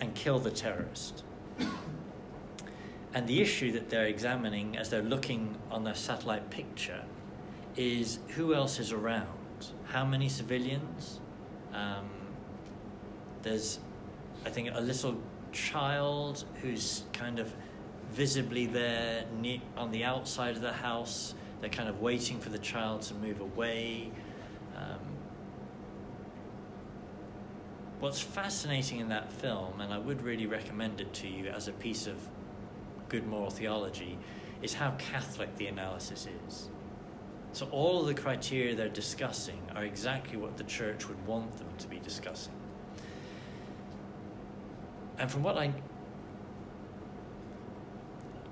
and 0.00 0.14
kill 0.14 0.38
the 0.38 0.50
terrorist. 0.50 1.22
And 3.16 3.26
the 3.26 3.40
issue 3.40 3.72
that 3.72 3.88
they're 3.88 4.08
examining 4.08 4.76
as 4.76 4.90
they're 4.90 5.00
looking 5.00 5.56
on 5.70 5.84
their 5.84 5.94
satellite 5.94 6.50
picture 6.50 7.02
is 7.74 8.18
who 8.34 8.52
else 8.52 8.78
is 8.78 8.92
around? 8.92 9.72
How 9.86 10.04
many 10.04 10.28
civilians? 10.28 11.18
Um, 11.72 12.10
there's, 13.40 13.78
I 14.44 14.50
think, 14.50 14.68
a 14.74 14.82
little 14.82 15.18
child 15.50 16.44
who's 16.60 17.04
kind 17.14 17.38
of 17.38 17.54
visibly 18.10 18.66
there 18.66 19.24
on 19.78 19.92
the 19.92 20.04
outside 20.04 20.54
of 20.54 20.60
the 20.60 20.74
house. 20.74 21.34
They're 21.62 21.70
kind 21.70 21.88
of 21.88 22.02
waiting 22.02 22.38
for 22.38 22.50
the 22.50 22.58
child 22.58 23.00
to 23.02 23.14
move 23.14 23.40
away. 23.40 24.10
Um, 24.76 25.00
what's 28.00 28.20
fascinating 28.20 29.00
in 29.00 29.08
that 29.08 29.32
film, 29.32 29.80
and 29.80 29.94
I 29.94 29.96
would 29.96 30.20
really 30.20 30.46
recommend 30.46 31.00
it 31.00 31.14
to 31.14 31.28
you 31.28 31.46
as 31.46 31.66
a 31.66 31.72
piece 31.72 32.06
of 32.06 32.18
good 33.08 33.26
moral 33.26 33.50
theology, 33.50 34.18
is 34.62 34.74
how 34.74 34.92
Catholic 34.98 35.54
the 35.56 35.66
analysis 35.66 36.28
is. 36.46 36.68
So, 37.52 37.66
all 37.70 38.00
of 38.00 38.06
the 38.06 38.14
criteria 38.14 38.74
they're 38.74 38.88
discussing 38.88 39.60
are 39.74 39.84
exactly 39.84 40.36
what 40.36 40.56
the 40.56 40.64
church 40.64 41.08
would 41.08 41.26
want 41.26 41.56
them 41.56 41.68
to 41.78 41.88
be 41.88 41.98
discussing. 41.98 42.52
And 45.18 45.30
from 45.30 45.42
what 45.42 45.56
I 45.56 45.72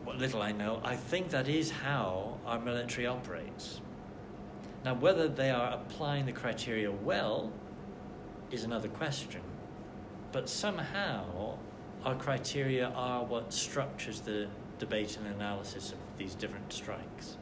what 0.05 0.19
little 0.19 0.43
I 0.43 0.53
know, 0.53 0.81
I 0.85 0.97
think 0.97 1.31
that 1.31 1.49
is 1.49 1.71
how 1.71 2.39
our 2.47 2.61
military 2.61 3.07
operates. 3.07 3.81
Now, 4.85 4.95
whether 4.95 5.29
they 5.29 5.51
are 5.51 5.73
applying 5.73 6.27
the 6.27 6.33
criteria 6.33 6.91
well 6.91 7.51
is 8.51 8.65
another 8.65 8.89
question, 8.89 9.41
but 10.31 10.49
somehow 10.49 11.57
our 12.05 12.15
criteria 12.15 12.89
are 12.95 13.25
what 13.25 13.53
structures 13.53 14.21
the 14.21 14.47
debate 14.79 15.17
and 15.17 15.27
analysis 15.35 15.93
of 15.93 15.99
these 16.19 16.35
different 16.35 16.73
strikes. 16.73 17.37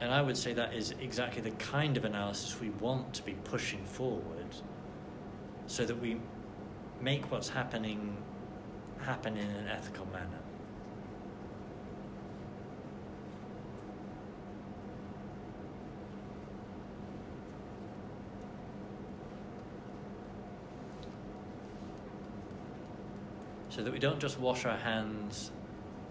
And 0.00 0.12
I 0.12 0.22
would 0.22 0.36
say 0.36 0.52
that 0.54 0.74
is 0.74 0.94
exactly 1.00 1.42
the 1.42 1.50
kind 1.52 1.96
of 1.96 2.04
analysis 2.04 2.60
we 2.60 2.70
want 2.70 3.12
to 3.14 3.22
be 3.24 3.32
pushing 3.32 3.84
forward 3.84 4.54
so 5.66 5.84
that 5.84 6.00
we 6.00 6.18
make 7.00 7.30
what's 7.30 7.48
happening 7.48 8.16
happen 9.00 9.36
in 9.36 9.50
an 9.50 9.68
ethical 9.68 10.06
manner. 10.06 10.37
So 23.78 23.84
that 23.84 23.92
we 23.92 24.00
don't 24.00 24.18
just 24.18 24.40
wash 24.40 24.64
our 24.64 24.76
hands 24.76 25.52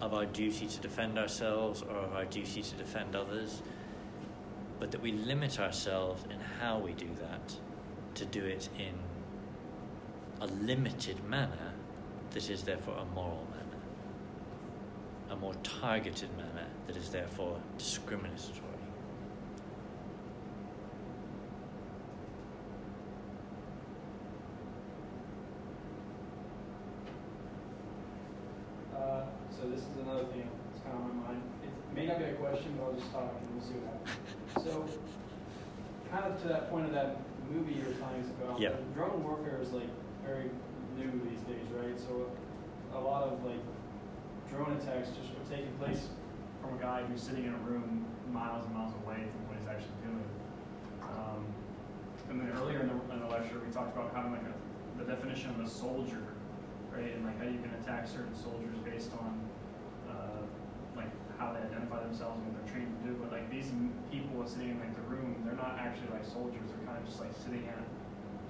of 0.00 0.14
our 0.14 0.24
duty 0.24 0.66
to 0.66 0.80
defend 0.80 1.18
ourselves 1.18 1.82
or 1.82 1.96
of 1.96 2.14
our 2.14 2.24
duty 2.24 2.62
to 2.62 2.74
defend 2.76 3.14
others, 3.14 3.60
but 4.80 4.90
that 4.90 5.02
we 5.02 5.12
limit 5.12 5.60
ourselves 5.60 6.24
in 6.30 6.40
how 6.40 6.78
we 6.78 6.94
do 6.94 7.10
that 7.20 7.54
to 8.14 8.24
do 8.24 8.42
it 8.42 8.70
in 8.78 8.94
a 10.40 10.46
limited 10.46 11.22
manner 11.28 11.74
that 12.30 12.48
is 12.48 12.62
therefore 12.62 12.96
a 12.96 13.04
moral 13.14 13.46
manner, 13.50 13.82
a 15.28 15.36
more 15.36 15.52
targeted 15.62 16.34
manner 16.38 16.68
that 16.86 16.96
is 16.96 17.10
therefore 17.10 17.60
discriminatory. 17.76 18.67
Uh, 28.98 29.22
so 29.54 29.68
this 29.70 29.80
is 29.80 29.94
another 30.02 30.24
thing 30.34 30.48
that's 30.72 30.82
kind 30.82 30.96
of 30.98 31.02
on 31.06 31.16
my 31.22 31.28
mind. 31.28 31.42
It 31.62 31.70
may 31.94 32.06
not 32.06 32.18
be 32.18 32.24
a 32.24 32.34
question, 32.34 32.74
but 32.78 32.84
I'll 32.90 32.98
just 32.98 33.10
talk 33.12 33.30
and 33.30 33.46
we'll 33.54 33.62
see 33.64 33.78
what 33.78 33.94
happens. 33.94 34.66
So, 34.66 34.84
kind 36.10 36.24
of 36.26 36.40
to 36.42 36.48
that 36.48 36.70
point 36.70 36.86
of 36.86 36.92
that 36.92 37.16
movie 37.50 37.74
you 37.74 37.84
were 37.86 37.94
telling 37.96 38.20
us 38.22 38.30
about, 38.40 38.58
Yeah. 38.60 38.74
drone 38.94 39.22
warfare 39.22 39.58
is 39.62 39.72
like 39.72 39.88
very 40.26 40.50
new 40.96 41.10
these 41.30 41.40
days, 41.46 41.66
right? 41.78 41.98
So, 41.98 42.26
a 42.94 43.00
lot 43.00 43.22
of 43.24 43.44
like 43.44 43.62
drone 44.50 44.76
attacks 44.76 45.10
just 45.14 45.30
are 45.36 45.46
taking 45.48 45.72
place 45.78 46.08
from 46.60 46.74
a 46.76 46.80
guy 46.80 47.02
who's 47.04 47.22
sitting 47.22 47.44
in 47.44 47.54
a 47.54 47.58
room 47.58 48.04
miles 48.32 48.64
and 48.66 48.74
miles 48.74 48.92
away 49.04 49.22
from 49.30 49.40
what 49.48 49.56
he's 49.58 49.68
actually 49.68 49.94
doing. 50.02 50.28
Um, 51.02 51.44
and 52.30 52.40
then 52.40 52.52
earlier 52.58 52.80
in 52.80 52.88
the, 52.88 52.98
in 53.14 53.20
the 53.20 53.26
lecture, 53.26 53.60
we 53.64 53.72
talked 53.72 53.96
about 53.96 54.12
kind 54.12 54.26
of 54.26 54.32
like 54.32 54.42
a, 54.42 54.98
the 54.98 55.04
definition 55.04 55.50
of 55.50 55.60
a 55.60 55.68
soldier, 55.68 56.20
right? 56.98 57.14
And 57.14 57.24
like 57.24 57.38
how 57.38 57.46
you 57.46 57.62
can 57.62 57.70
attack 57.78 58.10
certain 58.10 58.34
soldiers 58.34 58.74
based 58.82 59.14
on 59.14 59.38
uh, 60.10 60.42
like 60.98 61.10
how 61.38 61.54
they 61.54 61.62
identify 61.62 62.02
themselves 62.02 62.42
and 62.42 62.50
what 62.50 62.58
they're 62.58 62.70
trained 62.74 62.90
to 62.90 63.02
do. 63.06 63.12
But 63.22 63.30
like 63.30 63.46
these 63.50 63.70
people 64.10 64.42
sitting 64.42 64.74
in 64.74 64.78
like 64.82 64.94
the 64.98 65.06
room, 65.06 65.38
they're 65.46 65.58
not 65.58 65.78
actually 65.78 66.10
like 66.10 66.26
soldiers. 66.26 66.66
They're 66.66 66.82
kind 66.82 66.98
of 66.98 67.06
just 67.06 67.22
like 67.22 67.30
sitting 67.38 67.70
at, 67.70 67.86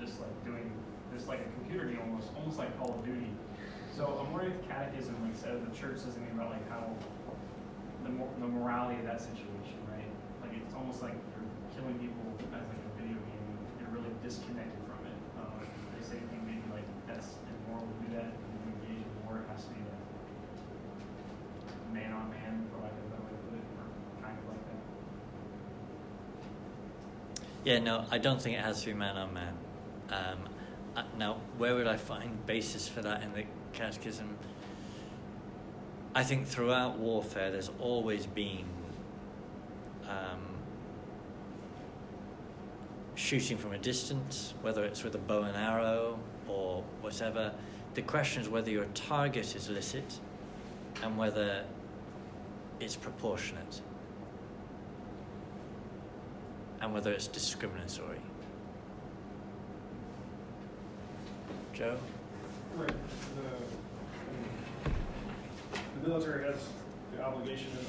just 0.01 0.16
like 0.20 0.32
doing 0.44 0.72
just 1.12 1.28
like 1.28 1.44
a 1.44 1.51
computer 1.61 1.92
game 1.92 2.01
almost, 2.09 2.32
almost 2.36 2.57
like 2.57 2.72
Call 2.80 2.96
of 2.96 3.05
Duty. 3.05 3.28
So 3.92 4.16
I'm 4.22 4.32
wondering 4.32 4.57
if 4.57 4.62
Catechism 4.68 5.12
like 5.20 5.36
said 5.36 5.61
the 5.61 5.74
church 5.76 6.01
says 6.01 6.16
anything 6.16 6.38
about 6.38 6.55
like 6.55 6.64
how 6.72 6.88
the 8.05 8.11
mor- 8.11 8.32
the 8.40 8.49
morality 8.49 9.01
of 9.01 9.07
that 9.11 9.20
situation, 9.20 9.76
right? 9.92 10.09
Like 10.40 10.57
it's 10.57 10.72
almost 10.72 11.03
like 11.03 11.16
you're 11.34 11.51
killing 11.76 11.99
people 12.01 12.24
as 12.55 12.64
like 12.64 12.80
a 12.80 12.92
video 12.96 13.18
game. 13.18 13.46
You're 13.82 13.92
really 13.92 14.14
disconnected 14.22 14.80
from 14.86 15.03
it. 15.03 15.18
Um, 15.36 15.66
same 16.07 16.22
thing, 16.30 16.40
maybe 16.46 16.62
like 16.70 16.86
that's 17.11 17.42
immoral 17.66 17.84
to 17.84 17.96
do 18.07 18.14
that, 18.16 18.30
and 18.30 18.49
if 18.55 18.61
you 18.62 18.70
engage 18.78 19.03
in 19.03 19.12
war, 19.26 19.42
it 19.42 19.51
has 19.51 19.66
to 19.66 19.70
be 19.74 19.82
a 19.82 19.96
man 21.90 22.12
on 22.14 22.30
man, 22.30 22.64
for 22.70 22.78
lack 22.80 22.94
of 22.94 23.03
a 23.03 23.09
better 23.12 23.26
way 23.26 23.34
to 23.34 23.42
put 23.51 23.59
it, 23.59 23.66
or 23.76 23.84
kind 24.22 24.38
of 24.38 24.46
like 24.46 24.62
that. 24.70 24.80
Yeah, 27.69 27.81
no, 27.81 28.07
I 28.11 28.16
don't 28.16 28.41
think 28.41 28.57
it 28.57 28.64
has 28.64 28.81
to 28.81 28.87
be 28.87 28.95
man 28.95 29.19
on 29.19 29.35
man. 29.35 29.53
Um, 30.09 30.39
uh, 30.97 31.03
now, 31.19 31.37
where 31.59 31.75
would 31.75 31.87
I 31.87 31.99
find 31.99 32.47
basis 32.47 32.89
for 32.89 33.03
that 33.03 33.23
in 33.23 33.35
the 33.35 33.45
Catechism? 33.75 34.39
I 36.14 36.25
think 36.25 36.47
throughout 36.47 36.99
warfare, 36.99 37.51
there's 37.51 37.71
always 37.79 38.25
been 38.25 38.64
um, 40.09 40.41
shooting 43.16 43.59
from 43.59 43.75
a 43.75 43.79
distance, 43.79 44.55
whether 44.62 44.83
it's 44.85 45.05
with 45.05 45.14
a 45.14 45.19
bow 45.19 45.43
and 45.43 45.55
arrow 45.55 46.19
or 46.49 46.83
whatever. 47.03 47.53
The 47.93 48.01
question 48.01 48.41
is 48.41 48.49
whether 48.49 48.71
your 48.71 48.87
target 48.95 49.55
is 49.55 49.69
licit 49.69 50.21
and 51.03 51.19
whether 51.19 51.66
it's 52.81 52.97
proportionate 52.97 53.83
and 56.81 56.95
whether 56.95 57.12
it's 57.12 57.26
discriminatory. 57.26 58.20
Joe? 61.72 61.97
Right, 62.76 62.93
the, 63.37 63.43
the 66.01 66.09
military 66.09 66.45
has 66.45 66.59
the 67.14 67.22
obligation 67.22 67.70
and 67.70 67.87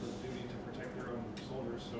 the 0.00 0.12
duty 0.26 0.44
to 0.48 0.56
protect 0.70 0.96
their 0.96 1.08
own 1.08 1.24
soldiers, 1.48 1.82
so 1.90 1.98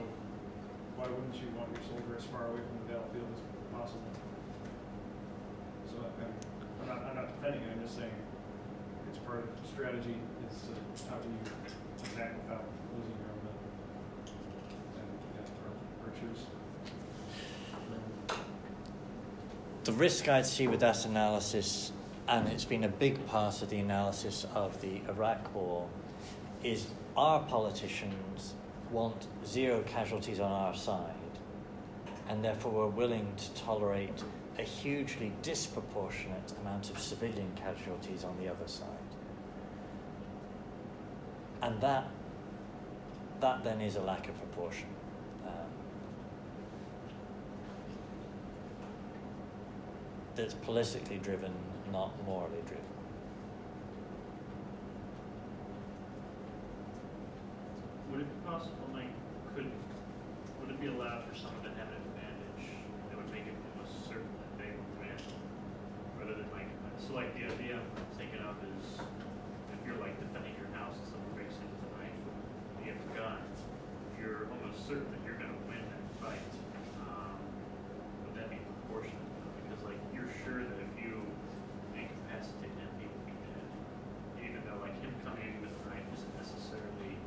why 0.96 1.08
wouldn't 1.08 1.36
you 1.36 1.48
want 1.56 1.72
your 1.72 1.84
soldier 1.88 2.16
as 2.16 2.24
far 2.28 2.48
away 2.52 2.60
from 2.60 2.76
the 2.84 2.92
battlefield 2.92 3.28
as 3.32 3.40
possible? 3.72 4.12
So, 5.88 6.04
I'm 6.04 6.88
not, 6.88 7.00
I'm 7.04 7.16
not 7.16 7.28
defending 7.36 7.64
it, 7.64 7.72
I'm 7.76 7.82
just 7.84 7.96
saying, 7.96 8.16
it's 9.08 9.20
part 9.24 9.44
of 9.44 9.48
the 9.48 9.68
strategy, 9.68 10.16
is 10.48 10.56
to, 10.68 10.72
how 11.08 11.16
do 11.20 11.28
you 11.28 11.40
attack 12.12 12.36
without 12.44 12.64
losing 12.96 13.16
your 13.20 13.32
own 13.32 13.40
men? 13.44 13.56
And, 15.00 15.08
yeah, 15.36 15.48
The 19.84 19.92
risk 19.92 20.28
I'd 20.28 20.46
see 20.46 20.68
with 20.68 20.78
that 20.80 21.04
analysis, 21.06 21.90
and 22.28 22.46
it's 22.46 22.64
been 22.64 22.84
a 22.84 22.88
big 22.88 23.26
part 23.26 23.62
of 23.62 23.68
the 23.68 23.78
analysis 23.78 24.46
of 24.54 24.80
the 24.80 25.00
Iraq 25.08 25.52
War, 25.54 25.88
is 26.62 26.86
our 27.16 27.40
politicians 27.40 28.54
want 28.92 29.26
zero 29.44 29.82
casualties 29.82 30.38
on 30.38 30.52
our 30.52 30.74
side, 30.74 31.14
and 32.28 32.44
therefore 32.44 32.70
we're 32.70 32.86
willing 32.86 33.26
to 33.36 33.52
tolerate 33.54 34.22
a 34.58 34.62
hugely 34.62 35.32
disproportionate 35.42 36.52
amount 36.60 36.90
of 36.90 37.00
civilian 37.00 37.50
casualties 37.56 38.22
on 38.22 38.36
the 38.38 38.48
other 38.48 38.68
side. 38.68 38.86
And 41.60 41.80
that, 41.80 42.06
that 43.40 43.64
then 43.64 43.80
is 43.80 43.96
a 43.96 44.02
lack 44.02 44.28
of 44.28 44.38
proportion. 44.38 44.86
That's 50.34 50.54
politically 50.54 51.18
driven, 51.18 51.52
not 51.92 52.10
morally 52.24 52.62
driven. 52.66 52.84
Would 58.10 58.20
it 58.20 58.28
be 58.28 58.48
possible, 58.48 58.88
like, 58.92 59.12
could, 59.54 59.70
would 60.60 60.70
it 60.70 60.80
be 60.80 60.88
allowed 60.88 61.24
for 61.28 61.36
someone 61.36 61.64
to 61.64 61.70
have 61.76 61.88
an 61.88 62.00
advantage 62.12 62.68
that 63.10 63.16
would 63.16 63.30
make 63.32 63.44
it 63.48 63.56
almost 63.72 64.08
certain 64.08 64.28
that 64.40 64.52
they 64.60 64.70
would 64.72 64.92
win? 65.00 65.16
Rather 66.20 66.34
than 66.36 66.48
like, 66.52 66.68
so 66.96 67.14
like 67.14 67.32
the 67.36 67.44
idea 67.48 67.76
I'm 67.80 68.16
thinking 68.16 68.40
of 68.44 68.56
is 68.64 69.00
if 69.00 69.80
you're 69.84 70.00
like 70.00 70.16
defending 70.20 70.56
your 70.60 70.68
house 70.76 70.96
and 70.96 71.08
someone 71.12 71.32
breaks 71.36 71.56
into 71.56 71.76
the 71.76 71.90
knife, 71.96 72.20
you 72.84 72.92
have 72.92 73.00
a 73.00 73.10
gun, 73.16 73.40
you're 74.20 74.48
almost 74.48 74.84
certain 74.88 75.08
that 75.12 75.20
you're 75.24 75.40
gonna 75.40 75.56
win 75.68 75.80
that 75.80 76.04
fight. 76.20 76.52
Um, 77.00 77.36
would 78.28 78.36
that 78.36 78.48
be 78.52 78.60
proportionate? 78.60 79.18
Because 79.64 79.82
like, 79.88 79.98
you're 80.12 80.30
sure 80.44 80.62
that 80.62 80.78
if 80.78 80.92
you 81.00 81.24
incapacitate 81.96 82.76
him, 82.76 82.90
he 83.00 83.08
will 83.08 83.24
be 83.26 83.34
dead. 83.40 83.66
Even 84.46 84.60
though 84.68 84.78
like 84.84 84.94
him 85.00 85.10
coming 85.26 85.48
in 85.48 85.64
with 85.64 85.74
a 85.74 85.82
knife 85.90 86.06
isn't 86.12 86.34
necessarily 86.38 87.18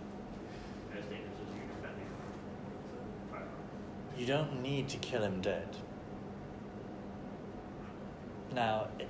as 0.96 1.04
dangerous 1.12 1.36
as 1.36 1.52
you 1.52 1.68
defending 1.68 2.08
him 2.08 2.16
with 2.24 3.04
a 3.04 3.28
firearm. 3.28 3.68
You 4.26 4.34
don't 4.34 4.64
need 4.64 4.90
to 4.90 4.98
kill 4.98 5.22
him 5.22 5.40
dead. 5.40 5.68
Now, 8.56 8.88
it, 8.98 9.08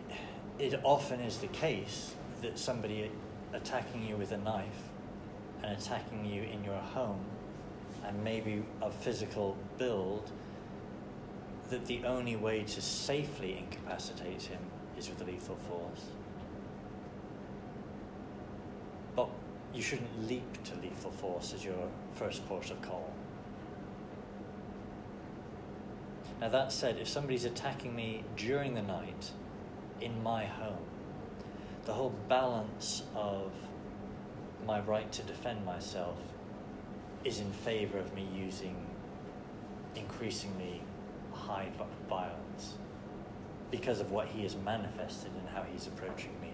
it 0.59 0.81
often 0.83 1.21
is 1.21 1.37
the 1.37 1.47
case 1.47 2.13
that 2.41 2.59
somebody 2.59 3.09
attacking 3.53 4.05
you 4.05 4.17
with 4.17 4.33
a 4.33 4.37
knife 4.37 4.89
and 5.63 5.71
attacking 5.71 6.25
you 6.25 6.41
in 6.43 6.65
your 6.65 6.75
home 6.75 7.23
and 8.05 8.21
maybe 8.25 8.65
a 8.81 8.91
physical 8.91 9.55
build, 9.77 10.29
that 11.69 11.85
the 11.85 12.03
only 12.03 12.35
way 12.35 12.63
to 12.63 12.81
safely 12.81 13.57
incapacitate 13.57 14.41
him 14.41 14.59
is 14.97 15.07
with 15.07 15.25
lethal 15.25 15.55
force. 15.69 16.07
But 19.15 19.29
you 19.73 19.81
shouldn't 19.81 20.27
leap 20.27 20.61
to 20.65 20.75
lethal 20.81 21.11
force 21.11 21.53
as 21.53 21.63
your 21.63 21.87
first 22.15 22.45
port 22.49 22.69
of 22.69 22.81
call. 22.81 23.13
Now, 26.45 26.51
that 26.51 26.71
said, 26.71 26.99
if 26.99 27.07
somebody's 27.07 27.45
attacking 27.45 27.95
me 27.95 28.23
during 28.37 28.75
the 28.75 28.83
night 28.83 29.31
in 29.99 30.21
my 30.21 30.45
home, 30.45 30.85
the 31.85 31.93
whole 31.93 32.13
balance 32.29 33.01
of 33.15 33.51
my 34.63 34.79
right 34.81 35.11
to 35.13 35.23
defend 35.23 35.65
myself 35.65 36.19
is 37.23 37.39
in 37.39 37.51
favor 37.51 37.97
of 37.97 38.13
me 38.13 38.27
using 38.31 38.75
increasingly 39.95 40.83
high 41.33 41.71
violence 42.07 42.75
because 43.71 43.99
of 43.99 44.11
what 44.11 44.27
he 44.27 44.43
has 44.43 44.55
manifested 44.55 45.31
and 45.39 45.49
how 45.49 45.63
he's 45.63 45.87
approaching 45.87 46.39
me. 46.39 46.51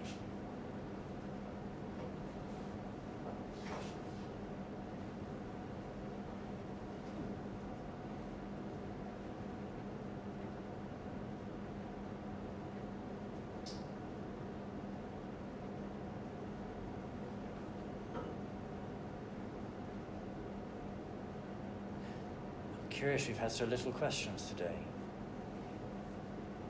I'm 22.91 22.91
curious 23.02 23.26
we've 23.26 23.36
had 23.36 23.50
so 23.50 23.64
little 23.64 23.90
questions 23.90 24.46
today. 24.48 24.76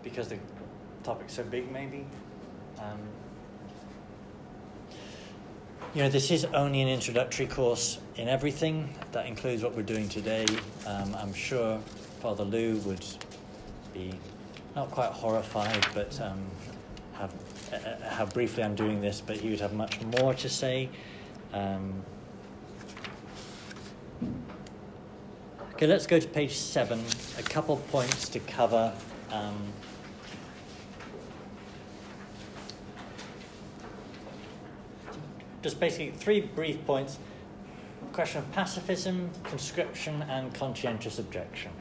Because 0.03 0.29
the 0.29 0.39
topic's 1.05 1.35
so 1.35 1.45
big, 1.45 1.71
maybe? 1.71 2.07
Um, 2.79 2.99
you 5.95 6.03
know, 6.03 6.09
this 6.09 6.31
is 6.31 6.47
only 6.47 6.81
an 6.81 6.89
introductory 6.89 7.47
course 7.47 7.99
in 8.17 8.29
everything. 8.29 8.95
That 9.13 9.27
includes 9.27 9.63
what 9.63 9.77
we're 9.77 9.83
doing 9.83 10.09
today. 10.09 10.47
Um, 10.87 11.15
I'm 11.17 11.35
sure 11.35 11.79
Father 12.21 12.45
Lou 12.45 12.79
would 12.79 13.05
be 13.93 14.15
not 14.75 14.91
quite 14.91 15.11
horrified, 15.11 15.87
but 15.93 16.19
um, 16.19 16.43
have, 17.13 17.35
uh, 17.75 17.77
uh, 17.77 18.09
how 18.09 18.25
briefly 18.25 18.65
I'm 18.65 18.75
doing 18.75 19.03
this, 19.03 19.21
but 19.21 19.37
he 19.37 19.51
would 19.51 19.61
have 19.61 19.75
much 19.75 20.01
more 20.19 20.33
to 20.33 20.49
say. 20.49 20.89
Um, 21.53 22.03
Okay, 25.83 25.91
let's 25.91 26.07
go 26.07 26.21
to 26.21 26.29
page 26.29 26.55
seven. 26.55 27.03
A 27.39 27.43
couple 27.43 27.77
points 27.77 28.29
to 28.29 28.39
cover. 28.39 28.93
Um, 29.33 29.73
just 35.61 35.81
basically 35.81 36.13
three 36.13 36.43
brief 36.43 36.87
points. 36.87 37.19
Question 38.13 38.43
of 38.43 38.53
pacifism, 38.53 39.29
conscription, 39.43 40.23
and 40.29 40.55
conscientious 40.55 41.19
objection. 41.19 41.73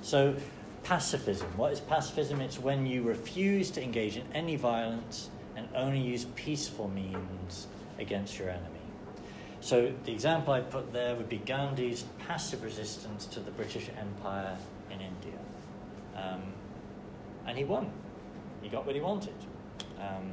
So, 0.00 0.36
pacifism. 0.84 1.48
What 1.56 1.72
is 1.72 1.80
pacifism? 1.80 2.40
It's 2.40 2.60
when 2.60 2.86
you 2.86 3.02
refuse 3.02 3.72
to 3.72 3.82
engage 3.82 4.16
in 4.16 4.26
any 4.32 4.54
violence 4.54 5.28
and 5.56 5.66
only 5.74 5.98
use 5.98 6.24
peaceful 6.36 6.86
means 6.86 7.66
against 7.98 8.38
your 8.38 8.50
enemy. 8.50 8.79
So 9.60 9.92
the 10.04 10.12
example 10.12 10.54
I 10.54 10.60
put 10.60 10.92
there 10.92 11.14
would 11.14 11.28
be 11.28 11.38
Gandhi's 11.38 12.04
passive 12.26 12.64
resistance 12.64 13.26
to 13.26 13.40
the 13.40 13.50
British 13.50 13.90
Empire 13.98 14.56
in 14.90 15.00
India. 15.00 15.38
Um, 16.16 16.42
and 17.46 17.58
he 17.58 17.64
won. 17.64 17.90
He 18.62 18.68
got 18.68 18.86
what 18.86 18.94
he 18.94 19.00
wanted. 19.00 19.34
Um, 19.98 20.32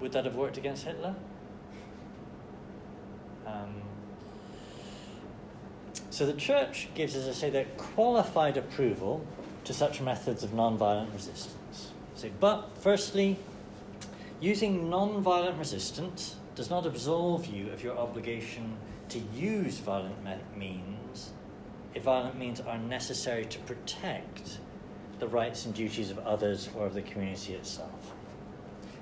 would 0.00 0.12
that 0.12 0.24
have 0.24 0.36
worked 0.36 0.58
against 0.58 0.84
Hitler? 0.84 1.14
Um, 3.46 3.82
so 6.10 6.26
the 6.26 6.34
church 6.34 6.88
gives, 6.94 7.16
as 7.16 7.28
I 7.28 7.32
say, 7.32 7.50
that 7.50 7.76
qualified 7.76 8.56
approval 8.56 9.24
to 9.64 9.74
such 9.74 10.00
methods 10.00 10.44
of 10.44 10.54
non-violent 10.54 11.12
resistance. 11.12 11.92
So, 12.14 12.30
but 12.40 12.70
firstly, 12.80 13.38
using 14.40 14.88
non-violent 14.88 15.58
resistance 15.58 16.36
does 16.58 16.70
not 16.70 16.84
absolve 16.84 17.46
you 17.46 17.70
of 17.70 17.84
your 17.84 17.96
obligation 17.96 18.76
to 19.08 19.20
use 19.32 19.78
violent 19.78 20.24
me- 20.24 20.34
means 20.56 21.30
if 21.94 22.02
violent 22.02 22.36
means 22.36 22.60
are 22.60 22.78
necessary 22.78 23.44
to 23.44 23.60
protect 23.60 24.58
the 25.20 25.28
rights 25.28 25.66
and 25.66 25.72
duties 25.72 26.10
of 26.10 26.18
others 26.18 26.68
or 26.74 26.86
of 26.86 26.94
the 26.94 27.02
community 27.02 27.54
itself. 27.54 28.12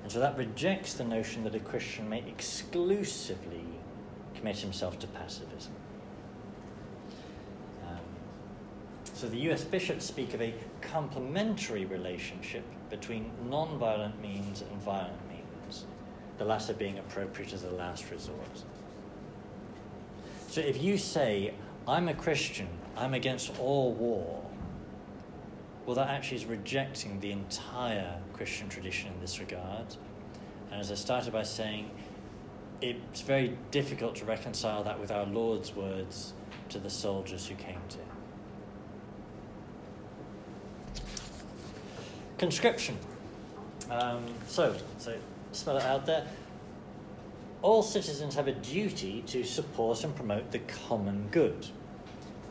And 0.02 0.12
so 0.12 0.20
that 0.20 0.36
rejects 0.36 0.92
the 0.92 1.04
notion 1.04 1.44
that 1.44 1.54
a 1.54 1.60
Christian 1.60 2.10
may 2.10 2.22
exclusively 2.28 3.64
commit 4.34 4.58
himself 4.58 4.98
to 4.98 5.06
pacifism. 5.06 5.72
Um, 7.88 7.98
so 9.14 9.30
the 9.30 9.50
US 9.50 9.64
bishops 9.64 10.04
speak 10.04 10.34
of 10.34 10.42
a 10.42 10.52
complementary 10.82 11.86
relationship 11.86 12.64
between 12.90 13.30
non 13.48 13.78
violent 13.78 14.20
means 14.20 14.60
and 14.60 14.78
violent 14.82 15.25
the 16.38 16.44
latter 16.44 16.74
being 16.74 16.98
appropriate 16.98 17.52
as 17.52 17.64
a 17.64 17.70
last 17.70 18.10
resort. 18.10 18.64
So 20.48 20.60
if 20.60 20.82
you 20.82 20.98
say, 20.98 21.54
I'm 21.86 22.08
a 22.08 22.14
Christian, 22.14 22.68
I'm 22.96 23.14
against 23.14 23.58
all 23.58 23.92
war, 23.92 24.42
well, 25.84 25.94
that 25.96 26.08
actually 26.08 26.38
is 26.38 26.46
rejecting 26.46 27.20
the 27.20 27.30
entire 27.30 28.18
Christian 28.32 28.68
tradition 28.68 29.12
in 29.12 29.20
this 29.20 29.38
regard. 29.38 29.86
And 30.72 30.80
as 30.80 30.90
I 30.90 30.96
started 30.96 31.32
by 31.32 31.44
saying, 31.44 31.90
it's 32.80 33.20
very 33.20 33.56
difficult 33.70 34.16
to 34.16 34.24
reconcile 34.24 34.82
that 34.82 34.98
with 34.98 35.10
our 35.10 35.26
Lord's 35.26 35.74
words 35.74 36.32
to 36.70 36.78
the 36.78 36.90
soldiers 36.90 37.46
who 37.46 37.54
came 37.54 37.80
to 37.88 37.98
him. 37.98 38.06
Conscription. 42.38 42.98
Um, 43.90 44.24
so, 44.46 44.74
so 44.98 45.14
spell 45.56 45.76
it 45.76 45.84
out 45.84 46.06
there. 46.06 46.26
All 47.62 47.82
citizens 47.82 48.34
have 48.34 48.48
a 48.48 48.52
duty 48.52 49.22
to 49.28 49.42
support 49.44 50.04
and 50.04 50.14
promote 50.14 50.52
the 50.52 50.60
common 50.60 51.28
good. 51.30 51.66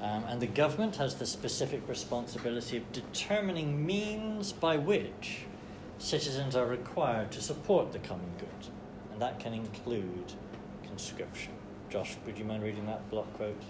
Um, 0.02 0.26
and 0.26 0.42
the 0.42 0.48
government 0.48 0.98
has 0.98 1.16
the 1.16 1.26
specific 1.26 1.88
responsibility 1.88 2.78
of 2.78 2.92
determining 2.92 3.86
means 3.86 4.52
by 4.52 4.78
which 4.78 5.46
citizens 6.00 6.56
are 6.56 6.66
required 6.66 7.32
to 7.32 7.42
support 7.42 7.94
the 7.94 8.00
common 8.00 8.30
good. 8.38 8.72
And 9.14 9.22
that 9.22 9.40
can 9.40 9.54
include 9.54 10.34
conscription. 10.84 11.54
Josh, 11.90 12.18
would 12.26 12.38
you 12.38 12.44
mind 12.44 12.64
reading 12.64 12.86
that 12.88 13.10
block 13.10 13.32
quote? 13.36 13.62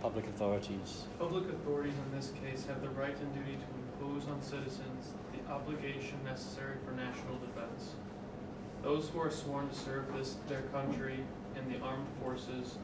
Public 0.00 0.26
authorities. 0.26 1.04
Public 1.18 1.48
authorities 1.48 1.94
in 2.06 2.16
this 2.16 2.32
case 2.44 2.66
have 2.66 2.80
the 2.82 2.90
right 2.90 3.16
and 3.18 3.34
duty 3.34 3.56
to 3.56 4.04
impose 4.04 4.28
on 4.28 4.40
citizens 4.42 5.14
obligation 5.54 6.18
necessary 6.24 6.76
for 6.84 6.92
national 6.92 7.38
defense. 7.38 7.94
Those 8.82 9.08
who 9.08 9.20
are 9.20 9.30
sworn 9.30 9.68
to 9.68 9.74
serve 9.74 10.12
this, 10.16 10.36
their 10.48 10.62
country 10.72 11.20
in 11.56 11.72
the 11.72 11.84
armed 11.84 12.06
forces 12.22 12.76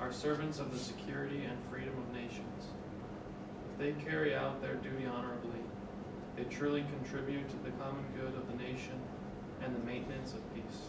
are 0.00 0.12
servants 0.12 0.58
of 0.58 0.72
the 0.72 0.78
security 0.78 1.44
and 1.44 1.56
freedom 1.70 1.94
of 1.98 2.14
nations. 2.14 2.64
If 3.72 3.78
they 3.78 4.04
carry 4.04 4.34
out 4.34 4.62
their 4.62 4.74
duty 4.76 5.06
honorably, 5.06 5.60
they 6.36 6.44
truly 6.44 6.84
contribute 6.98 7.48
to 7.48 7.56
the 7.58 7.70
common 7.82 8.04
good 8.16 8.34
of 8.34 8.48
the 8.48 8.56
nation 8.56 9.00
and 9.62 9.74
the 9.74 9.86
maintenance 9.86 10.32
of 10.32 10.54
peace. 10.54 10.88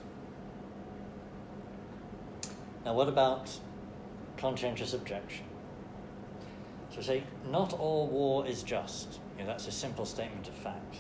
Now, 2.86 2.94
what 2.94 3.08
about 3.08 3.52
conscientious 4.38 4.94
objection? 4.94 5.46
So, 6.94 7.02
say, 7.02 7.24
not 7.52 7.74
all 7.74 8.08
war 8.08 8.48
is 8.48 8.64
just. 8.64 9.20
You 9.38 9.44
know, 9.44 9.50
that's 9.50 9.68
a 9.68 9.72
simple 9.72 10.06
statement 10.06 10.48
of 10.48 10.54
fact. 10.54 10.98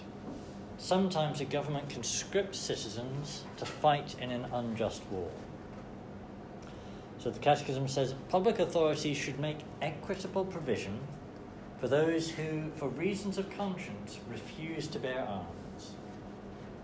Sometimes 0.85 1.41
a 1.41 1.45
government 1.45 1.89
conscripts 1.89 2.59
citizens 2.59 3.43
to 3.57 3.65
fight 3.65 4.15
in 4.21 4.29
an 4.29 4.45
unjust 4.53 5.01
war. 5.09 5.31
So 7.17 7.31
the 7.31 7.39
Catechism 7.39 7.87
says 7.87 8.13
public 8.29 8.59
authorities 8.59 9.17
should 9.17 9.39
make 9.39 9.57
equitable 9.81 10.45
provision 10.45 10.99
for 11.79 11.87
those 11.87 12.29
who, 12.29 12.69
for 12.75 12.89
reasons 12.89 13.39
of 13.39 13.49
conscience, 13.57 14.19
refuse 14.29 14.85
to 14.89 14.99
bear 14.99 15.21
arms. 15.27 15.95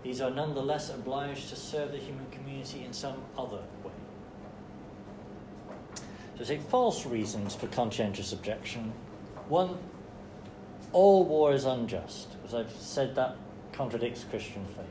These 0.02 0.20
are 0.20 0.32
nonetheless 0.32 0.90
obliged 0.90 1.48
to 1.50 1.54
serve 1.54 1.92
the 1.92 1.98
human 1.98 2.26
community 2.32 2.84
in 2.84 2.92
some 2.92 3.22
other 3.38 3.62
way. 3.84 3.92
So 6.38 6.44
take 6.44 6.62
false 6.62 7.06
reasons 7.06 7.54
for 7.54 7.68
conscientious 7.68 8.32
objection. 8.32 8.94
One, 9.48 9.78
all 10.90 11.24
war 11.24 11.52
is 11.52 11.66
unjust. 11.66 12.30
As 12.44 12.52
I've 12.52 12.72
said, 12.72 13.14
that 13.14 13.36
contradicts 13.72 14.24
Christian 14.24 14.64
faith. 14.66 14.86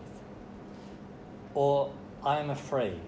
Or, 1.53 1.91
I 2.23 2.39
am 2.39 2.49
afraid. 2.49 2.99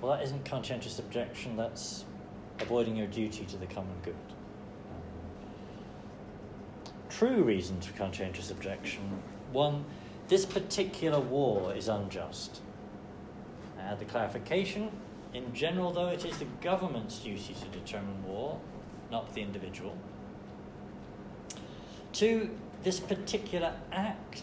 Well, 0.00 0.12
that 0.12 0.22
isn't 0.24 0.44
conscientious 0.44 0.98
objection, 0.98 1.56
that's 1.56 2.04
avoiding 2.60 2.96
your 2.96 3.06
duty 3.06 3.44
to 3.46 3.56
the 3.56 3.66
common 3.66 3.94
good. 4.02 4.14
True 7.10 7.42
reasons 7.42 7.86
for 7.86 7.96
conscientious 7.96 8.50
objection. 8.50 9.02
One, 9.52 9.84
this 10.28 10.44
particular 10.46 11.20
war 11.20 11.74
is 11.74 11.88
unjust. 11.88 12.60
Add 13.78 14.00
the 14.00 14.04
clarification. 14.04 14.90
In 15.32 15.52
general, 15.52 15.92
though, 15.92 16.08
it 16.08 16.24
is 16.24 16.38
the 16.38 16.46
government's 16.60 17.18
duty 17.18 17.54
to 17.54 17.78
determine 17.78 18.24
war, 18.24 18.58
not 19.10 19.34
the 19.34 19.42
individual. 19.42 19.96
Two, 22.12 22.50
this 22.82 23.00
particular 23.00 23.74
act 23.92 24.42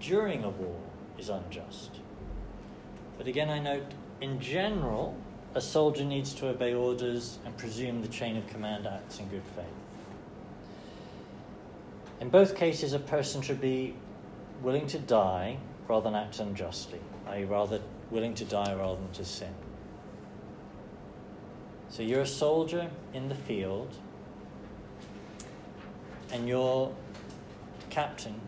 during 0.00 0.44
a 0.44 0.48
war 0.48 0.80
is 1.18 1.28
unjust. 1.28 1.90
But 3.18 3.26
again, 3.26 3.50
I 3.50 3.58
note, 3.58 3.92
in 4.20 4.40
general, 4.40 5.16
a 5.54 5.60
soldier 5.60 6.04
needs 6.04 6.32
to 6.34 6.48
obey 6.48 6.74
orders 6.74 7.38
and 7.44 7.56
presume 7.56 8.02
the 8.02 8.08
chain 8.08 8.36
of 8.36 8.46
command 8.46 8.86
acts 8.86 9.18
in 9.18 9.28
good 9.28 9.42
faith. 9.54 9.66
In 12.20 12.28
both 12.28 12.54
cases, 12.54 12.92
a 12.92 12.98
person 12.98 13.42
should 13.42 13.60
be 13.60 13.94
willing 14.62 14.86
to 14.88 14.98
die 14.98 15.58
rather 15.88 16.04
than 16.04 16.14
act 16.14 16.38
unjustly, 16.38 17.00
i.e., 17.28 17.44
rather 17.44 17.80
willing 18.10 18.34
to 18.34 18.44
die 18.44 18.74
rather 18.74 18.96
than 18.96 19.10
to 19.12 19.24
sin. 19.24 19.52
So 21.88 22.02
you're 22.02 22.20
a 22.20 22.26
soldier 22.26 22.90
in 23.12 23.28
the 23.28 23.34
field, 23.34 23.88
and 26.32 26.48
your 26.48 26.92
captain 27.88 28.40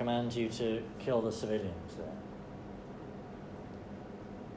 commands 0.00 0.34
you 0.34 0.48
to 0.48 0.82
kill 0.98 1.20
the 1.20 1.30
civilians 1.30 1.94
there. 1.98 2.06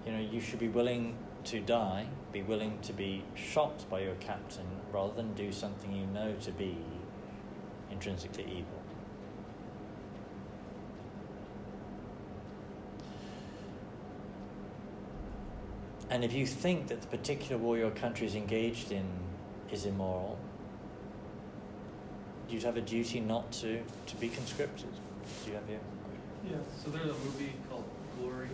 You 0.05 0.13
know, 0.13 0.31
you 0.31 0.39
should 0.39 0.59
be 0.59 0.69
willing 0.69 1.17
to 1.43 1.59
die, 1.59 2.07
be 2.31 2.41
willing 2.41 2.79
to 2.83 2.93
be 2.93 3.25
shot 3.35 3.83
by 3.89 3.99
your 3.99 4.15
captain, 4.21 4.65
rather 4.93 5.13
than 5.13 5.33
do 5.33 5.51
something 5.51 5.91
you 5.91 6.05
know 6.05 6.33
to 6.43 6.51
be 6.53 6.77
intrinsically 7.91 8.45
evil. 8.45 8.81
And 16.09 16.23
if 16.23 16.31
you 16.31 16.45
think 16.45 16.87
that 16.87 17.01
the 17.01 17.07
particular 17.07 17.57
war 17.57 17.77
your 17.77 17.91
country 17.91 18.25
is 18.25 18.35
engaged 18.35 18.93
in 18.93 19.03
is 19.69 19.85
immoral, 19.85 20.39
you'd 22.47 22.63
have 22.63 22.77
a 22.77 22.81
duty 22.81 23.19
not 23.19 23.51
to, 23.51 23.83
to 24.05 24.15
be 24.15 24.29
conscripted. 24.29 24.87
Do 25.45 25.49
you 25.51 25.55
have 25.55 25.69
your. 25.69 25.79
Yeah. 26.45 26.57
So 26.83 26.89
there's 26.91 27.05
a 27.09 27.19
movie 27.25 27.53
called 27.69 27.85
Glory. 28.19 28.49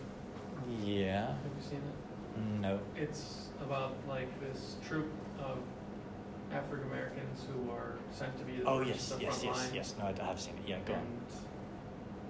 Yeah. 0.83 1.27
Have 1.27 1.35
you 1.57 1.63
seen 1.69 1.79
it? 1.79 2.61
No. 2.61 2.79
It's 2.95 3.47
about 3.61 3.95
like 4.07 4.27
this 4.39 4.75
troop 4.87 5.07
of 5.39 5.57
African 6.53 6.87
Americans 6.87 7.45
who 7.51 7.71
are 7.71 7.95
sent 8.11 8.37
to 8.39 8.43
be 8.45 8.57
the, 8.57 8.65
Oh, 8.65 8.81
yes, 8.81 9.09
the 9.09 9.21
yes, 9.21 9.41
yes, 9.43 9.57
line. 9.57 9.73
yes. 9.73 9.95
No, 9.99 10.05
I 10.05 10.25
have 10.25 10.39
seen 10.39 10.53
it. 10.63 10.69
Yeah, 10.69 10.77
go 10.85 10.93
on. 10.93 10.99
And 10.99 11.07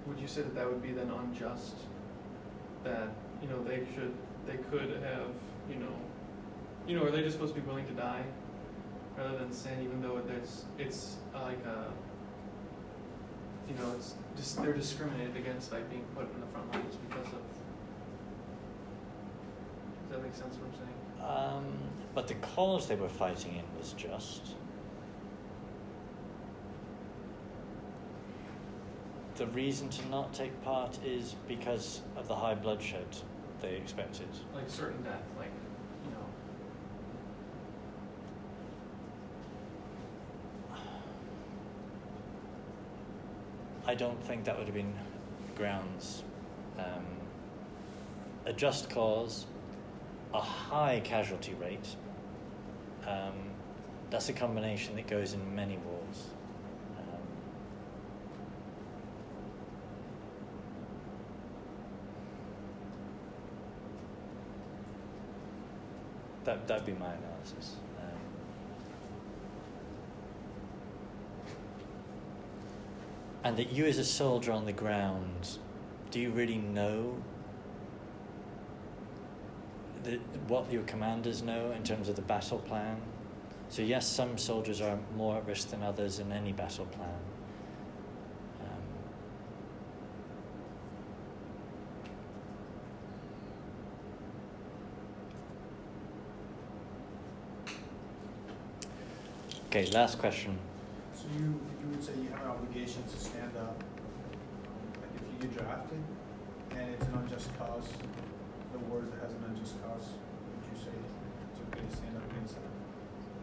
would 0.06 0.18
you 0.20 0.26
say 0.26 0.42
that 0.42 0.54
that 0.54 0.66
would 0.66 0.82
be 0.82 0.92
then 0.92 1.10
unjust? 1.10 1.74
That 2.84 3.08
you 3.42 3.48
know 3.48 3.62
they 3.62 3.86
should 3.94 4.14
they 4.46 4.56
could 4.70 4.90
have 5.02 5.28
you 5.68 5.76
know 5.76 5.92
you 6.86 6.96
know 6.96 7.04
are 7.04 7.10
they 7.10 7.22
just 7.22 7.34
supposed 7.34 7.54
to 7.54 7.60
be 7.60 7.66
willing 7.66 7.86
to 7.86 7.92
die 7.92 8.22
rather 9.18 9.36
than 9.36 9.52
sin 9.52 9.82
even 9.82 10.00
though 10.00 10.18
there's 10.26 10.64
it's 10.78 11.16
uh, 11.34 11.42
like 11.42 11.62
a 11.66 11.86
you 13.70 13.76
know 13.84 13.92
it's 13.96 14.14
just 14.36 14.60
they're 14.60 14.72
discriminated 14.72 15.36
against 15.36 15.70
by 15.70 15.80
being 15.82 16.04
put 16.14 16.32
in 16.34 16.40
the 16.40 16.46
front 16.48 16.72
lines 16.72 16.96
because 17.08 17.26
of 17.28 17.40
does 20.10 20.18
that 20.18 20.22
make 20.24 20.34
sense 20.34 20.56
what 20.56 20.66
I'm 20.66 20.74
saying? 20.74 21.56
Um, 21.56 21.64
but 22.14 22.26
the 22.26 22.34
cause 22.34 22.88
they 22.88 22.96
were 22.96 23.08
fighting 23.08 23.54
in 23.54 23.78
was 23.78 23.92
just. 23.92 24.54
The 29.36 29.46
reason 29.46 29.88
to 29.90 30.08
not 30.08 30.34
take 30.34 30.60
part 30.62 30.98
is 31.04 31.36
because 31.46 32.00
of 32.16 32.26
the 32.26 32.34
high 32.34 32.54
bloodshed 32.54 33.06
they 33.62 33.76
expected. 33.76 34.26
Like 34.52 34.68
certain 34.68 35.02
death, 35.02 35.22
like 35.38 35.52
you 36.04 36.10
know 36.10 36.26
I 43.90 43.94
don't 43.96 44.22
think 44.22 44.44
that 44.44 44.56
would 44.56 44.66
have 44.66 44.74
been 44.76 44.94
grounds. 45.56 46.22
Um, 46.78 47.04
a 48.46 48.52
just 48.52 48.88
cause, 48.88 49.46
a 50.32 50.40
high 50.40 51.00
casualty 51.02 51.54
rate. 51.54 51.96
Um, 53.04 53.50
that's 54.08 54.28
a 54.28 54.32
combination 54.32 54.94
that 54.94 55.08
goes 55.08 55.32
in 55.32 55.56
many 55.56 55.76
wars. 55.78 56.26
Um, 56.98 57.18
that 66.44 66.68
that'd 66.68 66.86
be 66.86 66.92
my 66.92 67.12
analysis. 67.12 67.74
Um, 67.98 68.20
and 73.42 73.56
that 73.56 73.72
you, 73.72 73.86
as 73.86 73.98
a 73.98 74.04
soldier 74.04 74.52
on 74.52 74.66
the 74.66 74.72
ground, 74.72 75.58
do 76.10 76.20
you 76.20 76.30
really 76.30 76.58
know 76.58 77.16
the, 80.02 80.18
what 80.48 80.70
your 80.70 80.82
commanders 80.82 81.42
know 81.42 81.72
in 81.72 81.82
terms 81.82 82.08
of 82.08 82.16
the 82.16 82.22
battle 82.22 82.58
plan? 82.58 82.96
So 83.70 83.82
yes, 83.82 84.06
some 84.06 84.36
soldiers 84.36 84.80
are 84.80 84.98
more 85.16 85.36
at 85.36 85.46
risk 85.46 85.70
than 85.70 85.82
others 85.82 86.18
in 86.18 86.32
any 86.32 86.52
battle 86.52 86.86
plan. 86.86 87.08
Um, 88.60 88.66
okay, 99.66 99.86
last 99.92 100.18
question. 100.18 100.58
So 101.14 101.26
you, 101.38 101.60
would 102.00 102.08
say 102.08 102.22
you 102.22 102.30
have 102.30 102.40
an 102.40 102.48
obligation 102.48 103.02
to 103.02 103.18
stand 103.18 103.54
up, 103.58 103.84
like 104.96 105.10
if 105.16 105.42
you 105.42 105.48
get 105.48 105.58
drafted 105.58 106.02
and 106.70 106.94
it's 106.94 107.04
an 107.04 107.14
unjust 107.14 107.50
cause, 107.58 107.88
the 108.72 108.78
war 108.78 109.02
that 109.02 109.20
has 109.22 109.32
an 109.32 109.44
unjust 109.48 109.74
cause, 109.82 110.08
would 110.08 110.64
you 110.72 110.82
say 110.82 110.96
it's 111.50 111.60
okay 111.68 111.86
to 111.86 111.96
stand 111.96 112.16
up 112.16 112.30
against 112.30 112.54
that? 112.54 112.62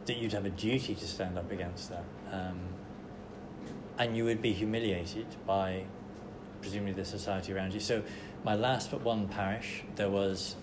that 0.07 0.17
you'd 0.17 0.34
have 0.34 0.45
a 0.45 0.49
duty 0.49 0.95
to 0.95 1.05
stand 1.05 1.38
up 1.38 1.51
against 1.51 1.89
that. 1.89 2.03
Um, 2.31 2.59
and 3.99 4.17
you 4.17 4.23
would 4.23 4.41
be 4.41 4.53
humiliated 4.53 5.27
by 5.45 5.84
presumably 6.61 6.93
the 6.93 7.05
society 7.05 7.53
around 7.53 7.73
you. 7.73 7.79
So, 7.79 8.01
my 8.43 8.55
last 8.55 8.89
but 8.89 9.01
one 9.01 9.27
parish, 9.27 9.84
there 9.97 10.09
was, 10.09 10.55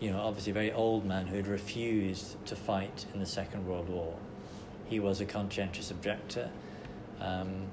you 0.00 0.10
know, 0.10 0.20
obviously 0.20 0.50
a 0.50 0.54
very 0.54 0.72
old 0.72 1.04
man 1.04 1.26
who 1.26 1.36
had 1.36 1.46
refused 1.46 2.44
to 2.46 2.56
fight 2.56 3.06
in 3.12 3.20
the 3.20 3.26
Second 3.26 3.66
World 3.66 3.88
War. 3.88 4.16
He 4.86 4.98
was 4.98 5.20
a 5.20 5.26
conscientious 5.26 5.90
objector, 5.90 6.50
um, 7.22 7.66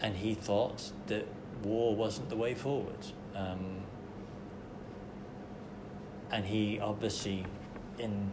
and 0.00 0.16
he 0.16 0.34
thought 0.34 0.92
that 1.08 1.26
war 1.62 1.94
wasn't 1.94 2.28
the 2.28 2.36
way 2.36 2.54
forward. 2.54 3.06
Um, 3.34 3.80
and 6.30 6.44
he 6.44 6.78
obviously, 6.80 7.44
in 7.98 8.30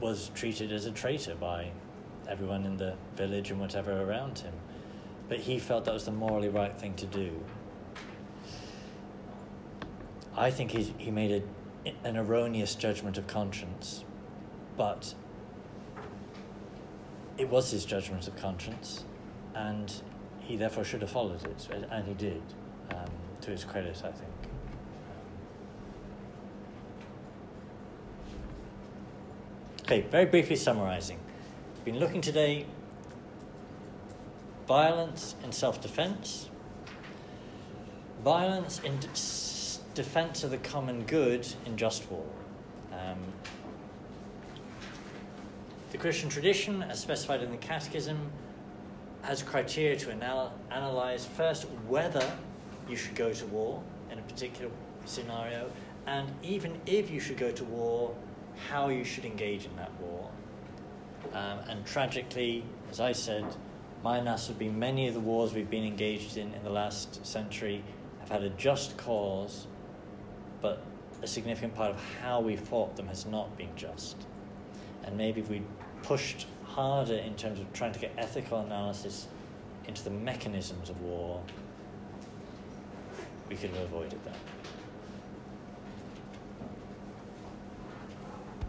was 0.00 0.30
treated 0.34 0.72
as 0.72 0.84
a 0.84 0.90
traitor 0.90 1.34
by 1.34 1.70
everyone 2.28 2.66
in 2.66 2.76
the 2.76 2.94
village 3.16 3.50
and 3.50 3.60
whatever 3.60 4.02
around 4.02 4.38
him. 4.38 4.52
But 5.28 5.38
he 5.38 5.58
felt 5.58 5.84
that 5.86 5.94
was 5.94 6.04
the 6.04 6.12
morally 6.12 6.48
right 6.48 6.78
thing 6.78 6.94
to 6.96 7.06
do. 7.06 7.30
I 10.36 10.50
think 10.50 10.72
he, 10.72 10.94
he 10.98 11.10
made 11.10 11.42
a, 11.86 11.92
an 12.06 12.16
erroneous 12.16 12.74
judgment 12.74 13.16
of 13.16 13.26
conscience, 13.26 14.04
but 14.76 15.14
it 17.36 17.48
was 17.48 17.70
his 17.70 17.84
judgment 17.84 18.28
of 18.28 18.36
conscience, 18.36 19.04
and 19.54 19.92
he 20.40 20.56
therefore 20.56 20.84
should 20.84 21.00
have 21.00 21.10
followed 21.10 21.44
it, 21.44 21.68
and 21.90 22.06
he 22.06 22.14
did, 22.14 22.42
um, 22.90 23.10
to 23.40 23.50
his 23.50 23.64
credit, 23.64 24.00
I 24.04 24.12
think. 24.12 24.30
Okay, 29.82 30.00
very 30.02 30.24
briefly 30.24 30.56
summarizing. 30.56 31.18
We've 31.76 31.84
been 31.84 31.98
looking 31.98 32.20
today 32.20 32.66
violence 34.66 35.34
in 35.44 35.52
self 35.52 35.80
defense, 35.82 36.48
violence 38.22 38.80
in 38.82 38.98
defense 39.94 40.42
of 40.42 40.50
the 40.50 40.58
common 40.58 41.02
good 41.04 41.46
in 41.66 41.76
just 41.76 42.10
war. 42.10 42.24
Um, 42.92 43.18
the 45.94 46.00
Christian 46.00 46.28
tradition, 46.28 46.82
as 46.82 46.98
specified 46.98 47.40
in 47.40 47.52
the 47.52 47.56
Catechism, 47.56 48.18
has 49.22 49.44
criteria 49.44 49.94
to 49.94 50.10
anal- 50.10 50.52
analyze 50.72 51.24
first 51.24 51.66
whether 51.86 52.28
you 52.88 52.96
should 52.96 53.14
go 53.14 53.32
to 53.32 53.46
war 53.46 53.80
in 54.10 54.18
a 54.18 54.22
particular 54.22 54.72
scenario, 55.04 55.70
and 56.08 56.28
even 56.42 56.80
if 56.84 57.12
you 57.12 57.20
should 57.20 57.36
go 57.36 57.52
to 57.52 57.62
war, 57.62 58.12
how 58.68 58.88
you 58.88 59.04
should 59.04 59.24
engage 59.24 59.66
in 59.66 59.76
that 59.76 59.92
war. 60.00 60.28
Um, 61.32 61.60
and 61.68 61.86
tragically, 61.86 62.64
as 62.90 62.98
I 62.98 63.12
said, 63.12 63.44
my 64.02 64.18
analysis 64.18 64.48
would 64.48 64.58
be 64.58 64.70
many 64.70 65.06
of 65.06 65.14
the 65.14 65.20
wars 65.20 65.54
we've 65.54 65.70
been 65.70 65.86
engaged 65.86 66.36
in 66.36 66.52
in 66.54 66.64
the 66.64 66.70
last 66.70 67.24
century 67.24 67.84
have 68.18 68.30
had 68.30 68.42
a 68.42 68.50
just 68.50 68.96
cause, 68.96 69.68
but 70.60 70.82
a 71.22 71.28
significant 71.28 71.76
part 71.76 71.92
of 71.92 72.02
how 72.20 72.40
we 72.40 72.56
fought 72.56 72.96
them 72.96 73.06
has 73.06 73.26
not 73.26 73.56
been 73.56 73.76
just. 73.76 74.16
And 75.04 75.16
maybe 75.16 75.40
if 75.40 75.48
we 75.48 75.62
pushed 76.04 76.46
harder 76.64 77.14
in 77.14 77.34
terms 77.34 77.58
of 77.60 77.72
trying 77.72 77.92
to 77.92 77.98
get 77.98 78.12
ethical 78.18 78.60
analysis 78.60 79.26
into 79.86 80.02
the 80.04 80.10
mechanisms 80.10 80.90
of 80.90 81.00
war, 81.00 81.40
we 83.48 83.56
could 83.56 83.70
have 83.70 83.82
avoided 83.82 84.22
that. 84.24 84.36